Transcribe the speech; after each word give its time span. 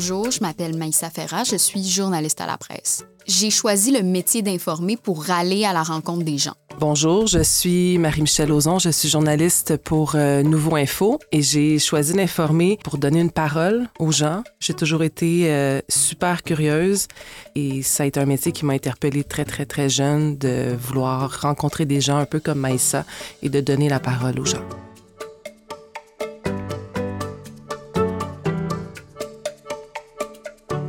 Bonjour, 0.00 0.30
je 0.30 0.40
m'appelle 0.40 0.78
Maïssa 0.78 1.10
Ferra, 1.10 1.44
je 1.44 1.56
suis 1.56 1.86
journaliste 1.86 2.40
à 2.40 2.46
la 2.46 2.56
presse. 2.56 3.04
J'ai 3.26 3.50
choisi 3.50 3.92
le 3.92 4.02
métier 4.02 4.40
d'informer 4.40 4.96
pour 4.96 5.28
aller 5.28 5.66
à 5.66 5.74
la 5.74 5.82
rencontre 5.82 6.24
des 6.24 6.38
gens. 6.38 6.54
Bonjour, 6.78 7.26
je 7.26 7.42
suis 7.42 7.98
Marie-Michel 7.98 8.50
Ozon, 8.50 8.78
je 8.78 8.88
suis 8.88 9.10
journaliste 9.10 9.76
pour 9.76 10.14
euh, 10.14 10.42
Nouveau 10.42 10.76
Info 10.76 11.18
et 11.32 11.42
j'ai 11.42 11.78
choisi 11.78 12.14
d'informer 12.14 12.78
pour 12.82 12.96
donner 12.96 13.20
une 13.20 13.30
parole 13.30 13.90
aux 13.98 14.10
gens. 14.10 14.42
J'ai 14.58 14.72
toujours 14.72 15.02
été 15.02 15.50
euh, 15.50 15.82
super 15.90 16.44
curieuse 16.44 17.06
et 17.54 17.82
ça 17.82 18.04
a 18.04 18.06
été 18.06 18.18
un 18.18 18.24
métier 18.24 18.52
qui 18.52 18.64
m'a 18.64 18.72
interpellée 18.72 19.22
très, 19.22 19.44
très, 19.44 19.66
très 19.66 19.90
jeune 19.90 20.38
de 20.38 20.74
vouloir 20.80 21.42
rencontrer 21.42 21.84
des 21.84 22.00
gens 22.00 22.16
un 22.16 22.24
peu 22.24 22.40
comme 22.40 22.60
Maïssa 22.60 23.04
et 23.42 23.50
de 23.50 23.60
donner 23.60 23.90
la 23.90 24.00
parole 24.00 24.40
aux 24.40 24.46
gens. 24.46 24.64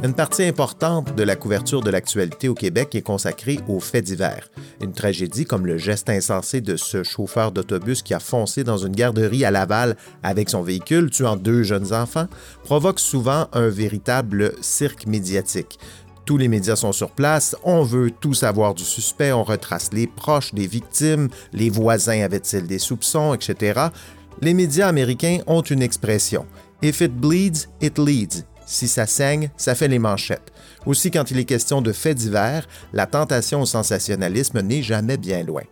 Une 0.03 0.15
partie 0.15 0.43
importante 0.45 1.15
de 1.15 1.21
la 1.21 1.35
couverture 1.35 1.81
de 1.81 1.91
l'actualité 1.91 2.49
au 2.49 2.55
Québec 2.55 2.95
est 2.95 3.03
consacrée 3.03 3.59
aux 3.67 3.79
faits 3.79 4.05
divers. 4.05 4.49
Une 4.81 4.93
tragédie 4.93 5.45
comme 5.45 5.67
le 5.67 5.77
geste 5.77 6.09
insensé 6.09 6.59
de 6.59 6.75
ce 6.75 7.03
chauffeur 7.03 7.51
d'autobus 7.51 8.01
qui 8.01 8.15
a 8.15 8.19
foncé 8.19 8.63
dans 8.63 8.79
une 8.79 8.95
garderie 8.95 9.45
à 9.45 9.51
Laval 9.51 9.95
avec 10.23 10.49
son 10.49 10.63
véhicule, 10.63 11.11
tuant 11.11 11.35
deux 11.35 11.61
jeunes 11.61 11.93
enfants, 11.93 12.25
provoque 12.63 12.99
souvent 12.99 13.47
un 13.53 13.69
véritable 13.69 14.53
cirque 14.61 15.05
médiatique. 15.05 15.77
Tous 16.25 16.37
les 16.37 16.47
médias 16.47 16.75
sont 16.75 16.93
sur 16.93 17.11
place, 17.11 17.55
on 17.63 17.83
veut 17.83 18.09
tout 18.09 18.33
savoir 18.33 18.73
du 18.73 18.83
suspect, 18.83 19.31
on 19.31 19.43
retrace 19.43 19.89
les 19.93 20.07
proches 20.07 20.51
des 20.55 20.65
victimes, 20.65 21.29
les 21.53 21.69
voisins 21.69 22.23
avaient-ils 22.23 22.65
des 22.65 22.79
soupçons, 22.79 23.35
etc. 23.35 23.79
Les 24.41 24.55
médias 24.55 24.87
américains 24.87 25.39
ont 25.45 25.61
une 25.61 25.83
expression. 25.83 26.47
If 26.81 27.01
it 27.01 27.15
bleeds, 27.15 27.67
it 27.81 27.99
leads. 27.99 28.45
Si 28.71 28.87
ça 28.87 29.05
saigne, 29.05 29.49
ça 29.57 29.75
fait 29.75 29.89
les 29.89 29.99
manchettes. 29.99 30.53
Aussi, 30.85 31.11
quand 31.11 31.29
il 31.29 31.37
est 31.37 31.43
question 31.43 31.81
de 31.81 31.91
faits 31.91 32.17
divers, 32.17 32.69
la 32.93 33.05
tentation 33.05 33.61
au 33.61 33.65
sensationnalisme 33.65 34.61
n'est 34.61 34.81
jamais 34.81 35.17
bien 35.17 35.43
loin. 35.43 35.63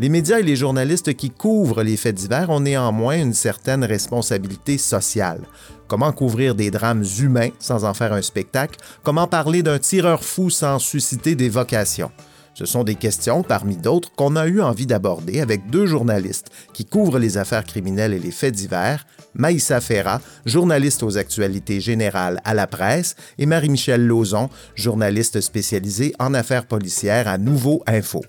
Les 0.00 0.08
médias 0.08 0.40
et 0.40 0.42
les 0.42 0.56
journalistes 0.56 1.14
qui 1.14 1.30
couvrent 1.30 1.84
les 1.84 1.96
faits 1.96 2.16
divers 2.16 2.50
ont 2.50 2.58
néanmoins 2.58 3.16
une 3.16 3.32
certaine 3.32 3.84
responsabilité 3.84 4.76
sociale. 4.76 5.42
Comment 5.86 6.10
couvrir 6.10 6.56
des 6.56 6.72
drames 6.72 7.04
humains 7.20 7.50
sans 7.60 7.84
en 7.84 7.94
faire 7.94 8.12
un 8.12 8.22
spectacle? 8.22 8.80
Comment 9.04 9.28
parler 9.28 9.62
d'un 9.62 9.78
tireur 9.78 10.24
fou 10.24 10.50
sans 10.50 10.80
susciter 10.80 11.36
des 11.36 11.48
vocations? 11.48 12.10
Ce 12.58 12.66
sont 12.66 12.82
des 12.82 12.96
questions, 12.96 13.44
parmi 13.44 13.76
d'autres, 13.76 14.10
qu'on 14.16 14.34
a 14.34 14.48
eu 14.48 14.60
envie 14.60 14.86
d'aborder 14.86 15.40
avec 15.40 15.70
deux 15.70 15.86
journalistes 15.86 16.48
qui 16.72 16.84
couvrent 16.84 17.20
les 17.20 17.38
affaires 17.38 17.62
criminelles 17.62 18.12
et 18.12 18.18
les 18.18 18.32
faits 18.32 18.52
divers, 18.52 19.06
Maïssa 19.34 19.80
Ferra, 19.80 20.20
journaliste 20.44 21.04
aux 21.04 21.18
actualités 21.18 21.80
générales 21.80 22.40
à 22.44 22.54
la 22.54 22.66
presse, 22.66 23.14
et 23.38 23.46
Marie-Michel 23.46 24.04
Lauzon, 24.04 24.50
journaliste 24.74 25.40
spécialisée 25.40 26.12
en 26.18 26.34
affaires 26.34 26.66
policières 26.66 27.28
à 27.28 27.38
Nouveau 27.38 27.84
Info. 27.86 28.22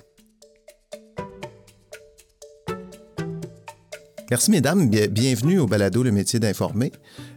Merci, 4.31 4.51
mesdames. 4.51 4.87
Bienvenue 4.87 5.57
au 5.57 5.65
balado 5.65 6.03
Le 6.03 6.11
métier 6.11 6.39
d'informer. 6.39 6.91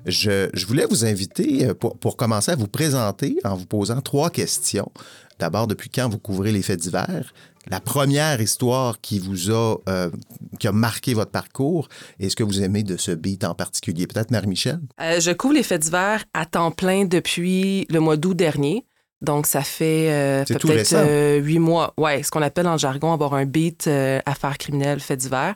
Je, 0.04 0.50
voulais 0.66 0.84
vous 0.84 1.06
inviter 1.06 1.64
euh, 1.64 1.74
pour, 1.74 1.96
pour, 1.96 2.18
commencer 2.18 2.52
à 2.52 2.54
vous 2.54 2.66
présenter 2.66 3.38
en 3.44 3.56
vous 3.56 3.64
posant 3.64 4.02
trois 4.02 4.28
questions. 4.28 4.92
D'abord, 5.38 5.66
depuis 5.66 5.88
quand 5.88 6.10
vous 6.10 6.18
couvrez 6.18 6.52
les 6.52 6.60
faits 6.60 6.80
divers? 6.80 7.32
La 7.66 7.80
première 7.80 8.42
histoire 8.42 9.00
qui 9.00 9.20
vous 9.20 9.50
a, 9.50 9.76
euh, 9.88 10.10
qui 10.58 10.68
a 10.68 10.72
marqué 10.72 11.14
votre 11.14 11.30
parcours 11.30 11.88
et 12.20 12.28
ce 12.28 12.36
que 12.36 12.42
vous 12.42 12.62
aimez 12.62 12.82
de 12.82 12.98
ce 12.98 13.12
beat 13.12 13.42
en 13.44 13.54
particulier? 13.54 14.06
Peut-être 14.06 14.30
Marie-Michel? 14.30 14.80
Euh, 15.00 15.18
je 15.18 15.30
couvre 15.30 15.54
les 15.54 15.62
faits 15.62 15.80
divers 15.80 16.24
à 16.34 16.44
temps 16.44 16.72
plein 16.72 17.06
depuis 17.06 17.86
le 17.88 18.00
mois 18.00 18.18
d'août 18.18 18.34
dernier. 18.34 18.84
Donc, 19.22 19.46
ça 19.46 19.62
fait 19.62 20.44
peut-être 20.46 21.38
huit 21.38 21.60
mois. 21.60 21.94
Ouais, 21.96 22.22
ce 22.22 22.30
qu'on 22.30 22.42
appelle 22.42 22.66
en 22.66 22.76
jargon 22.76 23.14
avoir 23.14 23.32
un 23.32 23.46
beat 23.46 23.88
affaires 24.26 24.58
criminelles, 24.58 25.00
faits 25.00 25.20
divers. 25.20 25.54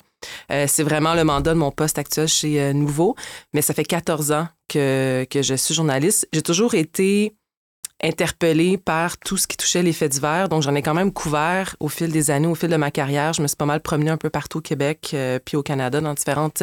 Euh, 0.51 0.67
c'est 0.69 0.83
vraiment 0.83 1.15
le 1.15 1.25
mandat 1.25 1.55
de 1.55 1.59
mon 1.59 1.71
poste 1.71 1.99
actuel 1.99 2.29
chez 2.29 2.61
euh, 2.61 2.73
Nouveau, 2.73 3.17
mais 3.53 3.63
ça 3.63 3.75
fait 3.75 3.85
14 3.85 4.33
ans 4.33 4.49
que, 4.69 5.27
que 5.31 5.43
je 5.43 5.55
suis 5.55 5.75
journaliste. 5.75 6.29
J'ai 6.33 6.43
toujours 6.43 6.75
été 6.75 7.35
interpellée 8.03 8.77
par 8.77 9.17
tout 9.19 9.37
ce 9.37 9.47
qui 9.47 9.57
touchait 9.57 9.83
les 9.83 9.93
faits 9.93 10.13
divers. 10.13 10.49
Donc, 10.49 10.63
j'en 10.63 10.75
ai 10.75 10.83
quand 10.83 10.95
même 10.95 11.13
couvert 11.13 11.77
au 11.81 11.89
fil 11.89 12.13
des 12.13 12.31
années, 12.31 12.47
au 12.47 12.55
fil 12.55 12.69
de 12.69 12.77
ma 12.77 12.91
carrière. 12.91 13.33
Je 13.33 13.43
me 13.43 13.47
suis 13.47 13.57
pas 13.57 13.65
mal 13.65 13.81
promenée 13.81 14.11
un 14.11 14.17
peu 14.17 14.31
partout 14.31 14.59
au 14.59 14.61
Québec, 14.61 15.11
euh, 15.15 15.39
puis 15.43 15.57
au 15.57 15.63
Canada, 15.63 16.01
dans 16.01 16.15
différentes, 16.15 16.63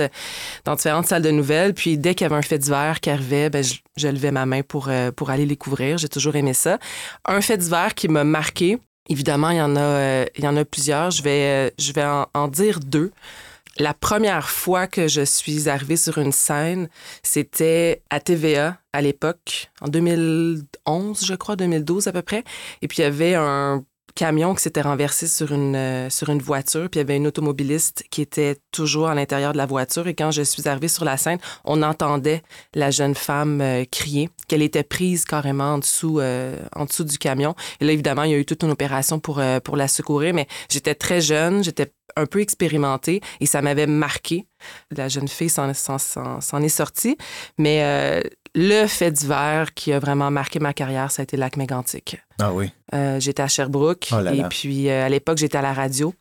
dans 0.65 0.75
différentes 0.75 1.07
salles 1.07 1.23
de 1.23 1.31
nouvelles. 1.31 1.73
Puis, 1.73 1.97
dès 1.97 2.13
qu'il 2.13 2.25
y 2.25 2.27
avait 2.27 2.35
un 2.35 2.43
fait 2.43 2.59
divers 2.59 2.99
qui 2.99 3.09
arrivait, 3.09 3.49
ben, 3.49 3.63
je, 3.63 4.07
levais 4.07 4.31
ma 4.31 4.45
main 4.45 4.61
pour, 4.61 4.89
pour 5.15 5.29
aller 5.29 5.45
les 5.45 5.57
couvrir. 5.57 5.97
J'ai 5.97 6.09
toujours 6.09 6.35
aimé 6.35 6.53
ça. 6.53 6.77
Un 7.25 7.41
fait 7.41 7.57
divers 7.57 7.95
qui 7.95 8.07
m'a 8.07 8.23
marqué, 8.23 8.77
évidemment, 9.09 9.49
il 9.49 9.57
y 9.57 9.61
en 9.61 9.75
a, 9.75 10.25
il 10.35 10.43
y 10.43 10.47
en 10.47 10.55
a 10.55 10.65
plusieurs. 10.65 11.09
Je 11.11 11.23
vais, 11.23 11.73
je 11.79 11.93
vais 11.93 12.05
en 12.05 12.47
dire 12.47 12.79
deux. 12.79 13.11
La 13.79 13.93
première 13.95 14.49
fois 14.49 14.85
que 14.85 15.07
je 15.07 15.21
suis 15.21 15.67
arrivée 15.67 15.97
sur 15.97 16.19
une 16.19 16.31
scène, 16.31 16.89
c'était 17.23 18.03
à 18.11 18.19
TVA 18.19 18.77
à 18.93 19.01
l'époque, 19.01 19.71
en 19.81 19.87
2011, 19.87 21.25
je 21.25 21.33
crois, 21.33 21.55
2012 21.55 22.07
à 22.07 22.11
peu 22.11 22.21
près. 22.21 22.43
Et 22.83 22.87
puis 22.87 22.99
il 22.99 23.01
y 23.01 23.05
avait 23.05 23.33
un 23.33 23.83
camion 24.15 24.53
qui 24.53 24.61
s'était 24.61 24.81
renversé 24.81 25.27
sur 25.27 25.51
une, 25.51 25.75
euh, 25.75 26.09
sur 26.11 26.29
une 26.29 26.39
voiture, 26.39 26.87
puis 26.89 26.99
il 26.99 27.01
y 27.01 27.05
avait 27.05 27.17
une 27.17 27.25
automobiliste 27.25 28.03
qui 28.11 28.21
était 28.21 28.57
toujours 28.71 29.07
à 29.07 29.15
l'intérieur 29.15 29.53
de 29.53 29.57
la 29.57 29.65
voiture. 29.65 30.07
Et 30.07 30.13
quand 30.13 30.29
je 30.29 30.43
suis 30.43 30.67
arrivée 30.67 30.87
sur 30.87 31.03
la 31.03 31.17
scène, 31.17 31.39
on 31.65 31.81
entendait 31.81 32.43
la 32.75 32.91
jeune 32.91 33.15
femme 33.15 33.59
euh, 33.61 33.85
crier 33.91 34.29
qu'elle 34.47 34.61
était 34.61 34.83
prise 34.83 35.25
carrément 35.25 35.73
en 35.73 35.77
dessous, 35.79 36.19
euh, 36.19 36.57
en 36.75 36.85
dessous 36.85 37.05
du 37.05 37.17
camion. 37.17 37.55
Et 37.79 37.85
là, 37.85 37.91
évidemment, 37.91 38.23
il 38.23 38.31
y 38.31 38.35
a 38.35 38.37
eu 38.37 38.45
toute 38.45 38.63
une 38.63 38.71
opération 38.71 39.19
pour, 39.19 39.41
pour 39.63 39.77
la 39.77 39.87
secourir, 39.87 40.33
mais 40.35 40.47
j'étais 40.69 40.95
très 40.95 41.19
jeune, 41.19 41.63
j'étais 41.63 41.91
un 42.15 42.25
peu 42.25 42.41
expérimenté 42.41 43.21
et 43.39 43.45
ça 43.45 43.61
m'avait 43.61 43.87
marqué. 43.87 44.47
La 44.95 45.07
jeune 45.07 45.27
fille 45.27 45.49
s'en 45.49 45.69
est 45.69 46.69
sortie. 46.69 47.17
Mais 47.57 47.83
euh, 47.83 48.21
le 48.55 48.87
fait 48.87 49.11
divers 49.11 49.73
qui 49.73 49.93
a 49.93 49.99
vraiment 49.99 50.31
marqué 50.31 50.59
ma 50.59 50.73
carrière, 50.73 51.11
ça 51.11 51.21
a 51.21 51.23
été 51.23 51.37
Lac 51.37 51.57
Mégantic. 51.57 52.21
Ah 52.39 52.53
oui. 52.53 52.71
Euh, 52.93 53.19
j'étais 53.19 53.43
à 53.43 53.47
Sherbrooke 53.47 54.09
oh 54.11 54.19
et 54.27 54.43
puis 54.49 54.89
euh, 54.89 55.05
à 55.05 55.09
l'époque, 55.09 55.37
j'étais 55.37 55.57
à 55.57 55.61
la 55.61 55.73
radio 55.73 56.13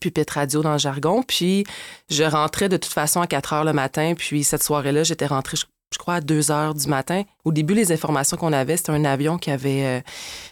pupitre 0.00 0.34
radio 0.34 0.62
dans 0.62 0.72
le 0.72 0.78
jargon. 0.78 1.22
Puis 1.22 1.64
je 2.08 2.22
rentrais 2.24 2.68
de 2.68 2.76
toute 2.76 2.92
façon 2.92 3.20
à 3.20 3.26
4 3.26 3.52
heures 3.52 3.64
le 3.64 3.72
matin. 3.72 4.14
Puis 4.16 4.44
cette 4.44 4.62
soirée-là, 4.62 5.02
j'étais 5.02 5.26
rentrée, 5.26 5.56
je 5.56 5.66
crois, 5.98 6.14
à 6.14 6.20
2 6.20 6.50
heures 6.50 6.74
du 6.74 6.86
matin. 6.88 7.22
Au 7.44 7.52
début, 7.52 7.74
les 7.74 7.90
informations 7.90 8.36
qu'on 8.36 8.52
avait, 8.52 8.76
c'était 8.76 8.92
un 8.92 9.04
avion 9.04 9.38
qui 9.38 9.50
avait. 9.50 9.84
Euh, 9.84 10.00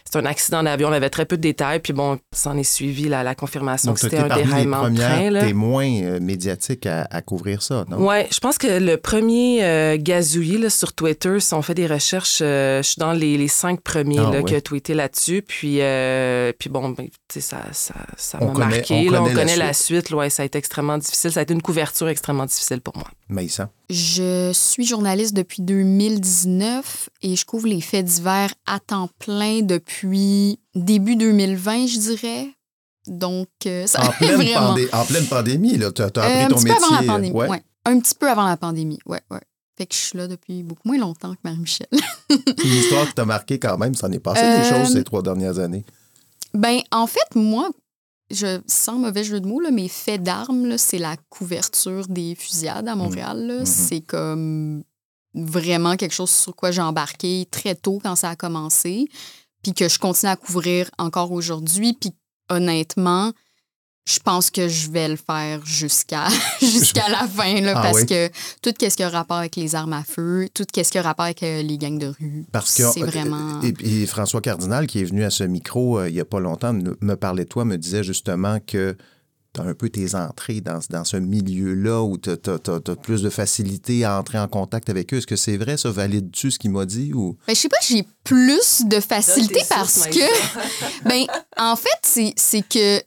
c'était 0.03 0.19
un 0.19 0.25
accident 0.25 0.63
d'avion. 0.63 0.89
On 0.89 0.91
avait 0.91 1.09
très 1.09 1.25
peu 1.25 1.37
de 1.37 1.41
détails. 1.41 1.79
Puis 1.79 1.93
bon, 1.93 2.17
s'en 2.33 2.57
est 2.57 2.63
suivi 2.63 3.07
la, 3.07 3.23
la 3.23 3.35
confirmation 3.35 3.93
que 3.93 3.99
c'était 3.99 4.17
un 4.17 4.27
déraillement 4.27 4.89
de 4.89 4.97
train. 4.97 5.29
Là. 5.29 5.45
témoins 5.45 6.01
euh, 6.01 6.19
médiatiques 6.19 6.85
à, 6.87 7.21
couvrir 7.21 7.61
ça, 7.61 7.85
non? 7.89 8.05
Oui, 8.07 8.23
je 8.31 8.39
pense 8.39 8.57
que 8.57 8.79
le 8.79 8.97
premier 8.97 9.63
euh, 9.63 9.97
gazouillis 9.99 10.69
sur 10.69 10.93
Twitter, 10.93 11.39
si 11.39 11.53
on 11.53 11.61
fait 11.61 11.75
des 11.75 11.87
recherches, 11.87 12.39
je 12.39 12.81
suis 12.83 12.99
dans 12.99 13.13
les, 13.13 13.37
les 13.37 13.47
cinq 13.47 13.81
premiers 13.81 14.19
ah 14.19 14.31
là, 14.31 14.43
qui 14.43 14.55
a 14.55 14.61
tweeté 14.61 14.93
là-dessus. 14.93 15.41
Puis, 15.41 15.79
puis 16.59 16.69
bon, 16.69 16.89
ben, 16.89 17.07
ça, 17.29 17.61
ça, 17.71 17.93
ça 18.17 18.39
m'a 18.39 18.51
marqué. 18.53 19.07
On, 19.07 19.11
là, 19.11 19.23
on 19.23 19.33
connaît, 19.33 19.55
la 19.55 19.73
suite. 19.73 20.09
Là, 20.09 20.29
ça 20.29 20.43
a 20.43 20.45
été 20.45 20.57
extrêmement 20.57 20.97
difficile. 20.97 21.31
Ça 21.31 21.39
a 21.39 21.43
été 21.43 21.53
une 21.53 21.61
couverture 21.61 22.09
extrêmement 22.09 22.45
difficile 22.45 22.81
pour 22.81 22.97
moi. 22.97 23.07
Maïssa? 23.29 23.69
Je 23.89 24.51
suis 24.53 24.85
journaliste 24.85 25.35
depuis 25.35 25.61
2019 25.61 27.09
et 27.21 27.35
je 27.35 27.45
couvre 27.45 27.67
les 27.67 27.81
faits 27.81 28.05
divers 28.05 28.53
à 28.65 28.79
temps 28.79 29.09
plein 29.19 29.61
depuis 29.61 30.59
début 30.75 31.15
2020, 31.15 31.87
je 31.87 31.99
dirais. 31.99 32.49
Donc, 33.07 33.47
euh, 33.65 33.87
ça 33.87 34.03
en, 34.03 34.11
pleine 34.17 34.35
vraiment... 34.35 34.75
en 34.91 35.05
pleine 35.05 35.25
pandémie, 35.25 35.77
là, 35.77 35.91
tu 35.91 36.01
as, 36.01 36.05
appris 36.05 36.21
euh, 36.21 36.47
ton 36.47 36.61
métier. 36.61 36.71
Un 36.71 36.75
petit 36.75 36.85
peu 36.85 36.85
avant 36.85 37.01
la 37.01 37.13
pandémie, 37.13 37.35
ouais. 37.35 37.63
Un 37.85 37.99
petit 37.99 38.15
peu 38.15 38.29
avant 38.29 38.45
la 38.47 38.57
pandémie, 38.57 38.99
ouais, 39.05 39.21
ouais. 39.31 39.41
Fait 39.77 39.85
que 39.85 39.95
je 39.95 39.99
suis 39.99 40.17
là 40.17 40.27
depuis 40.27 40.61
beaucoup 40.61 40.89
moins 40.89 40.97
longtemps 40.97 41.33
que 41.33 41.39
Marie-Michel. 41.43 41.87
une 42.29 42.71
histoire 42.71 43.07
qui 43.07 43.13
t'a 43.13 43.23
marqué 43.23 43.59
quand 43.59 43.77
même, 43.77 43.95
ça 43.95 44.07
en 44.07 44.11
est 44.11 44.19
passé 44.19 44.41
des 44.41 44.67
choses 44.67 44.91
ces 44.91 45.05
trois 45.05 45.21
dernières 45.21 45.57
années. 45.57 45.85
Ben, 46.53 46.79
en 46.91 47.07
fait, 47.07 47.35
moi, 47.35 47.69
je, 48.31 48.61
sans 48.67 48.97
mauvais 48.97 49.23
jeu 49.23 49.39
de 49.39 49.47
mots, 49.47 49.59
là, 49.59 49.71
mes 49.71 49.87
faits 49.87 50.21
d'armes, 50.23 50.77
c'est 50.77 50.97
la 50.97 51.17
couverture 51.29 52.07
des 52.07 52.35
fusillades 52.35 52.87
à 52.87 52.95
mmh. 52.95 52.99
Montréal. 52.99 53.59
Mmh. 53.61 53.65
C'est 53.65 54.01
comme 54.01 54.83
vraiment 55.33 55.95
quelque 55.95 56.13
chose 56.13 56.29
sur 56.29 56.55
quoi 56.55 56.71
j'ai 56.71 56.81
embarqué 56.81 57.47
très 57.51 57.75
tôt 57.75 57.99
quand 58.01 58.15
ça 58.15 58.29
a 58.29 58.35
commencé, 58.35 59.07
puis 59.63 59.73
que 59.73 59.87
je 59.87 59.99
continue 59.99 60.31
à 60.31 60.35
couvrir 60.35 60.89
encore 60.97 61.31
aujourd'hui. 61.31 61.93
Puis 61.93 62.11
honnêtement, 62.49 63.31
je 64.09 64.19
pense 64.19 64.49
que 64.49 64.67
je 64.67 64.89
vais 64.89 65.07
le 65.07 65.15
faire 65.15 65.63
jusqu'à 65.65 66.27
jusqu'à 66.61 67.09
la 67.09 67.27
fin, 67.27 67.61
là, 67.61 67.73
ah 67.75 67.81
parce 67.81 68.05
que 68.05 68.27
tout 68.61 68.73
ce 68.79 68.95
qui 68.95 69.03
a 69.03 69.09
rapport 69.09 69.37
avec 69.37 69.55
les 69.55 69.75
armes 69.75 69.93
à 69.93 70.03
feu, 70.03 70.47
tout 70.53 70.65
ce 70.75 70.81
qui 70.81 70.97
a 70.97 71.01
rapport 71.01 71.25
avec 71.25 71.43
euh, 71.43 71.61
les 71.61 71.77
gangs 71.77 71.99
de 71.99 72.07
rue, 72.07 72.45
c'est 72.65 72.83
euh, 72.83 73.05
vraiment... 73.05 73.61
Et, 73.61 74.05
François 74.07 74.41
Cardinal, 74.41 74.87
qui 74.87 75.01
est 75.01 75.03
venu 75.03 75.23
à 75.23 75.29
ce 75.29 75.43
micro 75.43 75.99
euh, 75.99 76.09
il 76.09 76.13
n'y 76.13 76.19
a 76.19 76.25
pas 76.25 76.39
longtemps, 76.39 76.73
me 76.73 77.15
parlait 77.15 77.43
de 77.43 77.49
toi, 77.49 77.65
me 77.65 77.77
disait 77.77 78.03
justement 78.03 78.59
que 78.65 78.97
tu 79.53 79.61
as 79.61 79.63
un 79.63 79.73
peu 79.73 79.89
tes 79.89 80.15
entrées 80.15 80.61
dans, 80.61 80.79
dans 80.89 81.03
ce 81.03 81.17
milieu-là 81.17 82.01
où 82.03 82.17
tu 82.17 82.29
as, 82.31 82.95
plus 82.95 83.21
de 83.21 83.29
facilité 83.29 84.05
à 84.05 84.17
entrer 84.19 84.39
en 84.39 84.47
contact 84.47 84.89
avec 84.89 85.13
eux. 85.13 85.17
Est-ce 85.17 85.27
que 85.27 85.35
c'est 85.35 85.57
vrai, 85.57 85.77
ça? 85.77 85.89
Valide-tu 85.89 86.51
ce 86.51 86.59
qu'il 86.59 86.71
m'a 86.71 86.85
dit? 86.85 87.13
Ou... 87.13 87.37
Ben, 87.47 87.55
je 87.55 87.59
sais 87.59 87.69
pas, 87.69 87.77
j'ai 87.81 88.05
plus 88.23 88.85
de 88.85 88.99
facilité 88.99 89.61
parce 89.69 90.07
que, 90.07 91.03
ben, 91.07 91.25
en 91.57 91.75
fait, 91.75 92.33
c'est 92.35 92.67
que 92.67 93.01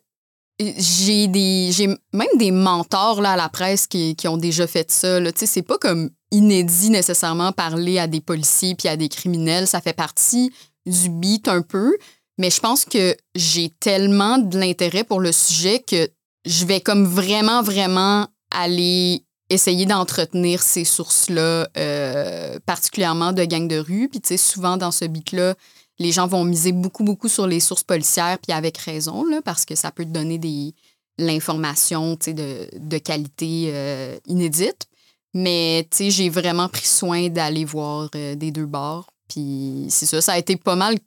j'ai 0.76 1.28
des 1.28 1.70
j'ai 1.72 1.86
même 1.86 2.36
des 2.36 2.50
mentors 2.50 3.20
là, 3.20 3.32
à 3.32 3.36
la 3.36 3.48
presse 3.48 3.86
qui, 3.86 4.16
ont 4.26 4.36
déjà 4.36 4.66
fait 4.66 4.90
ça. 4.90 5.18
C'est 5.34 5.62
pas 5.62 5.78
comme 5.78 6.10
inédit 6.30 6.90
nécessairement 6.90 7.52
parler 7.52 7.98
à 7.98 8.06
des 8.06 8.20
policiers 8.20 8.74
puis 8.74 8.88
à 8.88 8.96
des 8.96 9.08
criminels. 9.08 9.66
Ça 9.66 9.80
fait 9.80 9.92
partie 9.92 10.52
du 10.86 11.08
beat 11.08 11.48
un 11.48 11.62
peu. 11.62 11.96
Mais 12.38 12.50
je 12.50 12.60
pense 12.60 12.84
que 12.84 13.14
j'ai 13.34 13.70
tellement 13.80 14.38
de 14.38 14.58
l'intérêt 14.58 15.04
pour 15.04 15.20
le 15.20 15.32
sujet 15.32 15.80
que 15.80 16.08
je 16.44 16.64
vais 16.64 16.80
comme 16.80 17.06
vraiment, 17.06 17.62
vraiment 17.62 18.26
aller 18.50 19.24
essayer 19.50 19.86
d'entretenir 19.86 20.62
ces 20.62 20.84
sources-là, 20.84 21.68
euh, 21.76 22.58
particulièrement 22.64 23.32
de 23.32 23.44
gangs 23.44 23.68
de 23.68 23.78
rue. 23.78 24.08
Puis, 24.08 24.20
tu 24.20 24.28
sais, 24.28 24.36
souvent 24.36 24.76
dans 24.76 24.90
ce 24.90 25.04
beat-là, 25.04 25.54
les 26.02 26.12
gens 26.12 26.26
vont 26.26 26.44
miser 26.44 26.72
beaucoup, 26.72 27.04
beaucoup 27.04 27.28
sur 27.28 27.46
les 27.46 27.60
sources 27.60 27.84
policières, 27.84 28.38
puis 28.38 28.52
avec 28.52 28.76
raison, 28.78 29.24
là, 29.24 29.40
parce 29.42 29.64
que 29.64 29.74
ça 29.74 29.90
peut 29.90 30.04
te 30.04 30.10
donner 30.10 30.38
des, 30.38 30.74
l'information 31.18 32.16
de, 32.26 32.68
de 32.78 32.98
qualité 32.98 33.70
euh, 33.72 34.18
inédite. 34.26 34.86
Mais 35.34 35.88
j'ai 35.98 36.28
vraiment 36.28 36.68
pris 36.68 36.86
soin 36.86 37.28
d'aller 37.28 37.64
voir 37.64 38.10
euh, 38.14 38.34
des 38.34 38.50
deux 38.50 38.66
bords. 38.66 39.06
Puis 39.28 39.86
c'est 39.88 40.04
ça, 40.06 40.20
ça 40.20 40.32
a 40.32 40.38
été 40.38 40.56
pas 40.56 40.76
mal. 40.76 40.98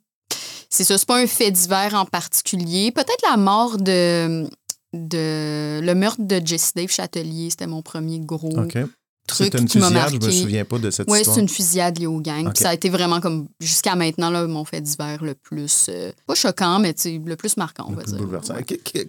C'est 0.68 0.82
ça, 0.82 0.98
c'est 0.98 1.06
pas 1.06 1.18
un 1.18 1.28
fait 1.28 1.52
divers 1.52 1.94
en 1.94 2.04
particulier. 2.04 2.90
Peut-être 2.90 3.22
la 3.30 3.36
mort 3.36 3.76
de, 3.78 4.48
de. 4.92 5.80
Le 5.80 5.94
meurtre 5.94 6.22
de 6.22 6.44
Jesse 6.44 6.72
Dave 6.74 6.90
Châtelier, 6.90 7.50
c'était 7.50 7.68
mon 7.68 7.82
premier 7.82 8.18
gros 8.18 8.50
truc 9.26 9.54
une 9.54 9.66
qui 9.66 9.78
m'a 9.78 9.90
marqué. 9.90 10.18
Je 10.20 10.26
me 10.26 10.30
souviens 10.30 10.64
pas 10.64 10.78
de 10.78 10.90
cette 10.90 11.08
ouais, 11.10 11.20
histoire. 11.20 11.36
Oui, 11.36 11.40
c'est 11.40 11.40
une 11.42 11.48
fusillade 11.48 11.98
liée 11.98 12.06
au 12.06 12.20
gang. 12.20 12.50
Ça 12.54 12.70
a 12.70 12.74
été 12.74 12.88
vraiment 12.88 13.20
comme 13.20 13.48
jusqu'à 13.60 13.94
maintenant 13.94 14.30
là, 14.30 14.46
mon 14.46 14.64
fait 14.64 14.80
divers 14.80 15.22
le 15.22 15.34
plus 15.34 15.86
euh, 15.88 16.12
pas 16.26 16.34
choquant, 16.34 16.78
mais 16.78 16.94
le 17.04 17.34
plus 17.34 17.56
marquant, 17.56 17.86
on 17.88 17.92
va 17.92 18.02
dire. 18.02 18.18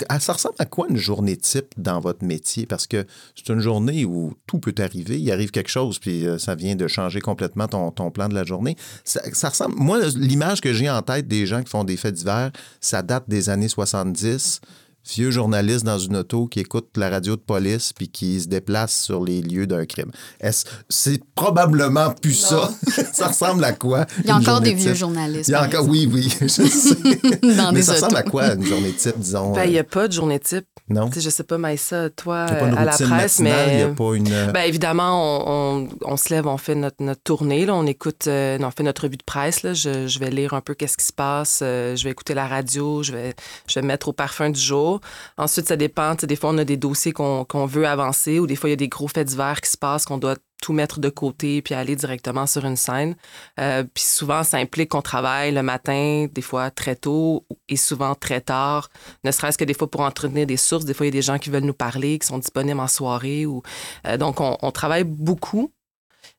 Ah, 0.10 0.19
ça 0.19 0.34
ressemble 0.34 0.56
à 0.60 0.66
quoi 0.66 0.88
une 0.90 0.98
journée 0.98 1.38
type 1.38 1.74
dans 1.78 2.00
votre 2.00 2.24
métier? 2.25 2.66
Parce 2.66 2.88
que 2.88 3.06
c'est 3.36 3.52
une 3.52 3.60
journée 3.60 4.06
où 4.06 4.34
tout 4.48 4.60
peut 4.60 4.75
arriver. 4.80 5.19
Il 5.19 5.31
arrive 5.31 5.52
quelque 5.52 5.69
chose, 5.69 6.00
puis 6.00 6.25
euh, 6.25 6.38
ça 6.38 6.56
vient 6.56 6.75
de 6.75 6.88
changer 6.88 7.22
complètement 7.22 7.68
ton, 7.68 7.92
ton 7.92 8.12
plan 8.12 8.28
de 8.28 8.34
la 8.34 8.44
journée. 8.44 8.75
Ça, 9.04 9.22
ça 9.34 9.50
ressemble. 9.50 9.75
Moi, 9.75 10.00
l'image 10.16 10.62
que 10.62 10.74
j'ai 10.74 10.90
en 10.90 11.02
tête 11.02 11.28
des 11.28 11.46
gens 11.46 11.62
qui 11.64 11.69
font 11.69 11.84
des 11.84 11.98
faits 11.98 12.16
divers, 12.16 12.52
ça 12.81 13.02
date 13.02 13.25
des 13.28 13.50
années 13.50 13.68
70 13.69 14.62
vieux 15.07 15.31
journaliste 15.31 15.86
dans 15.86 16.00
une 16.00 16.18
auto 16.18 16.48
qui 16.48 16.59
écoute 16.59 16.89
la 16.95 17.09
radio 17.09 17.36
de 17.36 17.42
police 17.42 17.94
puis 17.94 18.09
qui 18.09 18.42
se 18.42 18.48
déplace 18.48 18.95
sur 18.95 19.24
les 19.24 19.42
lieux 19.42 19.68
d'un 19.68 19.86
crime. 19.86 20.12
Est-ce, 20.39 20.65
c'est 20.89 21.21
probablement 21.36 22.12
plus 22.12 22.33
ça. 22.33 22.69
ça 23.13 23.27
ressemble 23.27 23.63
à 23.63 23.74
quoi? 23.74 24.06
Il 24.19 24.27
y 24.27 24.31
a 24.31 24.36
encore 24.36 24.62
des 24.62 24.74
vieux 24.74 24.94
journalistes. 24.94 25.48
Il 25.48 25.51
y 25.51 25.56
a 25.56 25.63
encore, 25.63 25.88
oui, 25.88 26.09
oui, 26.12 26.36
je 26.42 26.48
sais. 26.48 26.98
Mais 27.74 27.81
ça 27.81 27.94
ressemble 27.94 28.18
à 28.18 28.24
quoi 28.24 28.54
une 28.54 28.65
journée 28.65 28.94
type, 28.94 29.18
disons? 29.18 29.54
Ben, 29.54 29.65
il 29.65 29.71
n'y 29.71 29.80
a 29.80 29.83
pas 29.83 30.07
de 30.07 30.13
journée 30.13 30.39
type. 30.39 30.68
Non? 30.89 31.10
Je 31.13 31.30
sais 31.30 31.44
pas, 31.44 31.57
Maïssa, 31.57 32.10
toi, 32.10 32.44
à 32.44 32.86
la 32.86 32.92
presse, 32.92 33.39
mais. 33.39 33.84
A 33.84 33.89
pas 33.89 34.13
une. 34.13 34.31
Euh, 34.31 34.51
ben, 34.51 34.62
évidemment, 34.62 35.44
on, 35.45 35.89
on, 36.01 36.18
se 36.18 36.34
lève, 36.34 36.48
on 36.48 36.56
fait 36.57 36.75
notre, 36.75 37.04
notre 37.04 37.22
tournée, 37.24 37.66
là, 37.66 37.75
on 37.75 37.86
écoute, 37.86 38.28
euh, 38.28 38.57
on 38.62 38.72
fait 38.72 38.84
notre 38.84 39.04
revue 39.04 39.18
de 39.18 39.24
presse. 39.24 39.63
Là. 39.63 39.74
Je, 39.74 40.07
je, 40.07 40.19
vais 40.19 40.30
lire 40.30 40.54
un 40.54 40.62
peu 40.62 40.75
qu'est-ce 40.75 40.95
qui 40.95 41.06
se 41.06 41.12
passe, 41.12 41.60
euh, 41.62 41.98
je 41.98 42.04
vais 42.06 42.12
écouter 42.12 42.34
la 42.34 42.48
radio, 42.48 43.04
je 43.04 43.12
vais, 43.12 43.36
je 43.68 43.80
vais 43.80 43.86
mettre 43.86 44.07
au 44.07 44.13
parfum 44.13 44.50
du 44.50 44.60
jour. 44.60 45.01
Ensuite, 45.38 45.68
ça 45.68 45.75
dépend. 45.75 46.16
Des 46.16 46.36
fois, 46.38 46.51
on 46.51 46.57
a 46.57 46.63
des 46.66 46.78
dossiers 46.78 47.12
qu'on 47.12 47.66
veut 47.66 47.86
avancer 47.86 48.40
ou 48.40 48.48
des 48.48 48.56
fois, 48.56 48.69
il 48.69 48.72
y 48.72 48.74
a 48.74 48.78
des 48.78 48.88
gros 48.88 49.10
faits 49.10 49.28
divers 49.28 49.60
qui 49.60 49.69
se 49.69 49.78
passent 49.78 50.06
qu'on 50.06 50.18
doit 50.18 50.36
tout 50.62 50.74
mettre 50.74 51.00
de 51.00 51.09
côté 51.09 51.62
puis 51.62 51.74
aller 51.74 51.95
directement 51.95 52.45
sur 52.48 52.65
une 52.65 52.75
scène. 52.75 53.15
Euh, 53.59 53.83
puis 53.83 54.04
souvent, 54.04 54.44
ça 54.44 54.57
implique 54.57 54.89
qu'on 54.89 55.01
travaille 55.01 55.51
le 55.51 55.63
matin, 55.63 56.27
des 56.31 56.42
fois 56.42 56.71
très 56.71 56.95
tôt 56.95 57.45
et 57.69 57.75
souvent 57.75 58.15
très 58.15 58.42
tard, 58.42 58.89
ne 59.24 59.31
serait-ce 59.31 59.57
que 59.57 59.65
des 59.65 59.74
fois 59.74 59.89
pour 59.89 60.01
entretenir 60.01 60.45
des 60.45 60.57
sources. 60.57 60.86
Des 60.86 60.94
fois, 60.94 61.06
il 61.06 61.09
y 61.09 61.15
a 61.15 61.19
des 61.19 61.21
gens 61.21 61.38
qui 61.38 61.50
veulent 61.50 61.63
nous 61.63 61.74
parler, 61.74 62.19
qui 62.19 62.27
sont 62.27 62.39
disponibles 62.39 62.80
en 62.80 62.88
soirée. 62.88 63.45
Ou, 63.45 63.62
euh, 64.06 64.18
donc, 64.18 64.39
on, 64.39 64.71
travaille 64.71 65.04
beaucoup. 65.04 65.71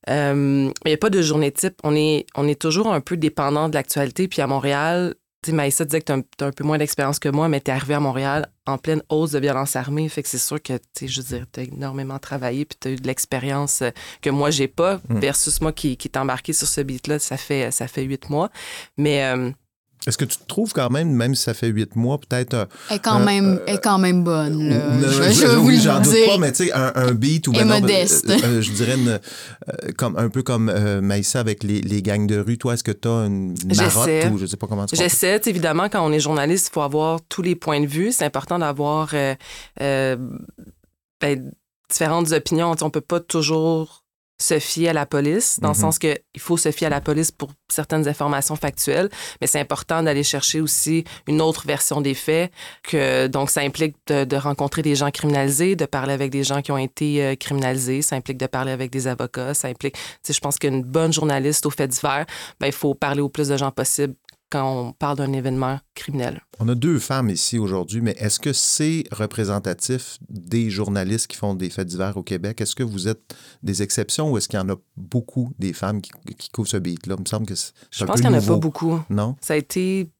Euh, 0.08 0.70
il 0.84 0.88
n'y 0.88 0.94
a 0.94 0.98
pas 0.98 1.10
de 1.10 1.22
journée 1.22 1.52
type. 1.52 1.74
On 1.82 1.94
est, 1.94 2.26
on 2.34 2.46
est 2.46 2.60
toujours 2.60 2.92
un 2.92 3.00
peu 3.00 3.16
dépendant 3.16 3.68
de 3.68 3.74
l'actualité. 3.74 4.28
Puis 4.28 4.42
à 4.42 4.46
Montréal, 4.46 5.14
tu 5.42 5.50
sais, 5.50 5.56
Maïssa 5.56 5.84
disait 5.84 6.00
que 6.00 6.06
tu 6.06 6.44
as, 6.44 6.46
un 6.46 6.50
peu 6.50 6.64
moins 6.64 6.78
d'expérience 6.78 7.18
que 7.18 7.28
moi, 7.28 7.48
mais 7.48 7.60
tu 7.60 7.70
es 7.70 7.74
arrivé 7.74 7.94
à 7.94 8.00
Montréal 8.00 8.48
en 8.66 8.76
pleine 8.76 9.02
hausse 9.08 9.32
de 9.32 9.38
violence 9.38 9.76
armée. 9.76 10.08
Fait 10.08 10.22
que 10.22 10.28
c'est 10.28 10.38
sûr 10.38 10.60
que, 10.60 10.72
tu 10.72 10.82
sais, 10.94 11.08
je 11.08 11.20
veux 11.20 11.36
dire, 11.36 11.46
tu 11.52 11.60
as 11.60 11.62
énormément 11.64 12.18
travaillé 12.18 12.64
puis 12.64 12.76
tu 12.80 12.88
as 12.88 12.90
eu 12.92 12.96
de 12.96 13.06
l'expérience 13.06 13.82
euh, 13.82 13.90
que 14.20 14.30
moi, 14.30 14.50
j'ai 14.50 14.68
pas, 14.68 15.00
mm. 15.08 15.18
versus 15.18 15.60
moi 15.60 15.72
qui, 15.72 15.96
qui 15.96 16.08
est 16.08 16.16
embarqué 16.16 16.52
sur 16.52 16.66
ce 16.66 16.80
beat-là, 16.80 17.18
ça 17.20 17.36
fait, 17.36 17.70
ça 17.70 17.86
fait 17.88 18.02
huit 18.02 18.28
mois. 18.30 18.50
Mais. 18.96 19.24
Euh, 19.24 19.50
est-ce 20.06 20.16
que 20.16 20.24
tu 20.24 20.38
te 20.38 20.46
trouves 20.46 20.72
quand 20.72 20.90
même, 20.90 21.10
même 21.10 21.34
si 21.34 21.42
ça 21.42 21.54
fait 21.54 21.68
huit 21.68 21.96
mois, 21.96 22.18
peut-être. 22.18 22.68
Elle 22.88 22.96
est 22.96 22.98
quand, 23.00 23.18
même, 23.18 23.60
est 23.66 23.82
quand 23.82 23.98
même 23.98 24.22
bonne. 24.22 24.68
Là. 24.68 24.80
je, 25.00 25.32
je, 25.32 25.46
vous 25.46 25.66
oui, 25.66 25.80
j'en 25.82 26.00
doute 26.00 26.14
pas, 26.26 26.38
mais 26.38 26.52
tu 26.52 26.66
sais, 26.66 26.72
un, 26.72 26.92
un, 26.94 27.12
beat 27.12 27.48
ou 27.48 27.52
ben 27.52 27.66
modeste. 27.66 28.30
Euh, 28.30 28.38
euh, 28.44 28.62
je 28.62 28.70
dirais 28.72 28.94
une, 28.94 29.08
euh, 29.08 29.18
comme, 29.96 30.16
un 30.16 30.28
peu 30.28 30.42
comme 30.42 30.72
Maïssa 31.00 31.40
avec 31.40 31.64
les, 31.64 31.80
les, 31.80 32.00
gangs 32.00 32.26
de 32.26 32.38
rue. 32.38 32.58
Toi, 32.58 32.74
est-ce 32.74 32.84
que 32.84 32.92
tu 32.92 33.08
as 33.08 33.26
une 33.26 33.54
marotte 33.76 34.32
ou 34.32 34.38
je 34.38 34.46
sais 34.46 34.56
pas 34.56 34.66
comment 34.66 34.86
tu 34.86 34.96
J'essaie. 34.96 35.40
Évidemment, 35.46 35.88
quand 35.88 36.06
on 36.06 36.12
est 36.12 36.20
journaliste, 36.20 36.68
il 36.70 36.74
faut 36.74 36.82
avoir 36.82 37.20
tous 37.28 37.42
les 37.42 37.56
points 37.56 37.80
de 37.80 37.86
vue. 37.86 38.12
C'est 38.12 38.24
important 38.24 38.58
d'avoir 38.58 39.12
ben, 39.80 41.52
différentes 41.90 42.32
opinions. 42.32 42.74
On 42.80 42.90
peut 42.90 43.00
pas 43.00 43.20
toujours 43.20 44.04
se 44.40 44.58
fier 44.58 44.88
à 44.88 44.92
la 44.92 45.06
police, 45.06 45.58
dans 45.60 45.68
le 45.68 45.74
mm-hmm. 45.74 45.80
sens 45.80 45.98
qu'il 45.98 46.18
faut 46.38 46.56
se 46.56 46.70
fier 46.70 46.86
à 46.86 46.90
la 46.90 47.00
police 47.00 47.32
pour 47.32 47.50
certaines 47.68 48.06
informations 48.06 48.56
factuelles, 48.56 49.08
mais 49.40 49.46
c'est 49.46 49.58
important 49.60 50.02
d'aller 50.02 50.22
chercher 50.22 50.60
aussi 50.60 51.04
une 51.26 51.40
autre 51.40 51.66
version 51.66 52.00
des 52.00 52.14
faits, 52.14 52.52
que 52.84 53.26
donc 53.26 53.50
ça 53.50 53.60
implique 53.62 53.96
de, 54.06 54.36
rencontrer 54.36 54.82
des 54.82 54.94
gens 54.94 55.10
criminalisés, 55.10 55.74
de 55.74 55.84
parler 55.84 56.12
avec 56.12 56.30
des 56.30 56.44
gens 56.44 56.62
qui 56.62 56.70
ont 56.70 56.78
été 56.78 57.24
euh, 57.24 57.34
criminalisés, 57.34 58.02
ça 58.02 58.14
implique 58.14 58.38
de 58.38 58.46
parler 58.46 58.70
avec 58.70 58.90
des 58.90 59.08
avocats, 59.08 59.54
ça 59.54 59.68
implique, 59.68 59.96
je 60.28 60.38
pense 60.38 60.58
qu'une 60.58 60.82
bonne 60.82 61.12
journaliste 61.12 61.66
au 61.66 61.70
fait 61.70 61.88
divers, 61.88 62.26
ben, 62.60 62.68
il 62.68 62.72
faut 62.72 62.94
parler 62.94 63.20
au 63.20 63.28
plus 63.28 63.48
de 63.48 63.56
gens 63.56 63.72
possible 63.72 64.14
quand 64.50 64.88
on 64.88 64.92
parle 64.92 65.18
d'un 65.18 65.32
événement 65.32 65.78
criminel. 65.94 66.40
On 66.58 66.68
a 66.68 66.74
deux 66.74 66.98
femmes 66.98 67.30
ici 67.30 67.58
aujourd'hui, 67.58 68.00
mais 68.00 68.14
est-ce 68.18 68.40
que 68.40 68.52
c'est 68.52 69.04
représentatif 69.12 70.18
des 70.28 70.70
journalistes 70.70 71.26
qui 71.26 71.36
font 71.36 71.54
des 71.54 71.70
faits 71.70 71.86
divers 71.86 72.16
au 72.16 72.22
Québec? 72.22 72.60
Est-ce 72.60 72.74
que 72.74 72.82
vous 72.82 73.08
êtes 73.08 73.34
des 73.62 73.82
exceptions 73.82 74.30
ou 74.30 74.38
est-ce 74.38 74.48
qu'il 74.48 74.58
y 74.58 74.62
en 74.62 74.68
a 74.68 74.76
beaucoup 74.96 75.52
des 75.58 75.72
femmes 75.72 76.00
qui, 76.00 76.10
couvrent 76.52 76.68
ce 76.68 76.76
beat-là? 76.76 77.16
Il 77.18 77.22
me 77.22 77.26
semble 77.26 77.46
que 77.46 77.54
c'est 77.54 77.72
Je 77.90 78.04
pense 78.04 78.20
qu'il 78.20 78.30
n'y 78.30 78.36
en 78.36 78.38
a 78.38 78.42
pas 78.42 78.56
beaucoup. 78.56 79.00
Non? 79.10 79.36
Ça 79.40 79.54
a 79.54 79.56
été 79.56 80.10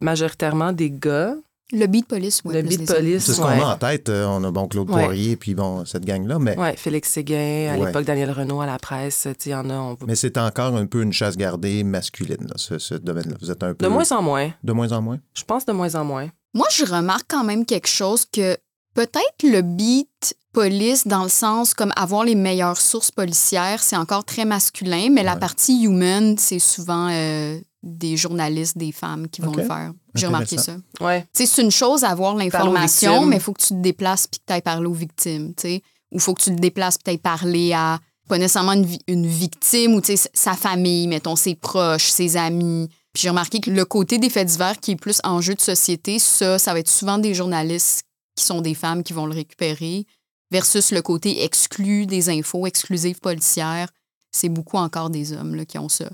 majoritairement 0.00 0.72
des 0.72 0.90
gars. 0.90 1.34
Le 1.70 1.86
beat 1.86 2.06
police, 2.06 2.40
oui. 2.44 2.54
Le 2.54 2.62
beat 2.62 2.86
police, 2.86 3.24
C'est 3.24 3.34
ce 3.34 3.40
qu'on 3.40 3.48
a 3.48 3.74
en 3.74 3.76
tête. 3.76 4.08
Euh, 4.08 4.26
on 4.26 4.42
a 4.44 4.50
bon 4.50 4.68
Claude 4.68 4.88
Poirier, 4.88 5.36
puis 5.36 5.54
bon, 5.54 5.84
cette 5.84 6.04
gang-là. 6.04 6.38
Mais... 6.38 6.56
Oui, 6.58 6.68
Félix 6.76 7.10
Séguin, 7.10 7.72
à 7.72 7.76
l'époque 7.76 8.04
Daniel 8.04 8.30
Renault 8.30 8.60
à 8.60 8.66
la 8.66 8.78
presse, 8.78 9.28
il 9.44 9.50
y 9.50 9.54
en 9.54 9.68
a. 9.68 9.74
On... 9.74 9.96
Mais 10.06 10.16
c'est 10.16 10.38
encore 10.38 10.74
un 10.74 10.86
peu 10.86 11.02
une 11.02 11.12
chasse 11.12 11.36
gardée 11.36 11.84
masculine, 11.84 12.48
ce, 12.56 12.78
ce 12.78 12.94
domaine-là. 12.94 13.36
Vous 13.40 13.50
êtes 13.50 13.62
un 13.62 13.74
peu. 13.74 13.84
De 13.84 13.90
moins 13.90 14.10
en 14.12 14.22
moins. 14.22 14.50
De 14.64 14.72
moins 14.72 14.92
en 14.92 15.02
moins? 15.02 15.18
Je 15.34 15.44
pense 15.44 15.66
de 15.66 15.72
moins 15.72 15.94
en 15.94 16.04
moins. 16.04 16.28
Moi, 16.54 16.66
je 16.70 16.84
remarque 16.84 17.26
quand 17.28 17.44
même 17.44 17.66
quelque 17.66 17.88
chose 17.88 18.24
que 18.24 18.56
peut-être 18.98 19.44
le 19.44 19.62
beat 19.62 20.34
police 20.52 21.06
dans 21.06 21.22
le 21.22 21.28
sens 21.28 21.72
comme 21.72 21.92
avoir 21.94 22.24
les 22.24 22.34
meilleures 22.34 22.80
sources 22.80 23.12
policières, 23.12 23.80
c'est 23.80 23.96
encore 23.96 24.24
très 24.24 24.44
masculin, 24.44 25.08
mais 25.12 25.22
la 25.22 25.36
partie 25.36 25.84
human, 25.84 26.36
c'est 26.36 26.58
souvent 26.58 27.08
euh, 27.08 27.60
des 27.84 28.16
journalistes, 28.16 28.76
des 28.76 28.90
femmes 28.90 29.28
qui 29.28 29.40
vont 29.40 29.52
le 29.52 29.62
faire. 29.62 29.92
J'ai 30.16 30.26
remarqué 30.26 30.58
ça. 30.58 30.78
Ouais. 31.00 31.24
C'est 31.32 31.62
une 31.62 31.70
chose 31.70 32.00
d'avoir 32.00 32.34
l'information, 32.34 33.24
mais 33.24 33.36
il 33.36 33.42
faut 33.42 33.52
que 33.52 33.62
tu 33.62 33.68
te 33.68 33.74
déplaces 33.74 34.26
puis 34.26 34.40
que 34.40 34.46
tu 34.48 34.52
ailles 34.52 34.62
parler 34.62 34.86
aux 34.86 34.92
victimes. 34.92 35.54
Ou 35.62 36.16
il 36.16 36.20
faut 36.20 36.34
que 36.34 36.42
tu 36.42 36.50
te 36.50 36.60
déplaces 36.60 36.96
et 36.96 37.04
tu 37.04 37.10
ailles 37.12 37.18
parler 37.18 37.72
à 37.74 38.00
pas 38.28 38.36
nécessairement 38.36 38.72
une, 38.72 38.88
une 39.06 39.26
victime 39.28 39.94
ou 39.94 40.02
sa 40.34 40.54
famille, 40.54 41.06
mettons, 41.06 41.36
ses 41.36 41.54
proches, 41.54 42.08
ses 42.08 42.36
amis. 42.36 42.88
Puis 43.12 43.22
j'ai 43.22 43.28
remarqué 43.28 43.60
que 43.60 43.70
le 43.70 43.84
côté 43.84 44.18
des 44.18 44.28
faits 44.28 44.48
divers 44.48 44.80
qui 44.80 44.90
est 44.90 44.96
plus 44.96 45.20
enjeu 45.22 45.54
de 45.54 45.60
société, 45.60 46.18
ça, 46.18 46.58
ça 46.58 46.72
va 46.72 46.80
être 46.80 46.90
souvent 46.90 47.18
des 47.18 47.32
journalistes 47.32 48.07
qui 48.38 48.44
sont 48.44 48.62
des 48.62 48.74
femmes 48.74 49.02
qui 49.02 49.12
vont 49.12 49.26
le 49.26 49.34
récupérer 49.34 50.06
versus 50.50 50.92
le 50.92 51.02
côté 51.02 51.44
exclu 51.44 52.06
des 52.06 52.30
infos 52.30 52.66
exclusives 52.66 53.20
policières. 53.20 53.88
C'est 54.30 54.48
beaucoup 54.48 54.76
encore 54.76 55.10
des 55.10 55.32
hommes 55.32 55.54
là, 55.54 55.64
qui 55.64 55.78
ont 55.78 55.88
ça. 55.88 56.08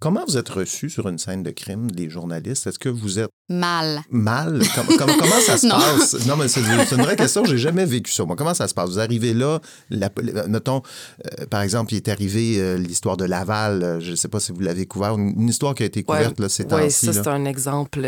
Comment 0.00 0.24
vous 0.28 0.36
êtes 0.36 0.48
reçu 0.48 0.90
sur 0.90 1.08
une 1.08 1.18
scène 1.18 1.42
de 1.42 1.50
crime, 1.50 1.88
les 1.92 2.08
journalistes? 2.08 2.68
Est-ce 2.68 2.78
que 2.78 2.88
vous 2.88 3.18
êtes... 3.18 3.30
Mal. 3.48 4.00
Mal? 4.10 4.62
comment 4.96 5.40
ça 5.44 5.58
se 5.58 5.68
passe? 5.68 6.26
Non, 6.26 6.36
mais 6.36 6.46
c'est 6.46 6.60
une 6.60 7.02
vraie 7.02 7.16
question. 7.16 7.44
J'ai 7.44 7.58
jamais 7.58 7.84
vécu 7.84 8.12
ça. 8.12 8.24
Moi, 8.24 8.36
comment 8.36 8.54
ça 8.54 8.68
se 8.68 8.74
passe? 8.74 8.90
Vous 8.90 9.00
arrivez 9.00 9.34
là, 9.34 9.60
la, 9.90 10.08
mettons, 10.46 10.82
euh, 11.26 11.46
par 11.46 11.62
exemple, 11.62 11.94
il 11.94 11.96
est 11.96 12.08
arrivé 12.08 12.60
euh, 12.60 12.76
l'histoire 12.76 13.16
de 13.16 13.24
Laval. 13.24 13.82
Euh, 13.82 14.00
je 14.00 14.12
ne 14.12 14.16
sais 14.16 14.28
pas 14.28 14.38
si 14.38 14.52
vous 14.52 14.60
l'avez 14.60 14.86
couvert. 14.86 15.16
Une, 15.16 15.48
histoire 15.48 15.74
qui 15.74 15.82
a 15.82 15.86
été 15.86 16.04
couverte 16.04 16.38
là, 16.38 16.48
ces 16.48 16.66
temps-ci. 16.66 17.08
Oui, 17.08 17.14
ça, 17.14 17.24
c'est 17.24 17.28
un 17.28 17.44
exemple 17.44 18.06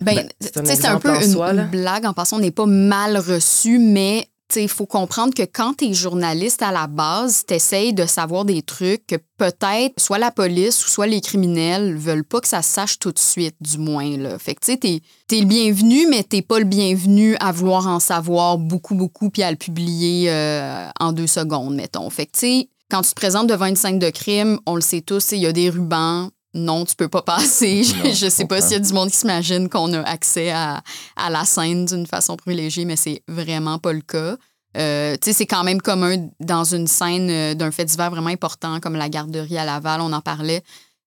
Ben, 0.00 0.28
c'est 0.40 0.84
un, 0.84 0.98
peu 0.98 1.10
une, 1.10 1.68
blague 1.70 2.04
en 2.04 2.12
passant. 2.12 2.36
On 2.36 2.40
n'est 2.40 2.50
pas 2.50 2.66
mal 2.66 3.16
reçu, 3.16 3.78
mais 3.78 4.28
il 4.54 4.68
faut 4.68 4.86
comprendre 4.86 5.34
que 5.34 5.42
quand 5.42 5.74
tu 5.78 5.86
es 5.86 5.92
journaliste 5.92 6.62
à 6.62 6.70
la 6.70 6.86
base, 6.86 7.44
tu 7.46 7.54
essayes 7.54 7.92
de 7.92 8.06
savoir 8.06 8.44
des 8.44 8.62
trucs 8.62 9.06
que 9.06 9.16
peut-être 9.38 9.98
soit 9.98 10.18
la 10.18 10.30
police 10.30 10.86
ou 10.86 10.88
soit 10.88 11.06
les 11.06 11.20
criminels 11.20 11.96
veulent 11.96 12.24
pas 12.24 12.40
que 12.40 12.48
ça 12.48 12.62
se 12.62 12.72
sache 12.72 12.98
tout 12.98 13.12
de 13.12 13.18
suite, 13.18 13.56
du 13.60 13.78
moins. 13.78 14.16
Là. 14.16 14.38
Fait 14.38 14.54
que 14.54 14.60
tu 14.60 14.72
sais, 14.72 14.78
t'es, 14.78 15.00
es 15.32 15.40
le 15.40 15.46
bienvenu, 15.46 16.06
mais 16.08 16.22
t'es 16.22 16.42
pas 16.42 16.58
le 16.58 16.64
bienvenu 16.64 17.36
à 17.40 17.52
vouloir 17.52 17.86
en 17.86 18.00
savoir 18.00 18.58
beaucoup, 18.58 18.94
beaucoup 18.94 19.30
puis 19.30 19.42
à 19.42 19.50
le 19.50 19.56
publier 19.56 20.30
euh, 20.30 20.88
en 21.00 21.12
deux 21.12 21.26
secondes, 21.26 21.74
mettons. 21.74 22.08
Fait 22.10 22.26
que 22.26 22.32
tu 22.32 22.40
sais, 22.40 22.68
quand 22.90 23.02
tu 23.02 23.10
te 23.10 23.14
présentes 23.14 23.48
devant 23.48 23.66
une 23.66 23.76
scène 23.76 23.98
de 23.98 24.10
crime, 24.10 24.58
on 24.66 24.76
le 24.76 24.80
sait 24.80 25.00
tous, 25.00 25.32
il 25.32 25.38
y 25.38 25.46
a 25.46 25.52
des 25.52 25.70
rubans, 25.70 26.30
non, 26.56 26.84
tu 26.84 26.96
peux 26.96 27.08
pas 27.08 27.22
passer. 27.22 27.82
je 28.14 28.24
ne 28.24 28.30
sais 28.30 28.46
pas 28.46 28.60
s'il 28.60 28.72
y 28.72 28.76
a 28.76 28.80
du 28.80 28.92
monde 28.92 29.10
qui 29.10 29.16
s'imagine 29.16 29.68
qu'on 29.68 29.92
a 29.92 30.00
accès 30.02 30.50
à, 30.50 30.82
la 31.30 31.44
scène 31.44 31.84
d'une 31.84 32.06
façon 32.06 32.36
privilégiée, 32.36 32.84
mais 32.84 32.96
c'est 32.96 33.22
vraiment 33.28 33.78
pas 33.78 33.92
le 33.92 34.00
cas. 34.00 34.36
Euh, 34.76 35.16
c'est 35.20 35.46
quand 35.46 35.64
même 35.64 35.80
commun 35.80 36.28
dans 36.40 36.64
une 36.64 36.86
scène 36.86 37.30
euh, 37.30 37.54
d'un 37.54 37.70
fait 37.70 37.86
divers 37.86 38.10
vraiment 38.10 38.28
important 38.28 38.78
comme 38.80 38.94
la 38.94 39.08
garderie 39.08 39.56
à 39.56 39.64
Laval, 39.64 40.00
on 40.02 40.12
en 40.12 40.20
parlait. 40.20 40.62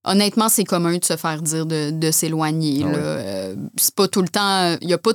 Honnêtement, 0.06 0.50
c'est 0.50 0.64
commun 0.64 0.98
de 0.98 1.06
se 1.06 1.18
faire 1.18 1.42
dire 1.42 1.66
de, 1.66 2.12
s'éloigner. 2.12 2.84
Ah 2.86 2.96
euh, 2.96 3.56
c'est 3.78 3.94
pas 3.94 4.08
tout 4.08 4.22
le 4.22 4.30
temps. 4.30 4.78
Il 4.82 4.90
y 4.90 4.94
a 4.94 4.98
pas. 4.98 5.12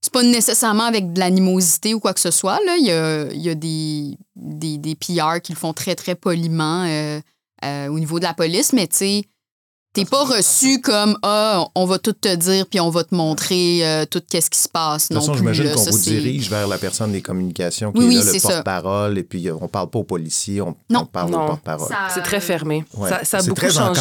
C'est 0.00 0.12
pas 0.12 0.22
nécessairement 0.22 0.84
avec 0.84 1.12
de 1.12 1.20
l'animosité 1.20 1.94
ou 1.94 2.00
quoi 2.00 2.12
que 2.12 2.20
ce 2.20 2.32
soit. 2.32 2.58
Il, 2.78 2.86
y 2.86 2.90
a, 2.90 3.54
des, 3.54 4.18
des, 4.34 4.78
des 4.78 4.94
PR 4.96 5.40
qui 5.40 5.52
le 5.52 5.58
font 5.58 5.72
très, 5.72 5.94
très 5.94 6.16
poliment 6.16 6.84
au 7.62 7.98
niveau 7.98 8.18
de 8.18 8.24
la 8.24 8.34
police, 8.34 8.72
mais 8.72 8.88
tu 8.88 8.96
sais, 8.96 9.24
T'es 9.94 10.06
pas 10.06 10.24
reçu 10.24 10.80
comme 10.80 11.18
ah 11.22 11.66
on 11.74 11.84
va 11.84 11.98
tout 11.98 12.14
te 12.14 12.34
dire 12.34 12.66
puis 12.66 12.80
on 12.80 12.88
va 12.88 13.04
te 13.04 13.14
montrer 13.14 13.86
euh, 13.86 14.06
tout 14.06 14.22
qu'est-ce 14.26 14.48
qui 14.48 14.58
se 14.58 14.68
passe. 14.68 15.10
De 15.10 15.14
toute 15.14 15.22
façon, 15.22 15.34
j'imagine 15.34 15.70
qu'on 15.70 15.82
vous 15.82 15.98
dirige 15.98 16.48
vers 16.48 16.66
la 16.66 16.78
personne 16.78 17.12
des 17.12 17.20
communications 17.20 17.92
qui 17.92 17.98
est 17.98 18.24
là, 18.24 18.32
le 18.32 18.40
porte-parole 18.40 19.18
et 19.18 19.22
puis 19.22 19.50
on 19.50 19.68
parle 19.68 19.90
pas 19.90 19.98
aux 19.98 20.04
policiers, 20.04 20.62
on, 20.62 20.74
parle 21.04 21.34
au 21.34 21.46
porte-parole. 21.46 21.94
C'est 22.14 22.22
très 22.22 22.40
fermé. 22.40 22.84
Ça, 23.22 23.38
a 23.38 23.42
beaucoup 23.42 23.54
très 23.54 23.70
changé. 23.70 24.00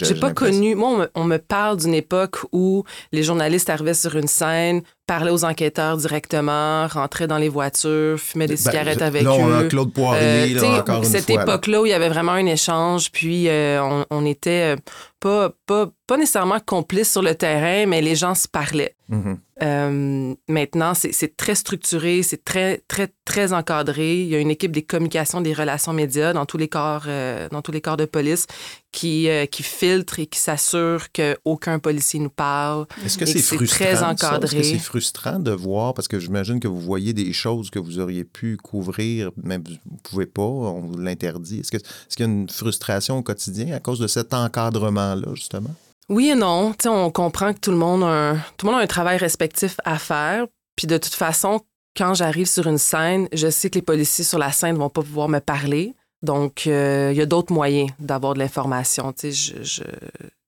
J'ai 0.00 0.16
pas 0.16 0.32
connu. 0.32 0.74
Moi, 0.74 1.06
on 1.14 1.24
me 1.24 1.36
parle 1.36 1.76
d'une 1.76 1.94
époque 1.94 2.38
où 2.50 2.82
les 3.12 3.22
journalistes 3.22 3.70
arrivaient 3.70 3.94
sur 3.94 4.16
une 4.16 4.26
scène, 4.26 4.82
parlait 5.08 5.30
aux 5.30 5.44
enquêteurs 5.44 5.96
directement, 5.96 6.86
rentrait 6.86 7.26
dans 7.26 7.38
les 7.38 7.48
voitures, 7.48 8.20
fumait 8.20 8.46
des 8.46 8.54
ben, 8.54 8.58
cigarettes 8.58 9.02
avec 9.02 9.22
là, 9.22 9.32
on 9.32 9.52
A 9.52 9.64
Claude 9.64 9.92
Poirier, 9.92 10.54
euh, 10.56 10.60
là, 10.60 10.80
encore 10.80 10.98
une 10.98 11.04
cette 11.04 11.30
époque-là 11.30 11.82
il 11.86 11.88
y 11.88 11.94
avait 11.94 12.10
vraiment 12.10 12.32
un 12.32 12.46
échange, 12.46 13.10
puis 13.10 13.48
euh, 13.48 13.82
on, 13.82 14.04
on, 14.10 14.26
était 14.26 14.74
euh, 14.74 14.76
pas, 15.18 15.50
pas, 15.66 15.90
pas 16.08 16.16
nécessairement 16.16 16.58
complices 16.58 17.12
sur 17.12 17.20
le 17.20 17.34
terrain, 17.34 17.86
mais 17.86 18.00
les 18.00 18.16
gens 18.16 18.34
se 18.34 18.48
parlaient. 18.48 18.96
Mm-hmm. 19.10 19.36
Euh, 19.62 20.34
maintenant, 20.48 20.94
c'est 20.94 21.36
très 21.36 21.54
structuré, 21.54 22.22
c'est 22.22 22.42
très, 22.44 22.82
très, 22.88 23.12
très 23.26 23.52
encadré. 23.52 24.22
Il 24.22 24.28
y 24.28 24.34
a 24.34 24.38
une 24.38 24.50
équipe 24.50 24.72
des 24.72 24.82
communications, 24.82 25.42
des 25.42 25.52
relations 25.52 25.92
médias 25.92 26.32
dans 26.32 26.46
tous 26.46 26.56
les 26.56 26.68
corps, 26.68 27.04
euh, 27.08 27.48
dans 27.50 27.60
tous 27.60 27.72
les 27.72 27.82
corps 27.82 27.98
de 27.98 28.06
police 28.06 28.46
qui, 28.90 29.28
euh, 29.28 29.44
qui 29.44 29.62
filtre 29.62 30.18
et 30.18 30.26
qui 30.26 30.38
s'assure 30.38 31.12
qu'aucun 31.12 31.78
policier 31.78 32.20
nous 32.20 32.30
parle. 32.30 32.86
Est-ce 33.04 33.18
que 33.18 33.26
c'est 33.26 33.40
frustrant? 33.40 33.66
Très 33.66 34.02
encadré. 34.02 34.58
Est-ce 34.58 34.70
que 34.70 34.78
c'est 34.78 34.84
frustrant 34.84 35.38
de 35.38 35.50
voir, 35.50 35.92
parce 35.92 36.08
que 36.08 36.18
j'imagine 36.18 36.58
que 36.58 36.68
vous 36.68 36.80
voyez 36.80 37.12
des 37.12 37.34
choses 37.34 37.68
que 37.68 37.78
vous 37.78 37.98
auriez 37.98 38.24
pu 38.24 38.56
couvrir, 38.56 39.30
mais 39.42 39.58
vous 39.58 39.72
ne 39.72 39.98
pouvez 40.02 40.26
pas, 40.26 40.42
on 40.42 40.80
vous 40.80 40.98
l'interdit. 40.98 41.60
Est-ce 41.60 41.70
qu'il 41.70 42.26
y 42.26 42.28
a 42.28 42.32
une 42.32 42.48
frustration 42.48 43.18
au 43.18 43.22
quotidien 43.22 43.74
à 43.74 43.80
cause 43.80 43.98
de 43.98 44.06
cet 44.06 44.32
encadrement-là, 44.32 45.34
justement? 45.34 45.74
Oui 46.08 46.30
et 46.30 46.34
non. 46.34 46.74
on 46.86 47.10
comprend 47.10 47.52
que 47.52 47.60
tout 47.60 47.70
le 47.70 47.76
monde 47.76 48.02
a 48.02 48.06
un, 48.06 48.34
tout 48.56 48.66
le 48.66 48.72
monde 48.72 48.80
a 48.80 48.84
un 48.84 48.86
travail 48.86 49.18
respectif 49.18 49.76
à 49.84 49.98
faire. 49.98 50.46
Puis 50.76 50.86
de 50.86 50.96
toute 50.96 51.14
façon, 51.14 51.60
quand 51.96 52.14
j'arrive 52.14 52.46
sur 52.46 52.66
une 52.66 52.78
scène, 52.78 53.28
je 53.32 53.50
sais 53.50 53.70
que 53.70 53.74
les 53.74 53.82
policiers 53.82 54.24
sur 54.24 54.38
la 54.38 54.52
scène 54.52 54.74
ne 54.74 54.78
vont 54.78 54.90
pas 54.90 55.02
pouvoir 55.02 55.28
me 55.28 55.40
parler. 55.40 55.94
Donc, 56.22 56.66
euh, 56.66 57.10
il 57.12 57.18
y 57.18 57.20
a 57.20 57.26
d'autres 57.26 57.52
moyens 57.52 57.90
d'avoir 57.98 58.34
de 58.34 58.38
l'information. 58.38 59.12
Je, 59.22 59.82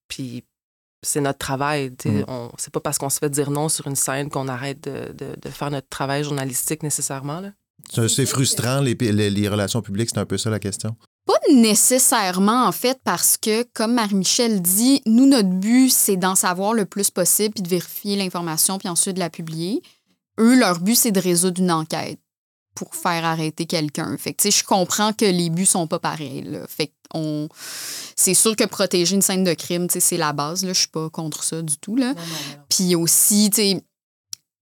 Puis 0.08 0.44
c'est 1.02 1.20
notre 1.20 1.38
travail. 1.38 1.90
Mm. 2.04 2.22
On... 2.28 2.50
C'est 2.56 2.72
pas 2.72 2.80
parce 2.80 2.98
qu'on 2.98 3.10
se 3.10 3.18
fait 3.18 3.30
dire 3.30 3.50
non 3.50 3.68
sur 3.68 3.86
une 3.86 3.96
scène 3.96 4.30
qu'on 4.30 4.48
arrête 4.48 4.82
de, 4.82 5.12
de, 5.12 5.50
faire 5.50 5.70
notre 5.70 5.88
travail 5.88 6.24
journalistique 6.24 6.82
nécessairement. 6.82 7.42
C'est 7.90 8.26
frustrant, 8.26 8.80
les, 8.80 8.94
les, 8.94 9.30
les, 9.30 9.48
relations 9.48 9.82
publiques, 9.82 10.10
c'est 10.12 10.20
un 10.20 10.26
peu 10.26 10.38
ça 10.38 10.50
la 10.50 10.58
question. 10.58 10.96
Pas 11.26 11.38
nécessairement, 11.52 12.66
en 12.66 12.72
fait, 12.72 12.98
parce 13.04 13.36
que, 13.36 13.62
comme 13.74 13.94
Marie-Michel 13.94 14.62
dit, 14.62 15.02
nous, 15.06 15.26
notre 15.26 15.50
but, 15.50 15.90
c'est 15.90 16.16
d'en 16.16 16.34
savoir 16.34 16.72
le 16.72 16.86
plus 16.86 17.10
possible, 17.10 17.54
puis 17.54 17.62
de 17.62 17.68
vérifier 17.68 18.16
l'information, 18.16 18.78
puis 18.78 18.88
ensuite 18.88 19.14
de 19.14 19.20
la 19.20 19.30
publier. 19.30 19.82
Eux, 20.38 20.58
leur 20.58 20.80
but, 20.80 20.96
c'est 20.96 21.12
de 21.12 21.20
résoudre 21.20 21.60
une 21.60 21.70
enquête 21.70 22.18
pour 22.74 22.94
faire 22.94 23.24
arrêter 23.24 23.66
quelqu'un. 23.66 24.16
Fait 24.16 24.32
que, 24.32 24.50
je 24.50 24.64
comprends 24.64 25.12
que 25.12 25.24
les 25.24 25.50
buts 25.50 25.66
sont 25.66 25.86
pas 25.86 25.98
pareils. 25.98 26.58
Fait 26.68 26.92
on... 27.12 27.48
C'est 28.16 28.34
sûr 28.34 28.54
que 28.56 28.64
protéger 28.64 29.14
une 29.14 29.22
scène 29.22 29.44
de 29.44 29.54
crime, 29.54 29.88
c'est 29.90 30.16
la 30.16 30.32
base. 30.32 30.64
Là. 30.64 30.72
Je 30.72 30.80
suis 30.80 30.88
pas 30.88 31.10
contre 31.10 31.42
ça 31.42 31.62
du 31.62 31.76
tout. 31.78 31.96
Là. 31.96 32.14
Puis 32.68 32.94
aussi, 32.94 33.50
c'est 33.52 33.82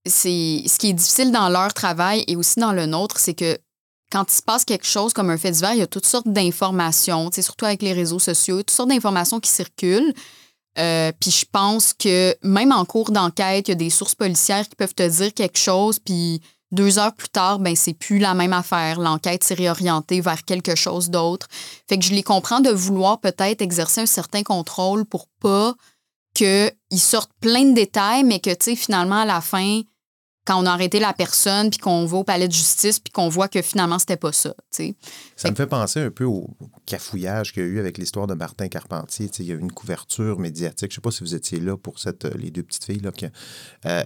ce 0.05 0.77
qui 0.77 0.89
est 0.89 0.93
difficile 0.93 1.31
dans 1.31 1.49
leur 1.49 1.73
travail 1.73 2.23
et 2.27 2.35
aussi 2.35 2.59
dans 2.59 2.73
le 2.73 2.85
nôtre, 2.85 3.19
c'est 3.19 3.35
que 3.35 3.57
quand 4.11 4.25
il 4.31 4.35
se 4.35 4.41
passe 4.41 4.65
quelque 4.65 4.85
chose 4.85 5.13
comme 5.13 5.29
un 5.29 5.37
fait 5.37 5.51
divers, 5.51 5.73
il 5.73 5.79
y 5.79 5.83
a 5.83 5.87
toutes 5.87 6.05
sortes 6.05 6.27
d'informations, 6.27 7.29
surtout 7.31 7.65
avec 7.65 7.81
les 7.81 7.93
réseaux 7.93 8.19
sociaux, 8.19 8.57
toutes 8.57 8.71
sortes 8.71 8.89
d'informations 8.89 9.39
qui 9.39 9.49
circulent. 9.49 10.13
Euh, 10.77 11.11
puis 11.19 11.31
je 11.31 11.45
pense 11.51 11.93
que 11.93 12.35
même 12.43 12.71
en 12.71 12.85
cours 12.85 13.11
d'enquête, 13.11 13.67
il 13.67 13.71
y 13.71 13.73
a 13.73 13.75
des 13.75 13.89
sources 13.89 14.15
policières 14.15 14.67
qui 14.67 14.75
peuvent 14.75 14.93
te 14.93 15.07
dire 15.07 15.33
quelque 15.33 15.57
chose, 15.57 15.99
puis 15.99 16.41
deux 16.71 16.99
heures 16.99 17.13
plus 17.13 17.29
tard, 17.29 17.59
ben 17.59 17.75
c'est 17.75 17.93
plus 17.93 18.19
la 18.19 18.33
même 18.33 18.53
affaire. 18.53 18.99
L'enquête 18.99 19.43
s'est 19.43 19.55
réorientée 19.55 20.21
vers 20.21 20.43
quelque 20.43 20.75
chose 20.75 21.09
d'autre. 21.09 21.47
Fait 21.87 21.97
que 21.97 22.05
je 22.05 22.13
les 22.13 22.23
comprends 22.23 22.59
de 22.59 22.69
vouloir 22.69 23.19
peut-être 23.19 23.61
exercer 23.61 24.01
un 24.01 24.05
certain 24.05 24.43
contrôle 24.43 25.05
pour 25.05 25.27
pas 25.39 25.73
qu'ils 26.35 26.71
sortent 26.97 27.33
plein 27.41 27.63
de 27.63 27.73
détails, 27.73 28.23
mais 28.23 28.39
que, 28.39 28.51
tu 28.51 28.57
sais, 28.61 28.75
finalement, 28.75 29.21
à 29.21 29.25
la 29.25 29.41
fin, 29.41 29.81
quand 30.49 30.59
on 30.59 30.65
a 30.65 30.71
arrêté 30.71 30.99
la 30.99 31.13
personne, 31.13 31.69
puis 31.69 31.77
qu'on 31.77 32.05
va 32.05 32.17
au 32.17 32.23
palais 32.23 32.47
de 32.47 32.53
justice, 32.53 32.97
puis 32.97 33.13
qu'on 33.13 33.29
voit 33.29 33.47
que 33.47 33.61
finalement, 33.61 33.99
c'était 33.99 34.17
pas 34.17 34.31
ça. 34.31 34.55
Ça 34.71 35.51
me 35.51 35.55
fait 35.55 35.67
penser 35.67 35.99
un 35.99 36.09
peu 36.09 36.23
au 36.23 36.49
cafouillage 36.87 37.53
qu'il 37.53 37.61
y 37.61 37.65
a 37.67 37.69
eu 37.69 37.79
avec 37.79 37.99
l'histoire 37.99 38.25
de 38.25 38.33
Martin 38.33 38.67
Carpentier. 38.67 39.29
il 39.37 39.45
y 39.45 39.51
a 39.51 39.55
eu 39.55 39.59
une 39.59 39.71
couverture 39.71 40.39
médiatique. 40.39 40.89
Je 40.89 40.95
sais 40.95 41.01
pas 41.01 41.11
si 41.11 41.23
vous 41.23 41.35
étiez 41.35 41.59
là 41.59 41.77
pour 41.77 41.99
cette, 41.99 42.25
les 42.35 42.49
deux 42.49 42.63
petites 42.63 42.85
filles. 42.85 43.01
Là, 43.01 43.11
euh, 43.85 44.03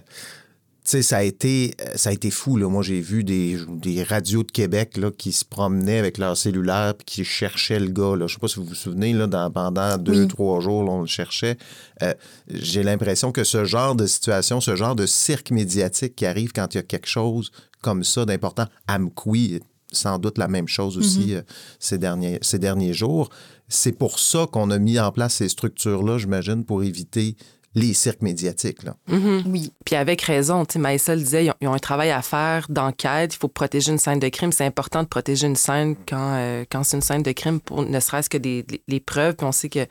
sais, 0.90 1.02
ça 1.02 1.18
a 1.18 1.22
été 1.22 1.74
euh, 1.80 1.96
ça 1.96 2.10
a 2.10 2.12
été 2.12 2.30
fou. 2.30 2.56
Là. 2.56 2.68
Moi, 2.68 2.82
j'ai 2.82 3.00
vu 3.00 3.24
des, 3.24 3.58
des, 3.68 4.02
radios 4.02 4.42
de 4.42 4.50
Québec 4.50 4.96
là, 4.96 5.10
qui 5.10 5.32
se 5.32 5.44
promenaient 5.44 5.98
avec 5.98 6.18
leur 6.18 6.36
cellulaire 6.36 6.94
et 7.00 7.04
qui 7.04 7.24
cherchaient 7.24 7.80
le 7.80 7.88
gars. 7.88 8.16
Là. 8.16 8.26
Je 8.26 8.34
sais 8.34 8.40
pas 8.40 8.48
si 8.48 8.56
vous 8.56 8.66
vous 8.66 8.74
souvenez, 8.74 9.12
là, 9.12 9.26
dans, 9.26 9.50
pendant 9.50 9.96
deux, 9.98 10.28
trois 10.28 10.60
jours, 10.60 10.88
on 10.90 11.00
le 11.00 11.06
cherchait. 11.06 11.56
Euh, 12.02 12.14
j'ai 12.48 12.82
l'impression 12.82 13.32
que 13.32 13.44
ce 13.44 13.64
genre 13.64 13.94
de 13.94 14.06
situation, 14.06 14.60
ce 14.60 14.76
genre 14.76 14.94
de 14.94 15.06
cirque 15.06 15.50
médiatique 15.50 16.14
qui 16.16 16.26
arrive 16.26 16.52
quand 16.52 16.74
il 16.74 16.78
y 16.78 16.80
a 16.80 16.84
quelque 16.84 17.08
chose 17.08 17.50
comme 17.80 18.04
ça 18.04 18.24
d'important, 18.24 18.66
Amqui, 18.88 19.60
sans 19.92 20.18
doute 20.18 20.38
la 20.38 20.48
même 20.48 20.68
chose 20.68 20.98
aussi 20.98 21.28
mm-hmm. 21.28 21.36
euh, 21.36 21.42
ces, 21.78 21.98
derniers, 21.98 22.38
ces 22.42 22.58
derniers 22.58 22.94
jours. 22.94 23.30
C'est 23.68 23.92
pour 23.92 24.18
ça 24.18 24.46
qu'on 24.50 24.70
a 24.70 24.78
mis 24.78 24.98
en 24.98 25.10
place 25.12 25.34
ces 25.34 25.48
structures-là, 25.48 26.18
j'imagine, 26.18 26.64
pour 26.64 26.82
éviter 26.82 27.36
les 27.74 27.92
cirques 27.92 28.22
médiatiques. 28.22 28.82
Là. 28.84 28.96
Mm-hmm. 29.10 29.42
Oui. 29.46 29.72
Puis 29.84 29.96
avec 29.96 30.22
raison, 30.22 30.64
tu 30.64 30.74
sais, 30.74 30.78
Maïssa 30.78 31.14
le 31.14 31.22
disait, 31.22 31.46
ils 31.46 31.68
ont, 31.68 31.74
un 31.74 31.78
travail 31.78 32.10
à 32.10 32.22
faire 32.22 32.66
d'enquête. 32.68 33.34
Il 33.34 33.38
faut 33.38 33.48
protéger 33.48 33.90
une 33.90 33.98
scène 33.98 34.20
de 34.20 34.28
crime. 34.28 34.52
C'est 34.52 34.64
important 34.64 35.02
de 35.02 35.08
protéger 35.08 35.46
une 35.46 35.56
scène 35.56 35.96
quand, 36.08 36.36
euh, 36.36 36.64
quand 36.70 36.84
c'est 36.84 36.96
une 36.96 37.02
scène 37.02 37.22
de 37.22 37.32
crime, 37.32 37.60
pour 37.60 37.82
ne 37.82 38.00
serait-ce 38.00 38.30
que 38.30 38.38
des, 38.38 38.64
les, 38.86 39.00
preuves. 39.00 39.34
Puis 39.34 39.46
on 39.46 39.52
sait 39.52 39.68
que 39.68 39.86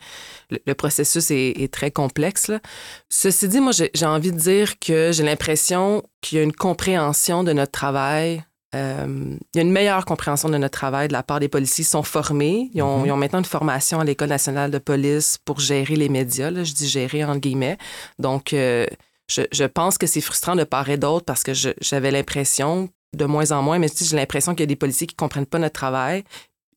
le, 0.50 0.74
processus 0.74 1.30
est, 1.30 1.72
très 1.72 1.90
complexe. 1.90 2.48
Là. 2.48 2.60
Ceci 3.08 3.48
dit, 3.48 3.60
moi, 3.60 3.72
j'ai 3.72 4.06
envie 4.06 4.32
de 4.32 4.38
dire 4.38 4.78
que 4.78 5.12
j'ai 5.12 5.22
l'impression 5.22 6.02
qu'il 6.20 6.38
y 6.38 6.40
a 6.40 6.44
une 6.44 6.52
compréhension 6.52 7.44
de 7.44 7.52
notre 7.52 7.72
travail 7.72 8.44
euh, 8.74 9.36
il 9.54 9.56
y 9.56 9.58
a 9.58 9.62
une 9.62 9.72
meilleure 9.72 10.04
compréhension 10.04 10.48
de 10.48 10.58
notre 10.58 10.76
travail 10.76 11.08
de 11.08 11.12
la 11.12 11.22
part 11.22 11.40
des 11.40 11.48
policiers. 11.48 11.84
Ils 11.84 11.88
sont 11.88 12.02
formés. 12.02 12.70
Ils 12.74 12.82
ont, 12.82 13.04
mhm. 13.06 13.18
maintenant 13.18 13.38
une 13.38 13.44
formation 13.44 14.00
à 14.00 14.04
l'École 14.04 14.28
nationale 14.28 14.70
de 14.70 14.78
police 14.78 15.38
pour 15.44 15.60
gérer 15.60 15.96
les 15.96 16.08
médias. 16.08 16.50
Là, 16.50 16.64
je 16.64 16.72
dis 16.72 16.88
gérer 16.88 17.24
entre 17.24 17.40
guillemets. 17.40 17.78
Donc, 18.18 18.52
euh, 18.52 18.86
je, 19.28 19.64
pense 19.64 19.96
que 19.96 20.06
c'est 20.06 20.20
frustrant 20.20 20.56
de 20.56 20.64
part 20.64 20.88
et 20.90 20.96
d'autre 20.96 21.24
parce 21.24 21.42
que 21.42 21.52
j'avais 21.54 22.10
l'impression, 22.10 22.88
de 23.14 23.24
moins 23.24 23.52
en 23.52 23.62
moins, 23.62 23.78
mais 23.78 23.88
j'ai 23.96 24.16
l'impression 24.16 24.52
qu'il 24.52 24.60
y 24.60 24.64
a 24.64 24.66
des 24.66 24.76
policiers 24.76 25.06
qui 25.06 25.14
ne 25.14 25.18
comprennent 25.18 25.46
pas 25.46 25.58
notre 25.58 25.74
travail. 25.74 26.24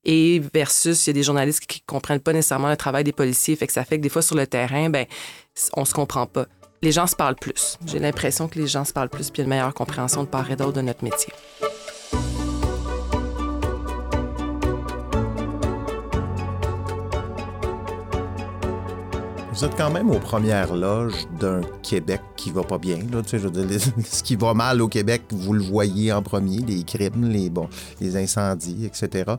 Et 0.06 0.42
versus, 0.54 1.06
il 1.06 1.10
y 1.10 1.12
a 1.12 1.14
des 1.14 1.24
journalistes 1.24 1.66
qui 1.66 1.82
ne 1.82 1.86
comprennent 1.86 2.22
pas 2.22 2.32
nécessairement 2.32 2.70
le 2.70 2.78
travail 2.78 3.04
des 3.04 3.12
policiers. 3.12 3.56
Fait 3.58 3.68
que 3.68 3.74
ça 3.74 3.84
fait 3.84 3.98
que 3.98 4.04
des 4.04 4.10
fois, 4.10 4.22
sur 4.22 4.36
le 4.36 4.48
terrain, 4.48 4.90
ben, 4.90 5.06
on 5.74 5.84
se 5.84 5.94
comprend 5.94 6.28
pas. 6.28 6.46
Les 6.82 6.92
gens 6.92 7.08
se 7.08 7.16
parlent 7.16 7.36
plus. 7.36 7.78
J'ai 7.86 8.00
l'impression 8.00 8.48
que 8.48 8.60
les 8.60 8.68
gens 8.68 8.86
se 8.86 8.94
parlent 8.94 9.10
plus, 9.10 9.32
puis 9.32 9.40
il 9.40 9.40
y 9.40 9.42
a 9.42 9.46
une 9.46 9.50
meilleure 9.50 9.74
compréhension 9.74 10.24
de 10.24 10.30
part 10.30 10.50
et 10.50 10.56
d'autre 10.56 10.74
de 10.74 10.82
notre 10.82 11.04
métier. 11.04 11.34
Vous 19.58 19.66
êtes 19.66 19.76
quand 19.76 19.90
même 19.90 20.12
aux 20.12 20.20
premières 20.20 20.76
loges 20.76 21.26
d'un 21.40 21.62
Québec 21.82 22.22
qui 22.36 22.52
va 22.52 22.62
pas 22.62 22.78
bien. 22.78 22.98
Là, 23.12 23.24
je 23.26 23.38
ce 24.06 24.22
qui 24.22 24.36
va 24.36 24.54
mal 24.54 24.84
au 24.84 24.88
Québec, 24.88 25.24
vous 25.32 25.54
le 25.54 25.64
voyez 25.64 26.14
en 26.14 26.22
premier, 26.22 26.60
les 26.60 26.84
crimes, 26.84 27.28
les, 27.28 27.50
bon, 27.50 27.68
les 28.00 28.18
incendies, 28.18 28.86
etc. 28.86 29.32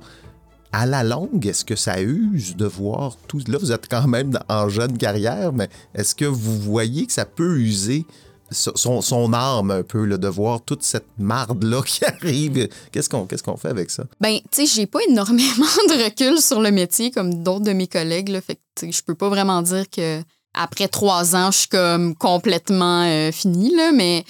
À 0.72 0.86
la 0.86 1.04
longue, 1.04 1.46
est-ce 1.46 1.64
que 1.64 1.76
ça 1.76 2.02
use 2.02 2.56
de 2.56 2.66
voir 2.66 3.16
tout... 3.28 3.40
Là, 3.46 3.58
vous 3.58 3.70
êtes 3.70 3.86
quand 3.88 4.08
même 4.08 4.36
en 4.48 4.68
jeune 4.68 4.98
carrière, 4.98 5.52
mais 5.52 5.68
est-ce 5.94 6.16
que 6.16 6.24
vous 6.24 6.58
voyez 6.58 7.06
que 7.06 7.12
ça 7.12 7.24
peut 7.24 7.60
user 7.60 8.04
son, 8.50 9.02
son 9.02 9.32
arme 9.32 9.70
un 9.70 9.82
peu, 9.82 10.06
de 10.06 10.28
voir 10.28 10.62
toute 10.62 10.82
cette 10.82 11.06
marde-là 11.18 11.82
qui 11.86 12.04
arrive. 12.04 12.68
Qu'est-ce 12.92 13.08
qu'on 13.08 13.26
qu'est-ce 13.26 13.42
qu'on 13.42 13.56
fait 13.56 13.68
avec 13.68 13.90
ça? 13.90 14.04
Ben, 14.20 14.38
tu 14.50 14.66
sais, 14.66 14.66
j'ai 14.66 14.86
pas 14.86 15.00
énormément 15.08 15.44
de 15.88 16.04
recul 16.04 16.40
sur 16.40 16.60
le 16.60 16.70
métier 16.70 17.10
comme 17.10 17.42
d'autres 17.42 17.64
de 17.64 17.72
mes 17.72 17.86
collègues. 17.86 18.28
Là, 18.28 18.40
fait 18.40 18.56
que 18.56 18.90
je 18.90 19.02
peux 19.02 19.14
pas 19.14 19.28
vraiment 19.28 19.62
dire 19.62 19.88
que 19.90 20.22
après 20.54 20.88
trois 20.88 21.36
ans, 21.36 21.50
je 21.50 21.58
suis 21.58 21.68
comme 21.68 22.14
complètement 22.14 23.02
euh, 23.04 23.30
finie, 23.32 23.74
là, 23.74 23.92
mais 23.92 24.24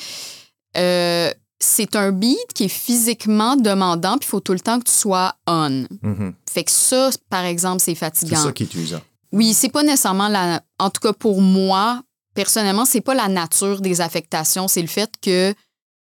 euh, 0.76 1.30
c'est 1.60 1.96
un 1.96 2.12
beat 2.12 2.52
qui 2.54 2.64
est 2.64 2.68
physiquement 2.68 3.56
demandant, 3.56 4.18
puis 4.18 4.26
il 4.26 4.30
faut 4.30 4.40
tout 4.40 4.52
le 4.52 4.60
temps 4.60 4.78
que 4.78 4.84
tu 4.84 4.92
sois 4.92 5.34
on. 5.46 5.87
Mm-hmm. 6.02 6.32
Fait 6.50 6.64
que 6.64 6.70
ça, 6.70 7.10
par 7.30 7.44
exemple, 7.44 7.80
c'est 7.80 7.94
fatigant. 7.94 8.37
C'est 8.37 8.42
ça 8.42 8.52
qui 8.52 8.64
est 8.64 8.75
usant. 8.75 9.00
Oui, 9.32 9.52
c'est 9.52 9.68
pas 9.68 9.82
nécessairement 9.82 10.28
la. 10.28 10.62
En 10.78 10.90
tout 10.90 11.00
cas, 11.00 11.12
pour 11.12 11.42
moi, 11.42 12.02
personnellement, 12.38 12.85
c'est 12.85 13.00
pas 13.00 13.14
la 13.14 13.26
nature 13.26 13.80
des 13.80 14.00
affectations, 14.00 14.68
c'est 14.68 14.80
le 14.80 14.87
fait 14.87 15.11
que, 15.21 15.52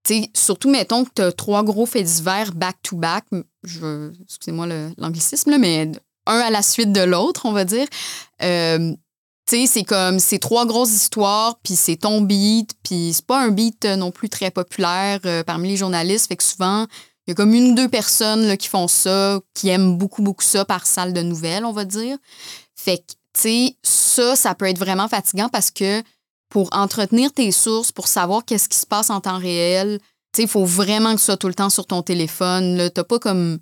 tu 0.04 0.22
surtout, 0.34 0.70
mettons 0.70 1.04
que 1.04 1.10
tu 1.16 1.22
as 1.22 1.32
trois 1.32 1.64
gros 1.64 1.84
faits 1.84 2.04
divers 2.04 2.52
back-to-back, 2.52 3.24
excusez-moi 3.64 4.68
l'anglicisme, 4.98 5.58
mais 5.58 5.90
un 6.28 6.38
à 6.38 6.50
la 6.50 6.62
suite 6.62 6.92
de 6.92 7.00
l'autre, 7.00 7.44
on 7.44 7.50
va 7.50 7.64
dire. 7.64 7.88
Euh, 8.40 8.94
tu 9.48 9.66
c'est 9.66 9.82
comme, 9.82 10.20
c'est 10.20 10.38
trois 10.38 10.64
grosses 10.64 10.92
histoires, 10.92 11.58
puis 11.64 11.74
c'est 11.74 11.96
ton 11.96 12.20
beat, 12.20 12.70
puis 12.84 13.10
c'est 13.12 13.26
pas 13.26 13.42
un 13.42 13.50
beat 13.50 13.84
non 13.84 14.12
plus 14.12 14.28
très 14.28 14.52
populaire 14.52 15.18
euh, 15.24 15.42
parmi 15.42 15.70
les 15.70 15.76
journalistes, 15.76 16.28
fait 16.28 16.36
que 16.36 16.44
souvent, 16.44 16.86
il 17.26 17.30
y 17.30 17.32
a 17.32 17.34
comme 17.34 17.52
une 17.52 17.72
ou 17.72 17.74
deux 17.74 17.88
personnes 17.88 18.56
qui 18.56 18.68
font 18.68 18.86
ça, 18.86 19.40
qui 19.54 19.70
aiment 19.70 19.98
beaucoup, 19.98 20.22
beaucoup 20.22 20.44
ça 20.44 20.64
par 20.64 20.86
salle 20.86 21.14
de 21.14 21.22
nouvelles, 21.22 21.64
on 21.64 21.72
va 21.72 21.84
dire. 21.84 22.16
Fait 22.76 22.98
que 22.98 23.14
sais, 23.34 23.76
ça, 23.82 24.36
ça 24.36 24.54
peut 24.54 24.66
être 24.66 24.78
vraiment 24.78 25.08
fatigant 25.08 25.48
parce 25.48 25.70
que 25.70 26.02
pour 26.52 26.68
entretenir 26.72 27.32
tes 27.32 27.50
sources, 27.50 27.92
pour 27.92 28.06
savoir 28.06 28.44
qu'est-ce 28.44 28.68
qui 28.68 28.76
se 28.76 28.84
passe 28.84 29.08
en 29.08 29.22
temps 29.22 29.38
réel, 29.38 29.98
il 30.36 30.46
faut 30.46 30.66
vraiment 30.66 31.14
que 31.14 31.18
tu 31.18 31.24
sois 31.24 31.38
tout 31.38 31.48
le 31.48 31.54
temps 31.54 31.70
sur 31.70 31.86
ton 31.86 32.02
téléphone. 32.02 32.90
Tu 32.94 33.02
pas 33.02 33.18
comme. 33.18 33.58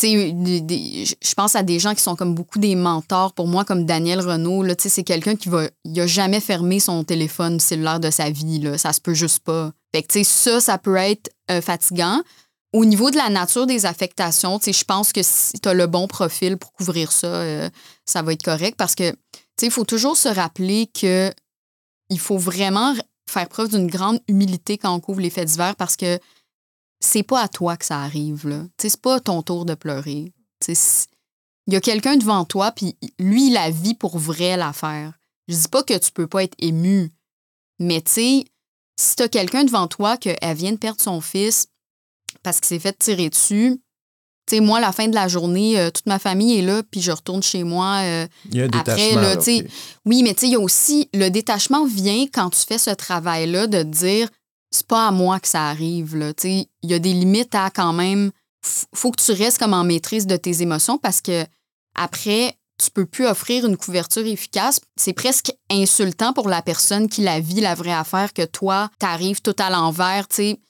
Je 0.00 1.34
pense 1.34 1.56
à 1.56 1.64
des 1.64 1.80
gens 1.80 1.96
qui 1.96 2.02
sont 2.02 2.14
comme 2.14 2.36
beaucoup 2.36 2.60
des 2.60 2.76
mentors. 2.76 3.32
Pour 3.32 3.48
moi, 3.48 3.64
comme 3.64 3.84
Daniel 3.86 4.20
Renault, 4.20 4.64
c'est 4.78 5.02
quelqu'un 5.02 5.34
qui 5.34 5.48
va. 5.48 5.64
Il 5.84 6.00
a 6.00 6.06
jamais 6.06 6.38
fermé 6.38 6.78
son 6.78 7.02
téléphone 7.02 7.58
cellulaire 7.58 7.98
de 7.98 8.10
sa 8.10 8.30
vie. 8.30 8.60
Là. 8.60 8.78
Ça 8.78 8.92
se 8.92 9.00
peut 9.00 9.14
juste 9.14 9.40
pas. 9.40 9.72
Fait 9.92 10.04
que, 10.04 10.22
ça, 10.22 10.60
ça 10.60 10.78
peut 10.78 10.94
être 10.94 11.30
euh, 11.50 11.60
fatigant. 11.60 12.22
Au 12.72 12.84
niveau 12.84 13.10
de 13.10 13.16
la 13.16 13.30
nature 13.30 13.66
des 13.66 13.84
affectations, 13.84 14.60
je 14.64 14.84
pense 14.84 15.12
que 15.12 15.22
si 15.24 15.58
tu 15.58 15.68
as 15.68 15.74
le 15.74 15.88
bon 15.88 16.06
profil 16.06 16.56
pour 16.56 16.72
couvrir 16.72 17.10
ça, 17.10 17.26
euh, 17.26 17.68
ça 18.04 18.22
va 18.22 18.32
être 18.32 18.44
correct 18.44 18.76
parce 18.76 18.94
que 18.94 19.12
il 19.60 19.72
faut 19.72 19.84
toujours 19.84 20.16
se 20.16 20.28
rappeler 20.28 20.86
que 20.86 21.32
il 22.10 22.18
faut 22.18 22.38
vraiment 22.38 22.94
faire 23.28 23.48
preuve 23.48 23.70
d'une 23.70 23.86
grande 23.86 24.20
humilité 24.28 24.78
quand 24.78 24.94
on 24.94 25.00
couvre 25.00 25.20
les 25.20 25.30
faits 25.30 25.48
divers 25.48 25.76
parce 25.76 25.96
que 25.96 26.18
c'est 27.00 27.22
pas 27.22 27.42
à 27.42 27.48
toi 27.48 27.76
que 27.76 27.84
ça 27.84 28.00
arrive. 28.00 28.48
Là. 28.48 28.64
C'est 28.78 29.00
pas 29.00 29.20
ton 29.20 29.42
tour 29.42 29.64
de 29.64 29.74
pleurer. 29.74 30.32
Il 30.66 31.74
y 31.74 31.76
a 31.76 31.80
quelqu'un 31.80 32.16
devant 32.16 32.44
toi, 32.44 32.72
puis 32.72 32.96
lui, 33.18 33.48
il 33.48 33.56
a 33.56 33.70
vie 33.70 33.94
pour 33.94 34.18
vrai 34.18 34.56
l'affaire. 34.56 35.12
Je 35.46 35.54
dis 35.56 35.68
pas 35.68 35.82
que 35.82 35.96
tu 35.96 36.10
peux 36.10 36.26
pas 36.26 36.44
être 36.44 36.56
ému, 36.58 37.12
mais 37.78 38.00
tu 38.00 38.10
sais, 38.10 38.44
si 38.98 39.16
tu 39.16 39.22
as 39.22 39.28
quelqu'un 39.28 39.64
devant 39.64 39.86
toi 39.86 40.16
qu'elle 40.16 40.56
vient 40.56 40.72
de 40.72 40.78
perdre 40.78 41.00
son 41.00 41.20
fils, 41.20 41.68
parce 42.42 42.60
qu'il 42.60 42.68
s'est 42.68 42.78
fait 42.78 42.98
tirer 42.98 43.30
dessus. 43.30 43.80
Sais, 44.48 44.60
moi, 44.60 44.80
la 44.80 44.92
fin 44.92 45.08
de 45.08 45.14
la 45.14 45.28
journée, 45.28 45.78
euh, 45.78 45.90
toute 45.90 46.06
ma 46.06 46.18
famille 46.18 46.58
est 46.58 46.62
là, 46.62 46.82
puis 46.90 47.00
je 47.00 47.10
retourne 47.10 47.42
chez 47.42 47.64
moi. 47.64 48.00
Euh, 48.02 48.26
il 48.50 48.56
y 48.56 48.62
a 48.62 48.64
un 48.64 48.78
après, 48.78 49.14
là, 49.14 49.36
Oui, 50.04 50.22
mais 50.22 50.34
tu 50.34 50.40
sais, 50.40 50.46
il 50.46 50.52
y 50.52 50.56
a 50.56 50.60
aussi 50.60 51.08
le 51.12 51.28
détachement 51.28 51.84
vient 51.86 52.26
quand 52.32 52.50
tu 52.50 52.60
fais 52.66 52.78
ce 52.78 52.90
travail-là 52.90 53.66
de 53.66 53.82
dire 53.82 54.28
c'est 54.70 54.86
pas 54.86 55.08
à 55.08 55.10
moi 55.10 55.40
que 55.40 55.48
ça 55.48 55.68
arrive. 55.68 56.16
Là, 56.16 56.32
il 56.44 56.66
y 56.82 56.94
a 56.94 56.98
des 56.98 57.12
limites 57.12 57.54
à 57.54 57.70
quand 57.70 57.92
même. 57.92 58.30
faut 58.94 59.10
que 59.10 59.22
tu 59.22 59.32
restes 59.32 59.58
comme 59.58 59.74
en 59.74 59.84
maîtrise 59.84 60.26
de 60.26 60.36
tes 60.36 60.62
émotions 60.62 60.98
parce 60.98 61.20
que 61.20 61.44
après, 61.94 62.54
tu 62.82 62.90
peux 62.90 63.06
plus 63.06 63.26
offrir 63.26 63.66
une 63.66 63.76
couverture 63.76 64.26
efficace. 64.26 64.80
C'est 64.96 65.12
presque 65.12 65.52
insultant 65.70 66.32
pour 66.32 66.48
la 66.48 66.62
personne 66.62 67.08
qui 67.08 67.22
la 67.22 67.40
vit 67.40 67.60
la 67.60 67.74
vraie 67.74 67.92
affaire 67.92 68.32
que 68.32 68.44
toi, 68.44 68.88
tu 69.00 69.06
arrives 69.06 69.42
tout 69.42 69.56
à 69.58 69.70
l'envers. 69.70 70.28
tu 70.28 70.36
sais 70.36 70.60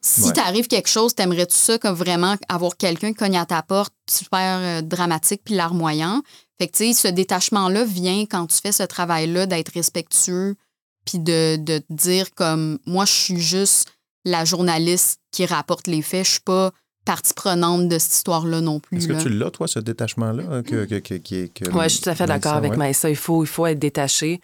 si 0.00 0.32
t'arrive 0.32 0.66
quelque 0.66 0.88
chose, 0.88 1.14
t'aimerais-tu 1.14 1.54
ça 1.54 1.78
comme 1.78 1.94
vraiment 1.94 2.36
avoir 2.48 2.76
quelqu'un 2.76 3.08
qui 3.08 3.18
cogne 3.18 3.36
à 3.36 3.46
ta 3.46 3.62
porte 3.62 3.92
super 4.10 4.58
euh, 4.60 4.82
dramatique 4.82 5.42
puis 5.44 5.54
larmoyant? 5.54 6.22
Fait 6.58 6.68
que, 6.68 6.76
tu 6.76 6.92
sais, 6.92 7.08
ce 7.08 7.08
détachement-là 7.08 7.84
vient 7.84 8.26
quand 8.26 8.46
tu 8.46 8.58
fais 8.58 8.72
ce 8.72 8.82
travail-là 8.82 9.46
d'être 9.46 9.72
respectueux 9.72 10.56
puis 11.04 11.18
de, 11.18 11.56
de 11.56 11.82
dire 11.90 12.34
comme 12.34 12.78
moi, 12.86 13.04
je 13.04 13.12
suis 13.12 13.40
juste 13.40 13.90
la 14.24 14.44
journaliste 14.44 15.20
qui 15.32 15.46
rapporte 15.46 15.86
les 15.86 16.02
faits. 16.02 16.26
Je 16.26 16.30
suis 16.32 16.40
pas 16.40 16.72
partie 17.04 17.32
prenante 17.34 17.88
de 17.88 17.98
cette 17.98 18.12
histoire-là 18.12 18.60
non 18.60 18.78
plus. 18.78 18.98
Est-ce 18.98 19.08
que 19.08 19.22
tu 19.22 19.28
l'as, 19.30 19.50
toi, 19.50 19.66
ce 19.66 19.78
détachement-là? 19.78 20.62
Que, 20.62 20.84
que, 20.84 21.14
oui, 21.14 21.84
je 21.84 21.88
suis 21.88 22.00
tout 22.02 22.10
à 22.10 22.14
fait 22.14 22.26
d'accord 22.26 22.54
avec 22.54 22.76
Maïssa. 22.76 23.08
Il 23.08 23.16
faut, 23.16 23.42
il 23.42 23.48
faut 23.48 23.66
être 23.66 23.78
détaché. 23.78 24.40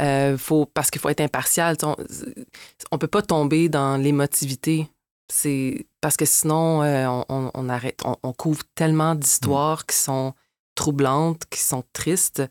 Euh, 0.00 0.38
faut, 0.38 0.66
parce 0.66 0.90
qu'il 0.90 1.00
faut 1.00 1.10
être 1.10 1.20
impartial. 1.20 1.76
On 1.82 1.96
ne 2.92 2.98
peut 2.98 3.06
pas 3.08 3.22
tomber 3.22 3.68
dans 3.68 3.96
l'émotivité 3.96 4.88
c'est 5.30 5.86
parce 6.00 6.16
que 6.16 6.24
sinon, 6.24 6.82
euh, 6.82 7.22
on, 7.28 7.68
arrête, 7.68 8.00
on, 8.22 8.32
couvre 8.32 8.62
tellement 8.74 9.14
d'histoires 9.14 9.86
qui 9.86 9.96
sont 9.96 10.34
troublantes, 10.74 11.42
qui 11.50 11.60
sont 11.60 11.84
tristes, 11.92 12.42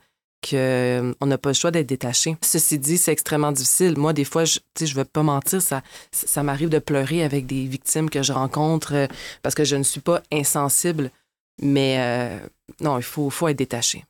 qu'on 0.43 0.57
euh, 0.57 1.13
n'a 1.25 1.37
pas 1.37 1.49
le 1.49 1.55
choix 1.55 1.71
d'être 1.71 1.87
détaché. 1.87 2.37
Ceci 2.41 2.77
dit, 2.77 2.97
c'est 2.97 3.11
extrêmement 3.11 3.51
difficile. 3.51 3.97
Moi, 3.97 4.13
des 4.13 4.25
fois, 4.25 4.45
je 4.45 4.59
ne 4.79 4.93
vais 4.93 5.05
pas 5.05 5.23
mentir, 5.23 5.61
ça, 5.61 5.81
ça 6.11 6.43
m'arrive 6.43 6.69
de 6.69 6.79
pleurer 6.79 7.23
avec 7.23 7.47
des 7.47 7.65
victimes 7.65 8.09
que 8.09 8.21
je 8.21 8.33
rencontre 8.33 8.93
euh, 8.93 9.07
parce 9.41 9.55
que 9.55 9.63
je 9.63 9.75
ne 9.75 9.83
suis 9.83 10.01
pas 10.01 10.21
insensible. 10.31 11.11
Mais 11.59 12.39
non, 12.81 12.99
il 12.99 13.03
faut 13.03 13.47
être 13.47 13.57
détaché 13.57 14.05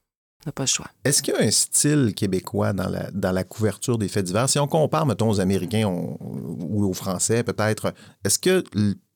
pas 0.52 0.64
le 0.64 0.68
choix. 0.68 0.88
Est-ce 1.04 1.22
qu'il 1.22 1.34
y 1.34 1.38
a 1.38 1.42
un 1.42 1.52
style 1.52 2.14
québécois 2.16 2.74
dans 2.74 2.90
la, 2.90 3.10
dans 3.12 3.32
la 3.32 3.44
couverture 3.44 3.98
des 3.98 4.08
faits 4.08 4.26
divers? 4.26 4.50
Si 4.50 4.60
on 4.60 4.68
compare, 4.68 5.06
mettons, 5.06 5.30
aux 5.30 5.40
Américains 5.40 5.86
ou 5.86 6.86
aux 6.86 6.94
Français, 6.94 7.44
peut-être, 7.44 7.94
est-ce 8.24 8.40
que 8.40 8.64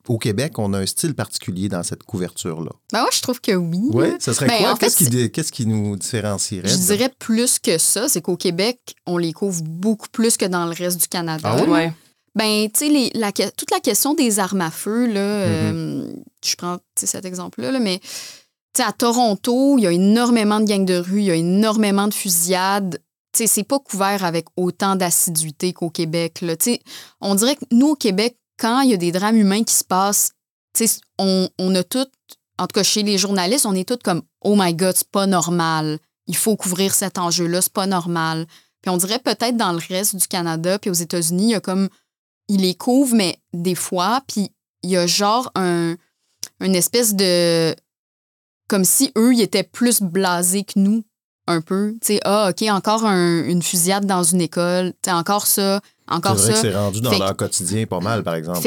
au 0.08 0.18
Québec, 0.18 0.58
on 0.58 0.74
a 0.74 0.80
un 0.80 0.86
style 0.86 1.14
particulier 1.14 1.70
dans 1.70 1.84
cette 1.84 2.04
couverture-là? 2.04 2.72
Ben 2.92 3.02
moi, 3.02 3.10
je 3.12 3.22
trouve 3.22 3.40
que 3.40 3.52
oui. 3.52 3.90
Oui, 3.94 4.08
ce 4.20 4.34
serait 4.34 4.48
ben, 4.48 4.58
quoi? 4.60 4.78
Qu'est-ce 4.78 5.52
qui, 5.52 5.66
nous 5.66 5.96
différencierait? 5.96 6.68
Je 6.68 6.78
dirais 6.78 7.12
plus 7.20 7.60
que 7.60 7.78
ça. 7.78 8.10
C'est 8.10 8.22
qu'au 8.22 8.38
Québec, 8.38 8.80
on 9.06 9.18
les 9.18 9.34
couvre 9.34 9.62
beaucoup 9.64 10.10
plus 10.12 10.38
que 10.38 10.46
dans 10.46 10.66
le 10.66 10.74
reste 10.74 11.02
du 11.02 11.08
Canada. 11.08 11.56
Ah 11.58 11.64
oui? 11.68 11.90
Ben, 12.34 12.70
tu 12.72 12.90
sais, 12.90 13.52
toute 13.58 13.72
la 13.72 13.80
question 13.82 14.14
des 14.14 14.40
armes 14.40 14.62
à 14.62 14.72
feu, 14.72 15.06
là, 15.06 15.46
mm-hmm. 15.46 15.76
euh, 15.76 16.14
je 16.46 16.56
prends 16.56 16.78
cet 16.96 17.26
exemple-là, 17.26 17.72
là, 17.72 17.80
mais 17.80 18.00
à 18.80 18.92
Toronto, 18.92 19.78
il 19.78 19.84
y 19.84 19.88
a 19.88 19.92
énormément 19.92 20.60
de 20.60 20.66
gangs 20.66 20.86
de 20.86 20.98
rue, 20.98 21.20
il 21.20 21.26
y 21.26 21.32
a 21.32 21.36
énormément 21.36 22.08
de 22.08 22.14
fusillades. 22.14 23.02
Tu 23.34 23.40
sais, 23.40 23.48
c'est 23.48 23.64
pas 23.64 23.80
couvert 23.80 24.24
avec 24.26 24.46
autant 24.58 24.96
d'assiduité 24.96 25.74
qu'au 25.74 25.90
Québec. 25.90 26.42
Là. 26.42 26.56
on 27.22 27.36
dirait 27.36 27.56
que 27.56 27.66
nous, 27.72 27.90
au 27.90 27.96
Québec, 27.96 28.38
quand 28.58 28.82
il 28.82 28.92
y 28.92 28.94
a 28.94 28.98
des 28.98 29.12
drames 29.12 29.38
humains 29.38 29.64
qui 29.64 29.74
se 29.74 29.84
passent, 29.84 30.32
on, 31.18 31.50
on 31.58 31.76
a 31.76 31.84
tout, 31.84 32.08
en 32.58 32.68
tout 32.68 32.74
cas 32.74 32.84
chez 32.84 33.04
les 33.04 33.18
journalistes, 33.18 33.66
on 33.66 33.76
est 33.76 33.88
tous 33.88 33.98
comme 34.04 34.22
Oh 34.42 34.56
my 34.58 34.74
God, 34.74 34.96
c'est 34.96 35.10
pas 35.10 35.28
normal. 35.28 36.00
Il 36.28 36.36
faut 36.36 36.56
couvrir 36.56 36.94
cet 36.94 37.18
enjeu-là, 37.18 37.62
c'est 37.62 37.74
pas 37.74 37.88
normal. 37.88 38.46
Puis 38.82 38.90
on 38.90 38.98
dirait 38.98 39.20
peut-être 39.20 39.58
dans 39.58 39.74
le 39.74 39.80
reste 39.90 40.16
du 40.16 40.28
Canada, 40.28 40.80
puis 40.80 40.90
aux 40.90 40.94
États-Unis, 40.94 41.44
il 41.44 41.50
y 41.52 41.56
a 41.56 41.62
comme. 41.62 41.90
Ils 42.48 42.62
les 42.62 42.76
couvrent, 42.76 43.16
mais 43.16 43.38
des 43.54 43.76
fois, 43.76 44.22
puis 44.28 44.50
il 44.84 44.90
y 44.90 44.98
a 44.98 45.08
genre 45.08 45.52
un, 45.56 45.96
une 46.60 46.76
espèce 46.76 47.16
de 47.16 47.74
comme 48.72 48.86
si 48.86 49.12
eux, 49.18 49.34
ils 49.34 49.42
étaient 49.42 49.64
plus 49.64 50.02
blasés 50.02 50.64
que 50.64 50.80
nous, 50.80 51.04
un 51.46 51.60
peu. 51.60 51.92
Tu 52.02 52.14
sais, 52.14 52.20
ah, 52.24 52.50
OK, 52.50 52.62
encore 52.70 53.04
une 53.04 53.62
fusillade 53.62 54.06
dans 54.06 54.24
une 54.24 54.40
école. 54.40 54.94
Tu 55.04 55.10
encore 55.10 55.46
ça, 55.46 55.82
encore 56.08 56.40
ça. 56.40 56.46
C'est 56.46 56.52
vrai 56.52 56.62
que 56.62 56.68
c'est 56.70 56.76
rendu 56.78 57.02
dans 57.02 57.18
leur 57.20 57.36
quotidien 57.36 57.86
pas 57.86 58.00
mal, 58.00 58.24
par 58.24 58.36
exemple. 58.36 58.66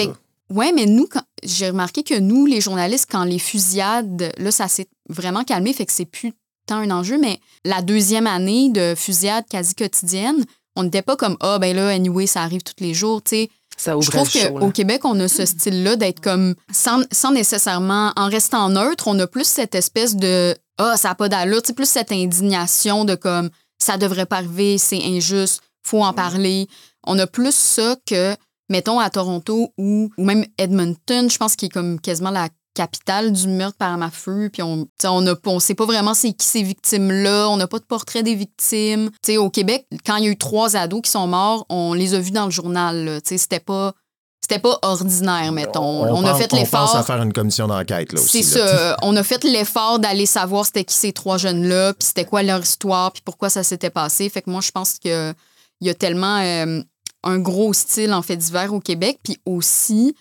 Oui, 0.51 0.73
mais 0.75 0.85
nous, 0.85 1.09
j'ai 1.43 1.71
remarqué 1.71 2.03
que 2.03 2.19
nous, 2.19 2.45
les 2.45 2.61
journalistes, 2.61 3.09
quand 3.11 3.25
les 3.25 3.39
fusillades, 3.39 4.31
là, 4.37 4.51
ça 4.51 4.69
s'est 4.69 4.89
vraiment 5.09 5.43
calmé, 5.43 5.73
fait 5.73 5.87
que 5.87 5.93
c'est 5.93 6.05
plus 6.05 6.35
tant 6.67 6.77
un 6.77 6.91
enjeu, 6.91 7.19
mais 7.19 7.41
la 7.65 7.81
deuxième 7.81 8.27
année 8.27 8.69
de 8.69 8.95
fusillade 8.95 9.47
quasi 9.49 9.75
quotidienne, 9.75 10.45
on 10.77 10.83
n'était 10.83 11.01
pas 11.01 11.17
comme, 11.17 11.39
ah, 11.41 11.59
ben 11.59 11.75
là, 11.75 11.89
anyway, 11.89 12.27
ça 12.27 12.43
arrive 12.43 12.63
tous 12.63 12.85
les 12.85 12.93
jours, 12.93 13.23
tu 13.23 13.37
sais. 13.37 13.51
Je 13.79 14.11
trouve 14.11 14.31
qu'au 14.31 14.71
Québec, 14.71 15.05
on 15.05 15.19
a 15.21 15.29
ce 15.29 15.45
style-là 15.45 15.97
d'être 15.97 16.21
comme, 16.21 16.55
sans, 16.73 17.33
nécessairement, 17.33 18.13
en 18.17 18.29
restant 18.29 18.69
neutre, 18.69 19.09
on 19.09 19.19
a 19.19 19.27
plus 19.27 19.47
cette 19.47 19.75
espèce 19.75 20.17
de, 20.17 20.57
ah, 20.79 20.97
ça 20.97 21.09
n'a 21.09 21.15
pas 21.15 21.29
d'allure, 21.29 21.63
plus 21.75 21.89
cette 21.89 22.13
indignation 22.13 23.05
de 23.05 23.15
comme, 23.15 23.51
ça 23.79 23.97
devrait 23.97 24.27
pas 24.27 24.37
arriver, 24.37 24.79
c'est 24.79 25.03
injuste, 25.03 25.61
faut 25.83 26.03
en 26.03 26.13
parler. 26.13 26.69
On 27.07 27.19
a 27.19 27.27
plus 27.27 27.55
ça 27.55 27.97
que, 28.07 28.35
mettons, 28.69 28.99
à 28.99 29.11
Toronto 29.11 29.73
ou, 29.77 30.11
ou 30.17 30.25
même 30.25 30.47
Edmonton, 30.59 31.29
je 31.29 31.37
pense 31.39 31.57
qu'il 31.57 31.67
est 31.67 31.73
comme 31.73 32.01
quasiment 32.01 32.31
la 32.31 32.49
capitale 32.75 33.33
du 33.33 33.49
meurtre 33.49 33.79
par 33.79 33.97
ma 33.97 34.11
feu. 34.11 34.51
Puis 34.53 34.63
on 34.63 34.87
on, 35.05 35.27
a, 35.27 35.35
on 35.47 35.61
sait 35.61 35.75
pas 35.75 35.87
vraiment 35.87 36.15
c'est 36.15 36.33
qui 36.33 36.47
ces 36.47 36.63
victimes-là. 36.63 37.49
On 37.49 37.57
n'a 37.57 37.67
pas 37.67 37.79
de 37.79 37.85
portrait 37.85 38.23
des 38.23 38.35
victimes. 38.35 39.11
sais 39.23 39.37
au 39.37 39.51
Québec, 39.51 39.87
quand 40.05 40.17
il 40.17 40.25
y 40.25 40.29
a 40.29 40.31
eu 40.31 40.37
trois 40.37 40.77
ados 40.77 41.03
qui 41.03 41.11
sont 41.11 41.27
morts, 41.27 41.65
on 41.69 41.95
les 41.95 42.15
a 42.15 42.21
vus 42.21 42.33
dans 42.33 42.45
le 42.45 42.51
journal. 42.51 43.21
C'était 43.25 43.61
pas. 43.61 43.95
C'était 44.43 44.61
pas 44.61 44.79
ordinaire, 44.83 45.53
mettons. 45.53 46.05
On, 46.05 46.23
a 46.27 46.35
fait 46.35 46.53
l'effort. 46.53 46.83
On 46.83 46.87
pense 46.89 46.97
à 46.97 47.03
faire 47.03 47.23
une 47.23 47.33
commission 47.33 47.67
d'enquête, 47.67 48.13
là 48.13 48.21
aussi. 48.21 48.45
C'est 48.45 48.59
ça. 48.59 48.95
on 49.03 49.17
a 49.17 49.23
fait 49.23 49.43
l'effort 49.43 49.99
d'aller 49.99 50.27
savoir 50.27 50.67
c'était 50.67 50.85
qui 50.85 50.95
ces 50.95 51.15
trois 51.15 51.39
jeunes-là, 51.39 51.95
puis 51.95 52.09
c'était 52.09 52.27
quoi 52.27 52.43
leur 52.43 52.61
histoire, 52.61 53.11
puis 53.11 53.23
pourquoi 53.25 53.49
ça 53.49 53.63
s'était 53.63 53.89
passé. 53.89 54.29
Fait 54.29 54.43
que 54.43 54.51
moi, 54.51 54.61
je 54.61 54.71
pense 54.71 54.99
qu'il 54.99 55.35
y 55.81 55.89
a 55.89 55.95
tellement 55.95 56.41
euh, 56.41 56.83
un 57.23 57.39
gros 57.39 57.73
style 57.73 58.13
en 58.13 58.21
fait 58.21 58.37
divers 58.37 58.75
au 58.75 58.81
Québec, 58.81 59.19
puis 59.23 59.39
aussi 59.47 60.15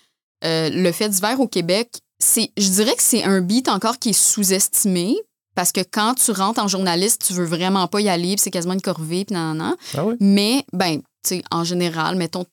euh, 0.44 0.68
le 0.70 0.92
fait 0.92 1.08
divers 1.08 1.40
au 1.40 1.46
Québec, 1.46 2.00
je 2.20 2.68
dirais 2.68 2.94
que 2.94 3.02
c'est 3.02 3.24
un 3.24 3.40
beat 3.40 3.68
encore 3.68 3.98
qui 3.98 4.10
est 4.10 4.12
sous-estimé. 4.12 5.16
Parce 5.54 5.70
que 5.70 5.82
quand 5.88 6.14
tu 6.14 6.32
rentres 6.32 6.60
en 6.60 6.68
journaliste, 6.68 7.24
tu 7.26 7.32
veux 7.32 7.44
vraiment 7.44 7.86
pas 7.86 8.00
y 8.00 8.08
aller, 8.08 8.34
c'est 8.38 8.50
quasiment 8.50 8.74
une 8.74 8.80
corvée, 8.80 9.24
puis 9.24 9.34
nan, 9.34 9.56
nan. 9.56 9.76
Ah 9.96 10.04
Mais, 10.18 10.64
ben, 10.72 10.98
tu 10.98 11.36
sais, 11.36 11.44
en 11.52 11.62
général, 11.62 12.16
mettons. 12.16 12.44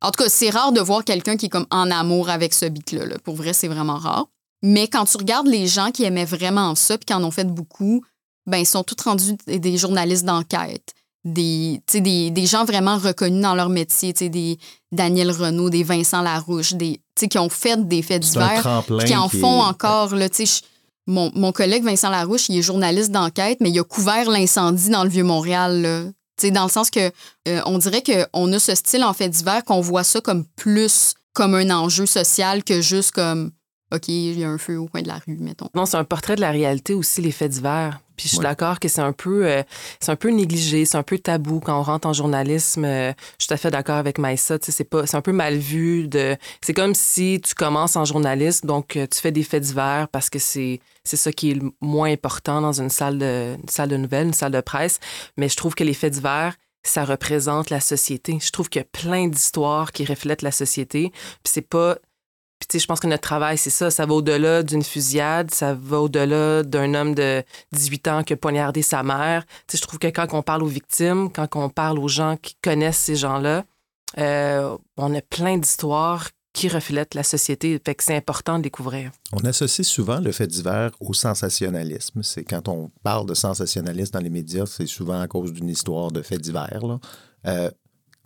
En 0.00 0.10
tout 0.10 0.22
cas, 0.22 0.30
c'est 0.30 0.50
rare 0.50 0.72
de 0.72 0.80
voir 0.80 1.04
quelqu'un 1.04 1.36
qui 1.36 1.46
est 1.46 1.50
comme 1.50 1.66
en 1.70 1.90
amour 1.90 2.30
avec 2.30 2.54
ce 2.54 2.66
beat-là. 2.66 3.18
Pour 3.24 3.34
vrai, 3.34 3.52
c'est 3.52 3.68
vraiment 3.68 3.96
rare. 3.96 4.26
Mais 4.62 4.88
quand 4.88 5.04
tu 5.04 5.18
regardes 5.18 5.48
les 5.48 5.66
gens 5.66 5.90
qui 5.90 6.04
aimaient 6.04 6.24
vraiment 6.24 6.74
ça, 6.74 6.96
puis 6.96 7.04
qui 7.04 7.14
en 7.14 7.24
ont 7.24 7.30
fait 7.30 7.46
beaucoup, 7.46 8.02
ben, 8.46 8.58
ils 8.58 8.66
sont 8.66 8.84
tous 8.84 9.02
rendus 9.04 9.36
des 9.46 9.76
journalistes 9.76 10.24
d'enquête 10.24 10.94
des, 11.26 11.82
des, 11.92 12.30
des, 12.30 12.46
gens 12.46 12.64
vraiment 12.64 12.98
reconnus 12.98 13.42
dans 13.42 13.56
leur 13.56 13.68
métier, 13.68 14.12
des 14.12 14.58
Daniel 14.92 15.32
Renault, 15.32 15.70
des 15.70 15.82
Vincent 15.82 16.22
Larouche, 16.22 16.74
des, 16.74 17.00
qui 17.16 17.38
ont 17.38 17.48
fait 17.48 17.86
des 17.86 18.00
faits 18.02 18.22
divers, 18.22 18.84
qui 19.04 19.16
en 19.16 19.28
font 19.28 19.60
encore. 19.60 20.14
Là, 20.14 20.28
mon, 21.08 21.32
mon, 21.34 21.50
collègue 21.50 21.82
Vincent 21.82 22.10
Larouche, 22.10 22.48
il 22.48 22.58
est 22.58 22.62
journaliste 22.62 23.10
d'enquête, 23.10 23.58
mais 23.60 23.70
il 23.70 23.78
a 23.80 23.84
couvert 23.84 24.30
l'incendie 24.30 24.88
dans 24.88 25.02
le 25.02 25.10
Vieux-Montréal. 25.10 26.12
Dans 26.52 26.64
le 26.64 26.70
sens 26.70 26.90
que 26.90 27.10
euh, 27.48 27.60
on 27.64 27.78
dirait 27.78 28.02
qu'on 28.02 28.52
a 28.52 28.58
ce 28.58 28.74
style 28.74 29.02
en 29.02 29.14
fait 29.14 29.30
divers 29.30 29.64
qu'on 29.64 29.80
voit 29.80 30.04
ça 30.04 30.20
comme 30.20 30.44
plus 30.44 31.14
comme 31.32 31.54
un 31.54 31.70
enjeu 31.70 32.04
social 32.04 32.62
que 32.62 32.82
juste 32.82 33.12
comme 33.12 33.52
OK, 33.92 34.08
il 34.08 34.38
y 34.38 34.44
a 34.44 34.50
un 34.50 34.58
feu 34.58 34.78
au 34.78 34.86
coin 34.86 35.00
de 35.00 35.08
la 35.08 35.18
rue, 35.26 35.38
mettons. 35.38 35.68
Non, 35.74 35.86
c'est 35.86 35.96
un 35.96 36.04
portrait 36.04 36.36
de 36.36 36.40
la 36.40 36.50
réalité 36.50 36.92
aussi, 36.92 37.22
les 37.22 37.30
faits 37.30 37.52
divers. 37.52 38.00
Puis 38.16 38.28
je 38.28 38.34
suis 38.34 38.42
d'accord 38.42 38.80
que 38.80 38.88
c'est 38.88 39.00
un 39.00 39.12
peu 39.12 39.46
euh, 39.46 39.62
c'est 40.00 40.10
un 40.10 40.16
peu 40.16 40.30
négligé, 40.30 40.84
c'est 40.84 40.96
un 40.96 41.02
peu 41.02 41.18
tabou 41.18 41.60
quand 41.60 41.78
on 41.78 41.82
rentre 41.82 42.08
en 42.08 42.12
journalisme. 42.12 42.84
Euh, 42.84 43.12
je 43.38 43.44
suis 43.44 43.48
tout 43.48 43.54
à 43.54 43.56
fait 43.56 43.70
d'accord 43.70 43.96
avec 43.96 44.18
Maïssa, 44.18 44.58
c'est 44.60 44.84
pas 44.84 45.06
c'est 45.06 45.16
un 45.16 45.22
peu 45.22 45.32
mal 45.32 45.56
vu 45.56 46.08
de 46.08 46.36
c'est 46.62 46.74
comme 46.74 46.94
si 46.94 47.40
tu 47.44 47.54
commences 47.54 47.96
en 47.96 48.04
journaliste 48.04 48.66
donc 48.66 48.96
euh, 48.96 49.06
tu 49.06 49.20
fais 49.20 49.32
des 49.32 49.42
faits 49.42 49.62
divers 49.62 50.08
parce 50.10 50.30
que 50.30 50.38
c'est 50.38 50.80
c'est 51.04 51.16
ça 51.16 51.32
qui 51.32 51.52
est 51.52 51.54
le 51.54 51.70
moins 51.80 52.10
important 52.10 52.60
dans 52.60 52.80
une 52.80 52.90
salle 52.90 53.18
de 53.18 53.56
une 53.62 53.68
salle 53.68 53.88
de 53.88 53.96
nouvelles, 53.96 54.28
une 54.28 54.32
salle 54.32 54.52
de 54.52 54.60
presse, 54.60 54.98
mais 55.36 55.48
je 55.48 55.56
trouve 55.56 55.74
que 55.74 55.84
les 55.84 55.94
faits 55.94 56.14
divers 56.14 56.54
ça 56.88 57.04
représente 57.04 57.70
la 57.70 57.80
société. 57.80 58.38
Je 58.40 58.50
trouve 58.50 58.68
qu'il 58.68 58.80
y 58.80 58.84
a 58.84 58.88
plein 58.90 59.28
d'histoires 59.28 59.92
qui 59.92 60.04
reflètent 60.04 60.42
la 60.42 60.52
société. 60.52 61.10
Puis 61.10 61.52
c'est 61.52 61.68
pas 61.68 61.98
puis, 62.58 62.68
tu 62.68 62.78
sais, 62.78 62.82
je 62.82 62.86
pense 62.86 63.00
que 63.00 63.06
notre 63.06 63.22
travail, 63.22 63.58
c'est 63.58 63.70
ça. 63.70 63.90
Ça 63.90 64.06
va 64.06 64.14
au-delà 64.14 64.62
d'une 64.62 64.82
fusillade, 64.82 65.52
ça 65.52 65.74
va 65.74 66.00
au-delà 66.00 66.62
d'un 66.62 66.94
homme 66.94 67.14
de 67.14 67.42
18 67.72 68.08
ans 68.08 68.22
qui 68.22 68.32
a 68.32 68.36
poignardé 68.36 68.80
sa 68.80 69.02
mère. 69.02 69.44
Tu 69.66 69.76
sais, 69.76 69.78
je 69.78 69.82
trouve 69.82 69.98
que 69.98 70.06
quand 70.06 70.32
on 70.32 70.42
parle 70.42 70.62
aux 70.62 70.68
victimes, 70.68 71.30
quand 71.30 71.48
on 71.54 71.68
parle 71.68 71.98
aux 71.98 72.08
gens 72.08 72.36
qui 72.40 72.56
connaissent 72.62 72.98
ces 72.98 73.16
gens-là, 73.16 73.64
euh, 74.18 74.76
on 74.96 75.14
a 75.14 75.20
plein 75.20 75.58
d'histoires 75.58 76.28
qui 76.54 76.68
reflètent 76.68 77.14
la 77.14 77.22
société. 77.22 77.78
Fait 77.84 77.94
que 77.94 78.02
c'est 78.02 78.16
important 78.16 78.56
de 78.56 78.62
découvrir. 78.62 79.10
On 79.34 79.44
associe 79.44 79.86
souvent 79.86 80.20
le 80.20 80.32
fait 80.32 80.46
divers 80.46 80.90
au 81.00 81.12
sensationnalisme. 81.12 82.22
C'est 82.22 82.44
quand 82.44 82.68
on 82.68 82.90
parle 83.02 83.26
de 83.26 83.34
sensationnalisme 83.34 84.12
dans 84.12 84.20
les 84.20 84.30
médias, 84.30 84.64
c'est 84.64 84.86
souvent 84.86 85.20
à 85.20 85.28
cause 85.28 85.52
d'une 85.52 85.68
histoire 85.68 86.10
de 86.10 86.22
fait 86.22 86.38
divers. 86.38 86.86
Là. 86.86 86.98
Euh, 87.46 87.70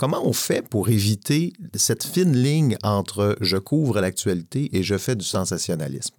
Comment 0.00 0.26
on 0.26 0.32
fait 0.32 0.66
pour 0.66 0.88
éviter 0.88 1.52
cette 1.74 2.04
fine 2.04 2.34
ligne 2.34 2.78
entre 2.82 3.36
je 3.42 3.58
couvre 3.58 4.00
l'actualité 4.00 4.74
et 4.74 4.82
je 4.82 4.96
fais 4.96 5.14
du 5.14 5.26
sensationnalisme? 5.26 6.14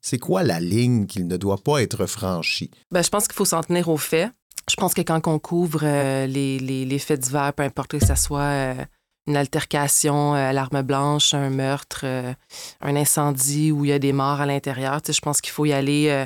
C'est 0.00 0.18
quoi 0.18 0.42
la 0.42 0.58
ligne 0.58 1.04
qu'il 1.04 1.26
ne 1.26 1.36
doit 1.36 1.58
pas 1.58 1.82
être 1.82 2.06
franchie? 2.06 2.70
Ben, 2.90 3.02
je 3.02 3.10
pense 3.10 3.28
qu'il 3.28 3.34
faut 3.34 3.44
s'en 3.44 3.62
tenir 3.62 3.90
aux 3.90 3.98
faits. 3.98 4.30
Je 4.70 4.76
pense 4.76 4.94
que 4.94 5.02
quand 5.02 5.20
on 5.26 5.38
couvre 5.38 5.80
euh, 5.82 6.26
les, 6.26 6.58
les, 6.58 6.98
faits 6.98 7.20
divers, 7.20 7.52
peu 7.52 7.62
importe 7.62 7.90
que 7.90 8.02
ce 8.02 8.14
soit 8.14 8.40
euh, 8.40 8.84
une 9.26 9.36
altercation 9.36 10.34
euh, 10.34 10.48
à 10.48 10.54
l'arme 10.54 10.80
blanche, 10.80 11.34
un 11.34 11.50
meurtre, 11.50 12.06
un 12.06 12.96
incendie 12.96 13.70
où 13.70 13.84
il 13.84 13.88
y 13.88 13.92
a 13.92 13.98
des 13.98 14.14
morts 14.14 14.40
à 14.40 14.46
l'intérieur, 14.46 15.02
je 15.06 15.20
pense 15.20 15.42
qu'il 15.42 15.52
faut 15.52 15.66
y 15.66 15.74
aller. 15.74 16.24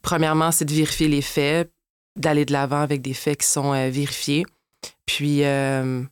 premièrement, 0.00 0.52
c'est 0.52 0.64
de 0.64 0.72
vérifier 0.72 1.08
les 1.08 1.20
faits, 1.20 1.70
d'aller 2.18 2.46
de 2.46 2.52
l'avant 2.54 2.80
avec 2.80 3.02
des 3.02 3.12
faits 3.12 3.42
qui 3.42 3.46
sont 3.46 3.72
vérifiés. 3.90 4.46
Puis. 5.06 5.44
Euh, 5.44 6.02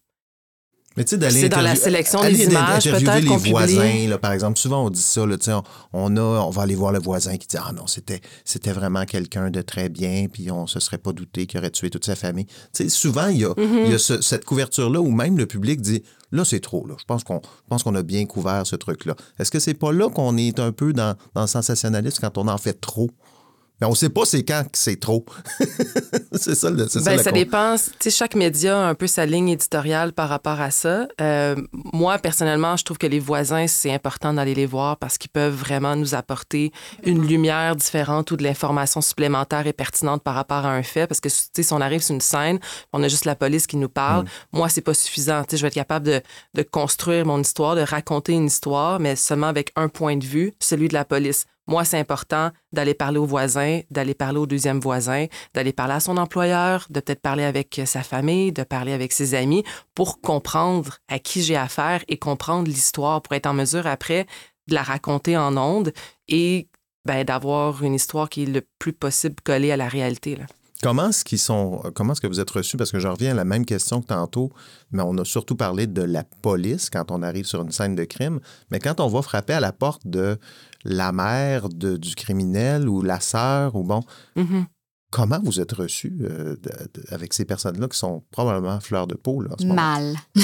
mais 0.96 1.04
tu 1.04 1.11
sais, 1.11 1.18
d'aller. 1.18 1.40
C'est 1.40 1.48
dans 1.48 1.61
la 1.61 1.76
sélection 1.76 2.20
des 2.22 2.44
images, 2.44 2.85
peut-être. 2.85 3.20
les 3.20 3.50
voisins, 3.50 4.09
là, 4.09 4.18
par 4.18 4.33
exemple. 4.33 4.59
Souvent, 4.59 4.85
on 4.85 4.90
dit 4.90 5.00
ça, 5.00 5.24
là, 5.24 5.37
on, 5.48 5.62
on, 5.92 6.16
a, 6.16 6.20
on 6.20 6.50
va 6.50 6.62
aller 6.62 6.74
voir 6.74 6.92
le 6.92 6.98
voisin 6.98 7.37
qui 7.37 7.46
dit 7.46 7.56
Ah 7.56 7.72
non, 7.72 7.87
c'était, 7.87 8.20
c'était 8.44 8.72
vraiment 8.72 9.04
quelqu'un 9.04 9.50
de 9.50 9.62
très 9.62 9.88
bien, 9.88 10.26
puis 10.30 10.50
on 10.50 10.66
se 10.66 10.80
serait 10.80 10.98
pas 10.98 11.12
douté 11.12 11.46
qu'il 11.46 11.59
aurait 11.61 11.70
tué 11.70 11.90
toute 11.90 12.04
sa 12.04 12.16
famille. 12.16 12.46
Tu 12.46 12.54
sais, 12.72 12.88
souvent, 12.88 13.28
il 13.28 13.38
y 13.38 13.44
a, 13.44 13.54
il 13.56 13.90
y 13.90 13.94
a 13.94 13.96
mm-hmm. 13.96 14.20
cette 14.20 14.44
couverture-là 14.44 15.00
où 15.00 15.11
même 15.11 15.38
le 15.38 15.46
public 15.46 15.80
dit 15.80 16.02
Là, 16.33 16.44
c'est 16.44 16.61
trop. 16.61 16.87
Là. 16.87 16.94
Je 16.98 17.04
pense 17.04 17.24
qu'on 17.24 17.40
pense 17.68 17.83
qu'on 17.83 17.94
a 17.94 18.02
bien 18.02 18.24
couvert 18.26 18.66
ce 18.66 18.76
truc-là. 18.76 19.16
Est-ce 19.38 19.50
que 19.50 19.59
c'est 19.59 19.74
pas 19.74 19.92
là 19.92 20.09
qu'on 20.11 20.37
est 20.37 20.61
un 20.61 20.72
peu 20.72 20.92
dans, 20.92 21.16
dans 21.35 21.42
le 21.42 21.46
sensationnalisme 21.46 22.18
quand 22.20 22.38
on 22.38 22.48
en 22.48 22.59
fait 22.59 22.80
trop? 22.80 23.11
Mais 23.80 23.86
on 23.86 23.90
ne 23.90 23.94
sait 23.94 24.10
pas 24.10 24.24
c'est 24.24 24.44
quand 24.44 24.64
c'est 24.72 25.00
trop. 25.00 25.24
c'est 26.32 26.54
ça, 26.54 26.70
le, 26.70 26.76
ben, 26.76 26.88
ça, 26.88 27.18
ça 27.18 27.32
dépend. 27.32 27.76
chaque 28.08 28.34
média 28.34 28.78
a 28.78 28.88
un 28.88 28.94
peu 28.94 29.06
sa 29.06 29.24
ligne 29.24 29.48
éditoriale 29.48 30.12
par 30.12 30.28
rapport 30.28 30.60
à 30.60 30.70
ça. 30.70 31.08
Euh, 31.20 31.56
moi, 31.72 32.18
personnellement, 32.18 32.76
je 32.76 32.84
trouve 32.84 32.98
que 32.98 33.06
les 33.06 33.18
voisins, 33.18 33.66
c'est 33.66 33.92
important 33.92 34.34
d'aller 34.34 34.54
les 34.54 34.66
voir 34.66 34.98
parce 34.98 35.16
qu'ils 35.16 35.30
peuvent 35.30 35.54
vraiment 35.54 35.96
nous 35.96 36.14
apporter 36.14 36.72
une 37.04 37.26
lumière 37.26 37.74
différente 37.74 38.30
ou 38.30 38.36
de 38.36 38.42
l'information 38.42 39.00
supplémentaire 39.00 39.66
et 39.66 39.72
pertinente 39.72 40.22
par 40.22 40.34
rapport 40.34 40.66
à 40.66 40.72
un 40.72 40.82
fait. 40.82 41.06
Parce 41.06 41.20
que 41.20 41.28
si 41.30 41.72
on 41.72 41.80
arrive 41.80 42.02
sur 42.02 42.14
une 42.14 42.20
scène, 42.20 42.58
on 42.92 43.02
a 43.02 43.08
juste 43.08 43.24
la 43.24 43.34
police 43.34 43.66
qui 43.66 43.78
nous 43.78 43.88
parle, 43.88 44.24
moi, 44.24 44.24
mm. 44.24 44.58
moi, 44.58 44.68
c'est 44.68 44.82
pas 44.82 44.94
suffisant. 44.94 45.42
je 45.50 45.56
vais 45.56 45.68
être 45.68 45.74
capable 45.74 46.06
de, 46.06 46.20
de 46.54 46.62
construire 46.62 47.24
mon 47.24 47.40
histoire, 47.40 47.76
de 47.76 47.80
raconter 47.80 48.34
une 48.34 48.46
histoire, 48.46 49.00
mais 49.00 49.16
seulement 49.16 49.46
avec 49.46 49.72
un 49.74 49.88
point 49.88 50.16
de 50.16 50.24
vue, 50.24 50.52
celui 50.60 50.88
de 50.88 50.94
la 50.94 51.06
police. 51.06 51.46
Moi, 51.66 51.85
c'est 51.85 51.99
important 51.99 52.51
d'aller 52.73 52.94
parler 52.94 53.18
aux 53.18 53.27
voisins, 53.27 53.81
d'aller 53.90 54.14
parler 54.14 54.38
au 54.38 54.46
deuxième 54.46 54.81
voisin, 54.81 55.27
d'aller 55.55 55.73
parler 55.73 55.94
à 55.94 56.01
son 56.01 56.16
employeur, 56.16 56.87
de 56.90 57.01
peut-être 57.01 57.23
parler 57.23 57.44
avec 57.44 57.81
sa 57.85 58.03
famille, 58.03 58.53
de 58.53 58.64
parler 58.64 58.92
avec 58.92 59.12
ses 59.12 59.35
amis 59.35 59.62
pour 59.94 60.20
comprendre 60.20 60.96
à 61.09 61.18
qui 61.18 61.42
j'ai 61.42 61.57
affaire 61.57 62.03
et 62.09 62.18
comprendre 62.18 62.66
l'histoire 62.66 63.23
pour 63.23 63.35
être 63.35 63.46
en 63.46 63.55
mesure 63.55 63.87
après 63.87 64.27
de 64.68 64.75
la 64.75 64.83
raconter 64.83 65.37
en 65.37 65.57
ondes 65.57 65.92
et 66.29 66.68
ben, 67.05 67.25
d'avoir 67.25 67.83
une 67.83 67.94
histoire 67.94 68.29
qui 68.29 68.42
est 68.42 68.46
le 68.46 68.62
plus 68.79 68.92
possible 68.92 69.37
collée 69.44 69.73
à 69.73 69.77
la 69.77 69.88
réalité. 69.88 70.38
Comment 70.83 71.11
est-ce 71.11 71.25
qu'ils 71.25 71.38
que 71.38 72.27
vous 72.27 72.40
êtes 72.40 72.51
reçus? 72.51 72.79
Parce 72.79 72.90
que 72.90 72.99
je 72.99 73.09
reviens 73.09 73.33
à 73.33 73.35
la 73.35 73.44
même 73.44 73.66
question 73.66 74.01
que 74.01 74.07
tantôt, 74.07 74.51
mais 74.92 75.03
on 75.05 75.16
a 75.18 75.27
surtout 75.27 75.55
parlé 75.55 75.87
de 75.87 76.03
la 76.03 76.25
police 76.25 76.88
quand 76.88 77.11
on 77.11 77.23
arrive 77.23 77.44
sur 77.44 77.61
une 77.61 77.70
scène 77.70 77.94
de 77.94 78.05
crime, 78.05 78.40
mais 78.70 78.79
quand 78.79 78.99
on 79.01 79.09
va 79.09 79.20
frapper 79.20 79.53
à 79.53 79.61
la 79.61 79.73
porte 79.73 80.07
de 80.07 80.38
la 80.84 81.12
mère 81.12 81.68
du 81.68 82.14
criminel 82.14 82.88
ou 82.88 83.02
la 83.02 83.20
sœur 83.20 83.76
ou 83.76 83.82
bon. 83.82 84.00
Mm-hmm. 84.36 84.64
Comment 85.10 85.40
vous 85.42 85.60
êtes 85.60 85.72
reçu 85.72 86.18
euh, 86.20 86.54
avec 87.10 87.34
ces 87.34 87.44
personnes-là 87.44 87.88
qui 87.88 87.98
sont 87.98 88.22
probablement 88.30 88.78
fleurs 88.78 89.08
de 89.08 89.16
peau? 89.16 89.42
Là, 89.42 89.56
Mal. 89.64 90.14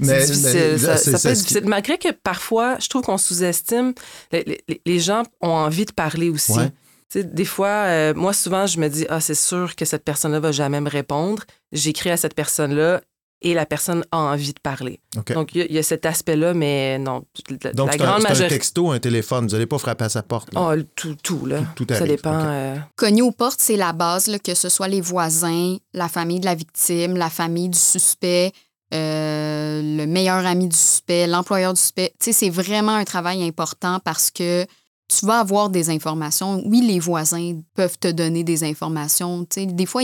mais, 0.00 0.26
difficile. 0.26 0.80
ça, 0.80 0.96
peut 0.96 1.28
être 1.28 1.38
difficile. 1.38 1.64
Malgré 1.66 1.96
que 1.96 2.10
parfois, 2.10 2.76
je 2.80 2.88
trouve 2.88 3.02
qu'on 3.02 3.16
sous-estime. 3.16 3.94
Les, 4.32 4.98
gens 4.98 5.22
ont 5.40 5.50
envie 5.50 5.84
de 5.84 5.92
parler 5.92 6.28
aussi. 6.28 6.58
des 7.14 7.44
fois, 7.44 7.68
euh, 7.68 8.14
moi, 8.14 8.32
souvent, 8.32 8.66
je 8.66 8.80
me 8.80 8.88
dis, 8.88 9.06
ah, 9.08 9.20
c'est 9.20 9.36
sûr 9.36 9.76
que 9.76 9.84
cette 9.84 10.02
personne-là 10.02 10.40
va 10.40 10.50
jamais 10.50 10.80
me 10.80 10.90
répondre. 10.90 11.44
J'écris 11.70 12.10
à 12.10 12.16
cette 12.16 12.34
personne-là 12.34 13.00
et 13.40 13.54
la 13.54 13.66
personne 13.66 14.04
a 14.10 14.18
envie 14.18 14.52
de 14.52 14.60
parler. 14.60 15.00
Donc, 15.34 15.54
il 15.54 15.72
y, 15.72 15.78
a 15.78 15.82
cet 15.82 16.06
aspect-là, 16.06 16.54
mais 16.54 16.98
non. 16.98 17.24
La, 17.62 17.72
Donc, 17.72 17.90
c'est 17.92 18.44
un, 18.44 18.48
texto, 18.48 18.90
un 18.90 18.98
téléphone. 18.98 19.46
Vous 19.46 19.52
n'allez 19.52 19.66
pas 19.66 19.78
frapper 19.78 20.04
à 20.04 20.08
sa 20.08 20.22
porte. 20.22 20.48
Oh, 20.56 20.72
tout, 20.96 21.16
tout, 21.22 21.46
là. 21.46 21.60
Tout, 21.76 21.86
Ça 21.88 22.06
dépend. 22.06 22.34
Euh, 22.34 22.76
Cogner 22.96 23.22
aux 23.22 23.30
portes, 23.30 23.60
c'est 23.60 23.76
la 23.76 23.92
base, 23.92 24.26
là, 24.26 24.38
que 24.38 24.54
ce 24.54 24.68
soit 24.68 24.88
les 24.88 25.00
voisins, 25.00 25.76
la 25.94 26.08
famille 26.08 26.40
de 26.40 26.46
la 26.46 26.56
victime, 26.56 27.16
la 27.16 27.30
famille 27.30 27.68
du 27.68 27.78
suspect, 27.78 28.52
euh, 28.92 29.82
le 29.82 30.06
meilleur 30.06 30.44
ami 30.44 30.66
du 30.66 30.76
suspect, 30.76 31.26
l'employeur 31.26 31.74
du 31.74 31.80
suspect. 31.80 32.12
Tu 32.18 32.26
sais, 32.26 32.32
c'est 32.32 32.50
vraiment 32.50 32.94
un 32.94 33.04
travail 33.04 33.44
important 33.44 34.00
parce 34.04 34.30
que 34.30 34.66
tu 35.08 35.24
vas 35.24 35.40
avoir 35.40 35.70
des 35.70 35.88
informations. 35.88 36.62
Oui, 36.66 36.82
les 36.82 37.00
voisins 37.00 37.60
peuvent 37.74 37.98
te 37.98 38.08
donner 38.08 38.44
des 38.44 38.62
informations. 38.62 39.46
des 39.56 39.86
fois, 39.86 40.02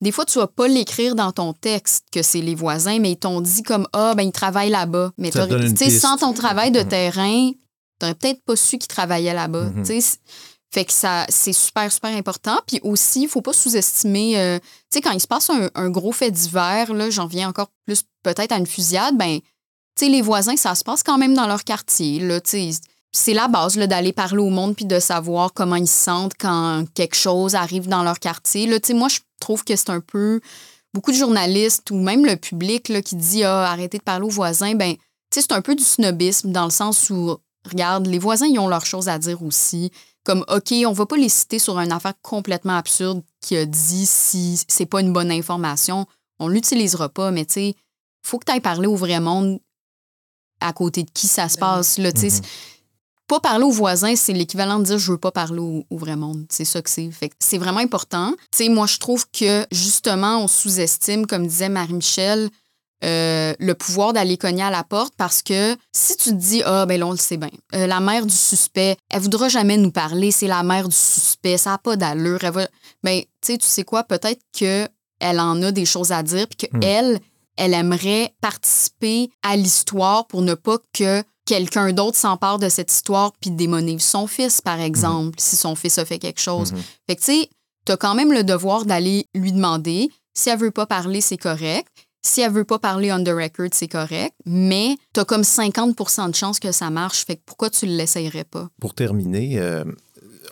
des 0.00 0.12
fois, 0.12 0.24
tu 0.24 0.38
vas 0.38 0.48
pas 0.48 0.66
l'écrire 0.66 1.14
dans 1.14 1.30
ton 1.32 1.52
texte 1.52 2.06
que 2.12 2.22
c'est 2.22 2.40
les 2.40 2.56
voisins, 2.56 2.98
mais 2.98 3.12
ils 3.12 3.16
t'ont 3.16 3.40
dit 3.40 3.62
comme 3.62 3.86
Ah, 3.92 4.14
ben, 4.16 4.24
ils 4.24 4.32
travaillent 4.32 4.70
là-bas. 4.70 5.12
Mais 5.16 5.30
sans 5.30 6.16
ton 6.16 6.32
travail 6.32 6.72
de 6.72 6.80
mm-hmm. 6.80 6.88
terrain, 6.88 7.50
tu 7.52 7.58
n'aurais 8.02 8.14
peut-être 8.14 8.42
pas 8.44 8.56
su 8.56 8.78
qu'ils 8.78 8.88
travaillaient 8.88 9.34
là-bas. 9.34 9.70
Mm-hmm. 9.70 10.18
Fait 10.74 10.84
que 10.84 10.92
ça, 10.92 11.24
c'est 11.28 11.52
super, 11.52 11.90
super 11.92 12.14
important. 12.14 12.58
Puis 12.66 12.80
aussi, 12.82 13.22
il 13.22 13.28
faut 13.28 13.40
pas 13.40 13.52
sous-estimer, 13.52 14.38
euh, 14.38 14.58
tu 14.58 14.66
sais, 14.94 15.00
quand 15.00 15.12
il 15.12 15.20
se 15.20 15.28
passe 15.28 15.50
un, 15.50 15.90
gros 15.90 16.12
fait 16.12 16.32
divers, 16.32 16.92
là, 16.92 17.08
j'en 17.10 17.26
viens 17.26 17.48
encore 17.48 17.70
plus 17.86 18.02
peut-être 18.24 18.50
à 18.50 18.58
une 18.58 18.66
fusillade, 18.66 19.16
ben, 19.16 19.38
tu 19.38 20.04
sais, 20.04 20.08
les 20.10 20.20
voisins, 20.20 20.56
ça 20.56 20.74
se 20.74 20.82
passe 20.82 21.04
quand 21.04 21.16
même 21.16 21.34
dans 21.34 21.46
leur 21.46 21.62
quartier, 21.62 22.18
là, 22.18 22.40
tu 22.40 22.72
sais 22.72 22.80
c'est 23.16 23.32
la 23.32 23.48
base 23.48 23.78
d'aller 23.78 24.12
parler 24.12 24.42
au 24.42 24.50
monde 24.50 24.76
puis 24.76 24.84
de 24.84 25.00
savoir 25.00 25.54
comment 25.54 25.76
ils 25.76 25.88
se 25.88 26.04
sentent 26.04 26.34
quand 26.38 26.84
quelque 26.94 27.16
chose 27.16 27.54
arrive 27.54 27.88
dans 27.88 28.02
leur 28.02 28.18
quartier. 28.18 28.66
Là, 28.66 28.78
moi, 28.90 29.08
je 29.08 29.20
trouve 29.40 29.64
que 29.64 29.74
c'est 29.74 29.90
un 29.90 30.00
peu 30.00 30.40
beaucoup 30.92 31.12
de 31.12 31.16
journalistes 31.16 31.90
ou 31.90 31.96
même 31.96 32.26
le 32.26 32.36
public 32.36 32.90
là, 32.90 33.00
qui 33.00 33.16
dit 33.16 33.42
ah, 33.42 33.70
arrêtez 33.70 33.98
de 33.98 34.02
parler 34.02 34.26
aux 34.26 34.30
voisins. 34.30 34.74
Ben, 34.74 34.96
c'est 35.30 35.52
un 35.52 35.62
peu 35.62 35.74
du 35.74 35.82
snobisme 35.82 36.52
dans 36.52 36.64
le 36.64 36.70
sens 36.70 37.08
où, 37.08 37.36
regarde, 37.64 38.06
les 38.06 38.18
voisins, 38.18 38.46
ils 38.46 38.58
ont 38.58 38.68
leurs 38.68 38.86
choses 38.86 39.08
à 39.08 39.18
dire 39.18 39.42
aussi. 39.42 39.90
Comme, 40.24 40.44
OK, 40.48 40.72
on 40.86 40.92
va 40.92 41.06
pas 41.06 41.16
les 41.16 41.28
citer 41.28 41.58
sur 41.58 41.78
une 41.78 41.92
affaire 41.92 42.14
complètement 42.20 42.76
absurde 42.76 43.22
qui 43.40 43.56
a 43.56 43.64
dit 43.64 44.06
si 44.06 44.60
c'est 44.68 44.86
pas 44.86 45.00
une 45.00 45.12
bonne 45.12 45.30
information, 45.30 46.06
on 46.38 46.48
l'utilisera 46.48 47.08
pas, 47.08 47.30
mais 47.30 47.46
tu 47.46 47.54
sais, 47.54 47.74
faut 48.22 48.38
que 48.38 48.44
tu 48.44 48.52
ailles 48.52 48.60
parler 48.60 48.88
au 48.88 48.96
vrai 48.96 49.20
monde 49.20 49.58
à 50.60 50.72
côté 50.72 51.02
de 51.04 51.10
qui 51.10 51.28
ça 51.28 51.48
se 51.48 51.56
ben 51.56 51.60
passe. 51.60 51.98
Là, 51.98 52.10
mm 52.10 52.42
pas 53.26 53.40
parler 53.40 53.64
aux 53.64 53.70
voisins, 53.70 54.14
c'est 54.16 54.32
l'équivalent 54.32 54.78
de 54.78 54.84
dire 54.84 54.98
je 54.98 55.12
veux 55.12 55.18
pas 55.18 55.32
parler 55.32 55.58
au, 55.58 55.84
vrai 55.90 56.16
monde. 56.16 56.46
C'est 56.48 56.64
ça 56.64 56.80
que 56.82 56.90
c'est. 56.90 57.10
c'est 57.38 57.58
vraiment 57.58 57.80
important. 57.80 58.32
Tu 58.52 58.64
sais, 58.64 58.68
moi, 58.68 58.86
je 58.86 58.98
trouve 58.98 59.26
que 59.30 59.66
justement, 59.72 60.42
on 60.42 60.48
sous-estime, 60.48 61.26
comme 61.26 61.46
disait 61.46 61.68
Marie-Michel, 61.68 62.50
euh, 63.04 63.52
le 63.58 63.74
pouvoir 63.74 64.14
d'aller 64.14 64.38
cogner 64.38 64.62
à 64.62 64.70
la 64.70 64.82
porte 64.82 65.12
parce 65.18 65.42
que 65.42 65.76
si 65.92 66.16
tu 66.16 66.30
te 66.30 66.34
dis 66.34 66.62
ah 66.64 66.86
ben 66.86 66.98
là 66.98 67.06
on 67.06 67.10
le 67.10 67.18
sait 67.18 67.36
bien 67.36 67.50
euh, 67.74 67.86
la 67.86 68.00
mère 68.00 68.24
du 68.24 68.34
suspect 68.34 68.96
elle 69.10 69.20
voudra 69.20 69.50
jamais 69.50 69.76
nous 69.76 69.90
parler 69.90 70.30
c'est 70.30 70.46
la 70.46 70.62
mère 70.62 70.88
du 70.88 70.96
suspect 70.96 71.58
ça 71.58 71.72
n'a 71.72 71.78
pas 71.78 71.96
d'allure 71.96 72.42
elle 72.42 72.52
va 72.52 72.66
ben 73.02 73.20
tu 73.20 73.52
sais 73.52 73.58
tu 73.58 73.66
sais 73.66 73.84
quoi 73.84 74.02
peut-être 74.02 74.40
que 74.58 74.88
elle 75.20 75.40
en 75.40 75.62
a 75.62 75.72
des 75.72 75.84
choses 75.84 76.10
à 76.10 76.22
dire 76.22 76.46
puis 76.48 76.66
que 76.66 76.74
hmm. 76.74 76.82
elle 76.82 77.20
elle 77.58 77.74
aimerait 77.74 78.34
participer 78.40 79.30
à 79.42 79.56
l'histoire 79.56 80.26
pour 80.26 80.40
ne 80.40 80.54
pas 80.54 80.78
que 80.94 81.22
quelqu'un 81.46 81.92
d'autre 81.92 82.18
s'empare 82.18 82.58
de 82.58 82.68
cette 82.68 82.92
histoire 82.92 83.32
puis 83.40 83.50
démonise 83.50 84.02
son 84.02 84.26
fils, 84.26 84.60
par 84.60 84.80
exemple, 84.80 85.36
si 85.38 85.56
son 85.56 85.74
fils 85.74 85.96
a 85.98 86.04
fait 86.04 86.18
quelque 86.18 86.40
chose. 86.40 86.72
Mhm. 86.72 86.82
Fait 87.08 87.16
que, 87.16 87.20
tu 87.20 87.32
sais, 87.32 87.50
tu 87.86 87.92
as 87.92 87.96
quand 87.96 88.14
même 88.14 88.32
le 88.32 88.44
devoir 88.44 88.84
d'aller 88.84 89.26
lui 89.34 89.52
demander. 89.52 90.10
Si 90.34 90.50
elle 90.50 90.58
veut 90.58 90.72
pas 90.72 90.86
parler, 90.86 91.22
c'est 91.22 91.38
correct. 91.38 91.86
Si 92.22 92.40
elle 92.40 92.50
veut 92.50 92.64
pas 92.64 92.80
parler 92.80 93.12
on 93.12 93.22
the 93.22 93.28
record, 93.28 93.68
c'est 93.72 93.88
correct. 93.88 94.34
Mais 94.44 94.96
tu 95.14 95.20
as 95.20 95.24
comme 95.24 95.42
50% 95.42 96.30
de 96.30 96.34
chances 96.34 96.58
que 96.58 96.72
ça 96.72 96.90
marche. 96.90 97.24
Fait 97.24 97.36
que 97.36 97.42
pourquoi 97.46 97.70
tu 97.70 97.86
le 97.86 97.92
l'essayerais 97.92 98.44
pas? 98.44 98.68
Pour 98.80 98.94
terminer, 98.94 99.60
euh, 99.60 99.84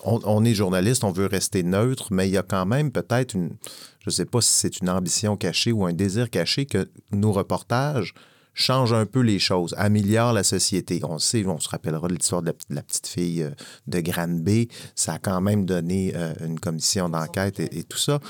on, 0.05 0.21
on, 0.25 0.45
est 0.45 0.55
journaliste, 0.55 1.03
on 1.03 1.11
veut 1.11 1.27
rester 1.27 1.65
neutre, 1.65 2.13
mais 2.13 2.29
il 2.29 2.33
y 2.33 2.39
a 2.39 2.45
quand 2.45 2.65
même 2.65 2.93
peut-être 2.93 3.35
une, 3.35 3.57
je 4.05 4.11
sais 4.11 4.25
pas 4.25 4.41
si 4.41 4.53
c'est 4.53 4.79
une 4.81 4.89
ambition 4.89 5.37
cachée 5.37 5.73
ou 5.73 5.85
un 5.85 5.93
désir 5.93 6.31
caché 6.31 6.67
que 6.67 6.89
nos 7.11 7.33
reportages 7.33 8.15
change 8.55 8.93
un 8.93 9.05
peu 9.05 9.21
les 9.21 9.39
choses, 9.39 9.75
améliore 9.77 10.33
la 10.33 10.45
société. 10.45 11.01
On 11.05 11.19
sait, 11.19 11.45
on 11.47 11.59
se 11.59 11.69
rappellera 11.69 12.09
de 12.09 12.15
l'histoire 12.15 12.43
de, 12.43 12.55
la 12.71 12.83
petite 12.83 13.07
fille 13.07 13.43
euh, 13.43 13.51
de 13.87 14.01
Granby. 14.01 14.69
Ça 14.95 15.15
a 15.15 15.19
quand 15.19 15.41
même 15.41 15.67
donné 15.67 16.13
euh, 16.15 16.33
une 16.47 16.59
commission 16.59 17.09
d'enquête 17.09 17.61
et, 17.61 17.83
tout 17.83 17.99
ça. 17.99 18.21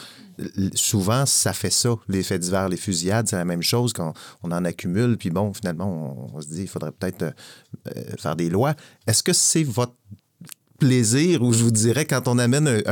Souvent, 0.75 1.27
ça 1.27 1.53
fait 1.53 1.71
ça, 1.71 1.95
les 2.09 2.23
faits 2.23 2.41
divers, 2.41 2.69
les 2.69 2.77
fusillades, 2.77 3.29
c'est 3.29 3.37
la 3.37 3.45
même 3.45 3.63
chose 3.63 3.93
quand 3.93 4.15
on 4.43 4.51
en 4.51 4.65
accumule, 4.65 5.17
puis 5.17 5.31
bon, 5.31 5.53
finalement, 5.53 6.33
on, 6.35 6.41
se 6.41 6.49
dit, 6.49 6.63
il 6.63 6.69
faudrait 6.69 6.91
peut-être 6.91 7.23
euh, 7.23 8.17
faire 8.19 8.35
des 8.35 8.51
lois. 8.51 8.75
Est-ce 9.07 9.23
que 9.23 9.33
c'est 9.33 9.63
votre 9.63 9.95
plaisir 10.85 11.43
ou 11.43 11.53
je 11.53 11.65
vous 11.65 11.71
dirais 11.71 12.05
quand 12.05 12.29
on 12.29 12.39
amène 12.39 12.83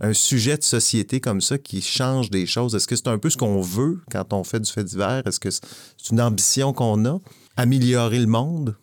un, 0.00 0.12
sujet 0.12 0.56
de 0.56 0.62
société 0.62 1.20
comme 1.20 1.40
ça 1.40 1.56
qui 1.56 1.80
change 1.80 2.28
des 2.30 2.46
choses, 2.46 2.74
est-ce 2.74 2.86
que 2.86 2.96
c'est 2.96 3.08
un 3.08 3.18
peu 3.18 3.30
ce 3.30 3.36
qu'on 3.36 3.60
veut 3.60 4.00
quand 4.10 4.32
on 4.32 4.44
fait 4.44 4.60
du 4.60 4.70
fait 4.70 4.84
divers? 4.84 5.22
Est-ce 5.26 5.40
que 5.40 5.50
c'est 5.50 5.62
une 6.10 6.20
ambition 6.20 6.72
qu'on 6.72 7.04
a? 7.06 7.18
Améliorer 7.56 8.18
le 8.18 8.26
monde? 8.26 8.76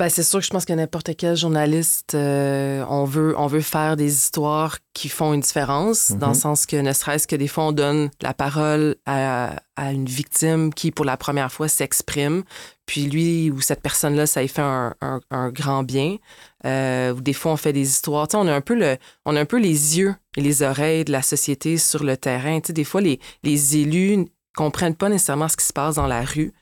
Ben, 0.00 0.08
c'est 0.08 0.22
sûr 0.22 0.38
que 0.38 0.46
je 0.46 0.50
pense 0.50 0.64
que 0.64 0.72
n'importe 0.72 1.14
quel 1.14 1.36
journaliste, 1.36 2.14
euh, 2.14 2.82
on, 2.88 3.04
veut, 3.04 3.34
on 3.36 3.48
veut 3.48 3.60
faire 3.60 3.96
des 3.96 4.10
histoires 4.10 4.78
qui 4.94 5.10
font 5.10 5.34
une 5.34 5.42
différence, 5.42 6.12
dans 6.12 6.28
le 6.28 6.32
mhm. 6.32 6.40
sens 6.40 6.64
que 6.64 6.76
ne 6.76 6.94
serait-ce 6.94 7.26
que 7.26 7.36
des 7.36 7.48
fois, 7.48 7.64
on 7.64 7.72
donne 7.72 8.08
la 8.22 8.32
parole 8.32 8.96
à, 9.04 9.56
à 9.76 9.92
une 9.92 10.06
victime 10.06 10.72
qui, 10.72 10.90
pour 10.90 11.04
la 11.04 11.18
première 11.18 11.52
fois, 11.52 11.68
s'exprime, 11.68 12.44
puis 12.86 13.10
lui 13.10 13.50
ou 13.50 13.60
cette 13.60 13.82
personne-là, 13.82 14.26
ça 14.26 14.40
lui 14.40 14.48
fait 14.48 14.62
un, 14.62 14.94
un, 15.02 15.50
grand 15.50 15.82
bien. 15.82 16.16
Euh, 16.64 17.12
des 17.12 17.34
fois, 17.34 17.52
on 17.52 17.58
fait 17.58 17.74
des 17.74 17.86
histoires. 17.86 18.26
on 18.32 18.48
a, 18.48 18.54
un 18.54 18.62
peu 18.62 18.76
le, 18.76 18.96
on 19.26 19.36
a 19.36 19.40
un 19.40 19.44
peu 19.44 19.58
les 19.58 19.98
yeux 19.98 20.14
et 20.34 20.40
les 20.40 20.62
oreilles 20.62 21.04
de 21.04 21.12
la 21.12 21.20
société 21.20 21.76
sur 21.76 22.04
le 22.04 22.16
terrain. 22.16 22.60
des 22.66 22.84
fois, 22.84 23.02
les, 23.02 23.20
les 23.42 23.76
élus 23.76 24.24
comprennent 24.56 24.96
pas 24.96 25.10
nécessairement 25.10 25.48
ce 25.48 25.58
qui 25.58 25.66
se 25.66 25.74
passe 25.74 25.96
dans 25.96 26.06
la 26.06 26.22
rue. 26.22 26.54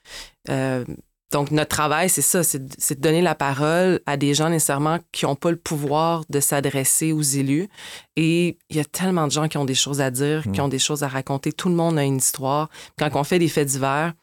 Euh, 0.51 0.85
donc, 1.31 1.51
notre 1.51 1.69
travail, 1.69 2.09
c'est 2.09 2.23
ça, 2.23 2.43
c'est 2.43 2.59
de 2.59 3.01
donner 3.01 3.21
la 3.21 3.35
parole 3.35 4.01
à 4.07 4.17
des 4.17 4.33
gens 4.33 4.49
nécessairement 4.49 4.99
qui 5.12 5.27
n'ont 5.27 5.35
pas 5.35 5.51
le 5.51 5.59
pouvoir 5.59 6.25
de 6.31 6.41
s'adresser 6.41 7.12
aux 7.12 7.21
élus. 7.21 7.69
Et 8.17 8.57
il 8.71 8.77
y 8.77 8.81
a 8.81 8.85
tellement 8.85 9.27
de 9.27 9.33
gens 9.33 9.47
qui 9.47 9.59
ont 9.59 9.67
des 9.67 9.75
choses 9.75 10.01
à 10.01 10.11
dire, 10.11 10.45
qui 10.45 10.61
mm. 10.61 10.64
ont 10.64 10.69
des 10.69 10.79
choses 10.79 11.03
à 11.03 11.09
raconter. 11.09 11.53
Tout 11.53 11.69
le 11.69 11.75
monde 11.75 11.99
a 11.99 12.05
une 12.05 12.17
histoire. 12.17 12.71
Quand 12.99 13.11
on 13.14 13.25
fait 13.25 13.38
des 13.38 13.49
faits 13.49 13.69
divers, 13.69 14.14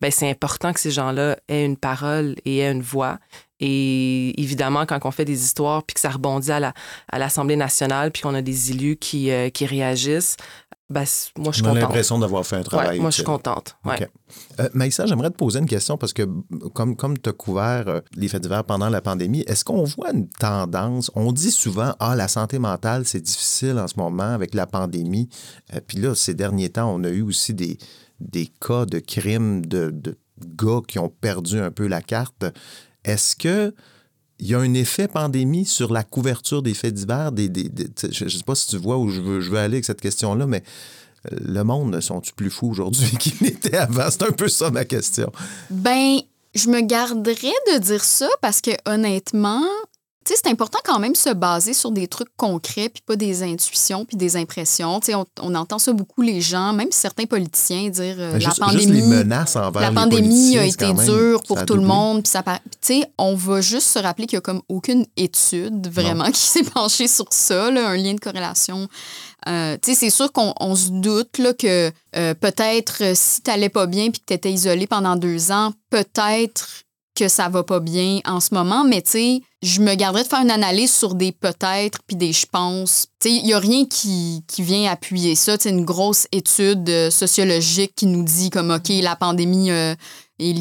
ben, 0.00 0.10
c'est 0.10 0.28
important 0.28 0.72
que 0.72 0.80
ces 0.80 0.90
gens-là 0.90 1.36
aient 1.48 1.66
une 1.66 1.76
parole 1.76 2.34
et 2.46 2.58
aient 2.58 2.72
une 2.72 2.82
voix. 2.82 3.18
Et 3.60 4.40
évidemment, 4.40 4.86
quand 4.86 4.98
on 5.04 5.10
fait 5.10 5.24
des 5.26 5.44
histoires 5.44 5.84
puis 5.84 5.94
que 5.94 6.00
ça 6.00 6.10
rebondit 6.10 6.50
à 6.50 6.72
l'Assemblée 7.18 7.56
la, 7.56 7.64
nationale 7.64 8.10
puis 8.10 8.22
qu'on 8.22 8.34
a 8.34 8.42
des 8.42 8.70
élus 8.70 8.96
qui, 8.96 9.30
euh, 9.30 9.50
qui 9.50 9.66
réagissent, 9.66 10.36
ben, 10.90 11.04
moi, 11.38 11.50
je 11.50 11.56
suis 11.56 11.62
contente. 11.62 11.78
l'impression 11.80 12.18
d'avoir 12.18 12.44
fait 12.44 12.56
un 12.56 12.62
travail. 12.62 13.00
moi, 13.00 13.08
je 13.08 13.16
suis 13.16 13.24
contente. 13.24 13.76
Ouais. 13.86 14.06
Euh, 14.60 14.68
Maïssa, 14.74 15.06
j'aimerais 15.06 15.30
te 15.30 15.36
poser 15.36 15.58
une 15.58 15.66
question 15.66 15.96
parce 15.96 16.12
que, 16.12 16.28
comme, 16.74 16.94
comme 16.94 17.18
tu 17.18 17.30
as 17.30 17.32
couvert 17.32 17.88
euh, 17.88 18.00
les 18.16 18.28
faits 18.28 18.42
divers 18.42 18.64
pendant 18.64 18.90
la 18.90 19.00
pandémie, 19.00 19.40
est-ce 19.46 19.64
qu'on 19.64 19.84
voit 19.84 20.12
une 20.12 20.28
tendance? 20.28 21.10
On 21.14 21.32
dit 21.32 21.50
souvent, 21.50 21.94
ah, 22.00 22.14
la 22.14 22.28
santé 22.28 22.58
mentale, 22.58 23.06
c'est 23.06 23.22
difficile 23.22 23.78
en 23.78 23.88
ce 23.88 23.94
moment 23.96 24.34
avec 24.34 24.52
la 24.52 24.66
pandémie. 24.66 25.30
Euh, 25.72 25.80
puis 25.86 25.98
là, 25.98 26.14
ces 26.14 26.34
derniers 26.34 26.68
temps, 26.68 26.94
on 26.94 27.02
a 27.04 27.08
eu 27.08 27.22
aussi 27.22 27.54
des, 27.54 27.78
des 28.20 28.46
cas 28.46 28.84
de 28.84 28.98
crimes 28.98 29.64
de, 29.64 29.90
de 29.90 30.18
gars 30.44 30.80
qui 30.86 30.98
ont 30.98 31.08
perdu 31.08 31.60
un 31.60 31.70
peu 31.70 31.86
la 31.86 32.02
carte. 32.02 32.44
Est-ce 33.04 33.36
que 33.36 33.74
il 34.38 34.48
y 34.48 34.54
a 34.54 34.58
un 34.58 34.74
effet 34.74 35.08
pandémie 35.08 35.64
sur 35.64 35.92
la 35.92 36.02
couverture 36.02 36.62
des 36.62 36.74
faits 36.74 36.94
divers. 36.94 37.30
Je 37.36 38.24
ne 38.24 38.28
sais 38.28 38.42
pas 38.44 38.54
si 38.54 38.68
tu 38.68 38.76
vois 38.76 38.98
où 38.98 39.10
je 39.10 39.20
veux, 39.20 39.58
aller 39.58 39.74
avec 39.74 39.84
cette 39.84 40.00
question-là, 40.00 40.46
mais 40.46 40.62
euh, 41.32 41.36
le 41.40 41.62
monde, 41.62 41.98
sont-tu 42.00 42.32
plus 42.32 42.50
fous 42.50 42.68
aujourd'hui 42.68 43.16
qu'ils 43.18 43.42
n'étaient 43.42 43.76
avant? 43.76 44.10
C'est 44.10 44.24
un 44.24 44.32
peu 44.32 44.48
ça 44.48 44.70
ma 44.70 44.84
question. 44.84 45.30
Ben, 45.70 46.18
je 46.54 46.68
me 46.68 46.80
garderais 46.80 47.52
de 47.72 47.78
dire 47.78 48.04
ça 48.04 48.28
parce 48.40 48.60
que 48.60 48.72
honnêtement, 48.86 49.64
sais, 50.32 50.40
c'est 50.42 50.50
important 50.50 50.78
quand 50.84 50.98
même 50.98 51.14
se 51.14 51.30
baser 51.30 51.74
sur 51.74 51.90
des 51.90 52.08
trucs 52.08 52.34
concrets, 52.36 52.88
puis 52.88 53.02
pas 53.04 53.16
des 53.16 53.42
intuitions, 53.42 54.04
puis 54.04 54.16
des 54.16 54.36
impressions. 54.36 55.00
Tu 55.00 55.12
sais, 55.12 55.18
on, 55.40 55.54
entend 55.54 55.78
ça 55.78 55.92
beaucoup, 55.92 56.22
les 56.22 56.40
gens, 56.40 56.72
même 56.72 56.90
certains 56.90 57.26
politiciens, 57.26 57.88
dire 57.88 58.16
euh, 58.18 58.38
la 58.38 58.54
pandémie. 58.58 59.24
La 59.74 59.92
pandémie 59.92 60.58
a 60.58 60.64
été 60.64 60.92
dure 60.92 61.42
pour 61.42 61.64
tout 61.64 61.74
le 61.74 61.82
monde. 61.82 62.22
Puis 62.22 62.30
ça, 62.30 62.42
tu 62.42 62.60
sais, 62.80 63.10
on 63.18 63.34
va 63.34 63.60
juste 63.60 63.88
se 63.88 63.98
rappeler 63.98 64.26
qu'il 64.26 64.36
n'y 64.36 64.38
a 64.38 64.42
comme 64.42 64.62
aucune 64.68 65.04
étude 65.16 65.88
vraiment 65.92 66.24
qui 66.32 66.40
s'est 66.40 66.64
penchée 66.64 67.08
sur 67.08 67.26
ça, 67.30 67.70
là, 67.70 67.88
un 67.88 67.96
lien 67.96 68.14
de 68.14 68.20
corrélation. 68.20 68.88
Euh, 69.46 69.76
c'est 69.82 70.10
sûr 70.10 70.32
qu'on 70.32 70.74
se 70.74 70.88
doute 70.88 71.38
là, 71.38 71.52
que 71.52 71.92
euh, 72.16 72.34
peut-être 72.34 73.14
si 73.14 73.42
tu 73.42 73.50
n'allais 73.50 73.68
pas 73.68 73.86
bien 73.86 74.10
puis 74.10 74.20
que 74.20 74.26
tu 74.26 74.34
étais 74.34 74.52
isolé 74.52 74.86
pendant 74.86 75.16
deux 75.16 75.52
ans, 75.52 75.72
peut-être 75.90 76.84
que 77.14 77.28
ça 77.28 77.48
va 77.48 77.62
pas 77.62 77.80
bien 77.80 78.20
en 78.24 78.40
ce 78.40 78.54
moment, 78.54 78.84
mais 78.84 79.02
tu 79.02 79.10
sais, 79.10 79.40
je 79.62 79.80
me 79.80 79.94
garderais 79.94 80.24
de 80.24 80.28
faire 80.28 80.42
une 80.42 80.50
analyse 80.50 80.92
sur 80.92 81.14
des 81.14 81.32
peut-être 81.32 82.00
puis 82.06 82.16
des 82.16 82.32
je 82.32 82.46
pense. 82.46 83.06
Tu 83.20 83.28
sais, 83.28 83.34
il 83.34 83.46
y 83.46 83.52
a 83.52 83.58
rien 83.58 83.86
qui, 83.86 84.44
qui, 84.46 84.62
vient 84.62 84.90
appuyer 84.90 85.34
ça. 85.34 85.56
C'est 85.58 85.70
une 85.70 85.84
grosse 85.84 86.26
étude 86.32 86.88
euh, 86.88 87.10
sociologique 87.10 87.94
qui 87.96 88.06
nous 88.06 88.24
dit 88.24 88.50
comme, 88.50 88.70
OK, 88.70 88.88
la 89.00 89.16
pandémie 89.16 89.70
euh, 89.70 89.94
et 90.38 90.52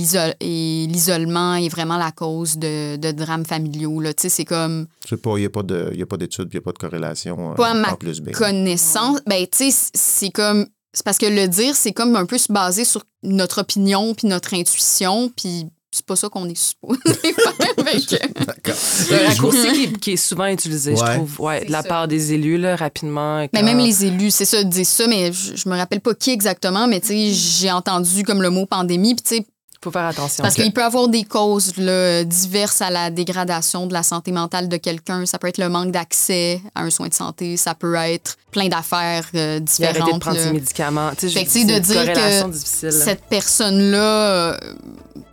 l'isolement 0.88 1.56
est 1.56 1.70
vraiment 1.70 1.98
la 1.98 2.12
cause 2.12 2.58
de, 2.58 2.96
de 2.96 3.12
drames 3.12 3.46
familiaux. 3.46 4.02
Tu 4.04 4.14
sais, 4.18 4.30
c'est 4.30 4.46
comme... 4.46 4.88
Je 5.04 5.10
sais 5.10 5.18
pas, 5.18 5.32
il 5.38 5.42
n'y 5.42 5.46
a 5.46 5.50
pas 5.50 5.64
d'étude, 5.64 6.48
il 6.52 6.56
n'y 6.56 6.58
a 6.58 6.62
pas 6.62 6.72
de 6.72 6.78
corrélation. 6.78 7.52
Euh, 7.52 7.56
pas 7.56 7.72
à 7.72 7.74
ma 7.74 7.98
connaissance. 8.34 9.20
Ben, 9.26 9.46
tu 9.48 9.72
sais, 9.72 9.90
c'est 9.94 10.30
comme... 10.30 10.68
C'est 10.94 11.04
parce 11.04 11.18
que 11.18 11.26
le 11.26 11.48
dire, 11.48 11.76
c'est 11.76 11.92
comme 11.92 12.16
un 12.16 12.28
peu 12.28 12.38
se 12.38 12.52
baser 12.52 12.86
sur 12.86 13.04
notre 13.24 13.62
opinion 13.62 14.14
puis 14.14 14.28
notre 14.28 14.54
intuition, 14.54 15.32
puis 15.36 15.66
c'est 15.94 16.06
pas 16.06 16.16
ça 16.16 16.28
qu'on 16.28 16.50
est 16.50 16.58
supposé 16.58 17.00
faire. 17.06 18.20
D'accord. 18.48 18.76
Le 19.12 19.28
raccourci 19.28 19.94
qui, 20.02 20.14
est 20.14 20.18
souvent 20.18 20.48
utilisé, 20.48 20.96
je 20.96 21.04
trouve, 21.04 21.40
ouais, 21.42 21.66
de 21.66 21.72
la 21.72 21.84
part 21.84 22.08
des 22.08 22.34
élus, 22.34 22.58
là, 22.58 22.76
rapidement. 22.76 23.48
Mais 23.54 23.62
même 23.62 23.78
les 23.78 24.06
élus, 24.06 24.32
c'est 24.32 24.46
ça, 24.46 24.64
disent 24.64 24.90
ça, 24.90 25.08
mais 25.08 25.32
je, 25.32 25.70
me 25.70 25.78
rappelle 25.78 26.02
pas 26.02 26.16
qui 26.16 26.32
exactement, 26.32 26.88
mais 26.88 27.00
tu 27.00 27.08
sais, 27.08 27.30
j'ai 27.32 27.72
entendu 27.72 28.24
comme 28.24 28.42
le 28.42 28.50
mot 28.50 28.66
pandémie, 28.66 29.14
puis 29.14 29.24
tu 29.24 29.36
sais, 29.36 29.46
faut 29.84 29.92
faire 29.92 30.06
attention. 30.06 30.42
Parce 30.42 30.56
qu'il 30.56 30.72
peut 30.72 30.82
y 30.82 30.84
avoir 30.84 31.08
des 31.08 31.24
causes 31.24 31.74
diverses 31.74 32.82
à 32.82 32.90
la 32.90 33.10
dégradation 33.10 33.88
de 33.88 33.94
la 33.94 34.04
santé 34.04 34.32
mentale 34.32 34.70
de 34.70 34.78
quelqu'un. 34.78 35.26
Ça 35.26 35.38
peut 35.38 35.48
être 35.48 35.58
le 35.58 35.70
manque 35.70 35.92
d'accès 35.92 36.62
à 36.76 36.84
un 36.84 36.90
soin 36.90 37.08
de 37.08 37.14
santé. 37.14 37.58
Ça 37.58 37.76
peut 37.76 37.96
être 37.96 38.38
plein 38.52 38.68
d'affaires 38.68 39.26
euh, 39.36 39.60
différentes. 39.60 39.98
Arrêter 39.98 40.14
de 40.14 40.20
prendre 40.20 40.40
ses 40.40 40.52
médicaments. 40.52 41.12
Tu 41.18 41.30
sais, 41.30 41.66
de 41.66 41.80
dire 41.80 42.14
que 42.14 42.92
cette 42.92 43.24
personne-là, 43.26 44.58
euh, 44.58 44.58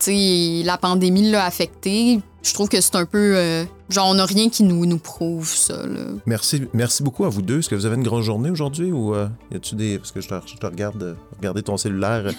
la 0.07 0.77
pandémie 0.77 1.29
l'a 1.29 1.45
affectée, 1.45 2.19
je 2.43 2.53
trouve 2.53 2.69
que 2.69 2.81
c'est 2.81 2.95
un 2.95 3.05
peu. 3.05 3.33
Euh, 3.35 3.65
genre, 3.89 4.09
on 4.09 4.15
n'a 4.15 4.25
rien 4.25 4.49
qui 4.49 4.63
nous, 4.63 4.85
nous 4.85 4.97
prouve 4.97 5.47
ça. 5.47 5.83
Merci, 6.25 6.63
merci 6.73 7.03
beaucoup 7.03 7.25
à 7.25 7.29
vous 7.29 7.41
deux. 7.41 7.59
Est-ce 7.59 7.69
que 7.69 7.75
vous 7.75 7.85
avez 7.85 7.95
une 7.95 8.03
grande 8.03 8.23
journée 8.23 8.49
aujourd'hui 8.49 8.91
ou 8.91 9.13
euh, 9.13 9.27
y 9.51 9.57
a-tu 9.57 9.75
des. 9.75 9.99
Parce 9.99 10.11
que 10.11 10.21
je 10.21 10.27
te, 10.27 10.33
je 10.47 10.55
te 10.55 10.65
regarde 10.65 11.01
euh, 11.03 11.13
regarder 11.37 11.61
ton 11.61 11.77
cellulaire. 11.77 12.31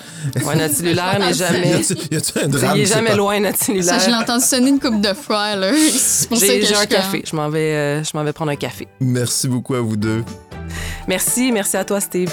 Ouais, 0.45 0.57
notre 0.57 0.75
cellulaire 0.75 1.19
n'est 1.21 1.35
jamais. 1.35 1.83
y 2.11 2.17
a-tu 2.17 2.39
un 2.39 2.49
drame? 2.49 2.77
Il 2.77 2.83
est 2.83 2.87
jamais 2.87 3.15
loin, 3.15 3.39
notre 3.41 3.59
cellulaire. 3.59 4.01
Ça, 4.01 4.07
je 4.07 4.11
l'entends 4.11 4.41
sonner 4.41 4.71
une 4.71 4.81
coupe 4.81 5.01
de 5.01 5.15
fois, 5.15 5.55
là. 5.55 5.73
J'ai 6.33 6.75
un 6.75 6.87
café. 6.87 7.23
Je 7.25 7.37
m'en 7.37 7.49
vais, 7.49 8.03
je 8.03 8.19
vais 8.19 8.33
prendre 8.33 8.51
un 8.51 8.57
café. 8.57 8.89
Merci 9.01 9.49
beaucoup 9.49 9.75
à 9.75 9.81
vous 9.81 9.97
deux. 9.97 10.25
Merci, 11.07 11.53
merci 11.53 11.77
à 11.77 11.85
toi, 11.85 12.01
Steve. 12.01 12.33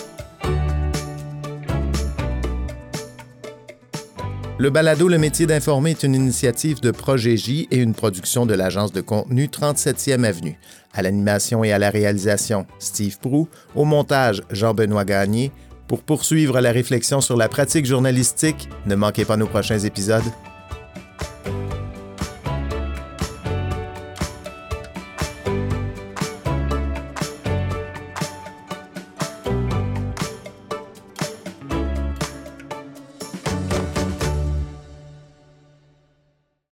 Le 4.62 4.69
balado 4.69 5.08
Le 5.08 5.17
métier 5.17 5.45
d'informer 5.45 5.91
est 5.91 6.04
une 6.04 6.15
initiative 6.15 6.82
de 6.82 6.91
Projet 6.91 7.38
J 7.38 7.69
et 7.72 7.78
une 7.78 7.93
production 7.93 8.45
de 8.45 8.54
l'agence 8.54 8.91
de 8.91 9.00
contenu 9.00 9.45
37e 9.45 10.26
Avenue. 10.26 10.60
À 10.93 11.02
l'animation 11.02 11.63
et 11.63 11.72
à 11.72 11.80
la 11.80 11.89
réalisation, 11.89 12.65
Steve 12.78 13.19
Prou. 13.19 13.48
Au 13.74 13.86
montage, 13.86 14.43
Jean-Benoît 14.52 15.06
Gagné. 15.06 15.54
Pour 15.88 16.04
poursuivre 16.04 16.60
la 16.60 16.74
réflexion 16.74 17.22
sur 17.22 17.38
la 17.38 17.48
pratique 17.48 17.86
journalistique, 17.86 18.67
ne 18.86 18.95
manquez 18.95 19.24
pas 19.24 19.38
nos 19.38 19.48
prochains 19.48 19.80
épisodes. 19.80 20.30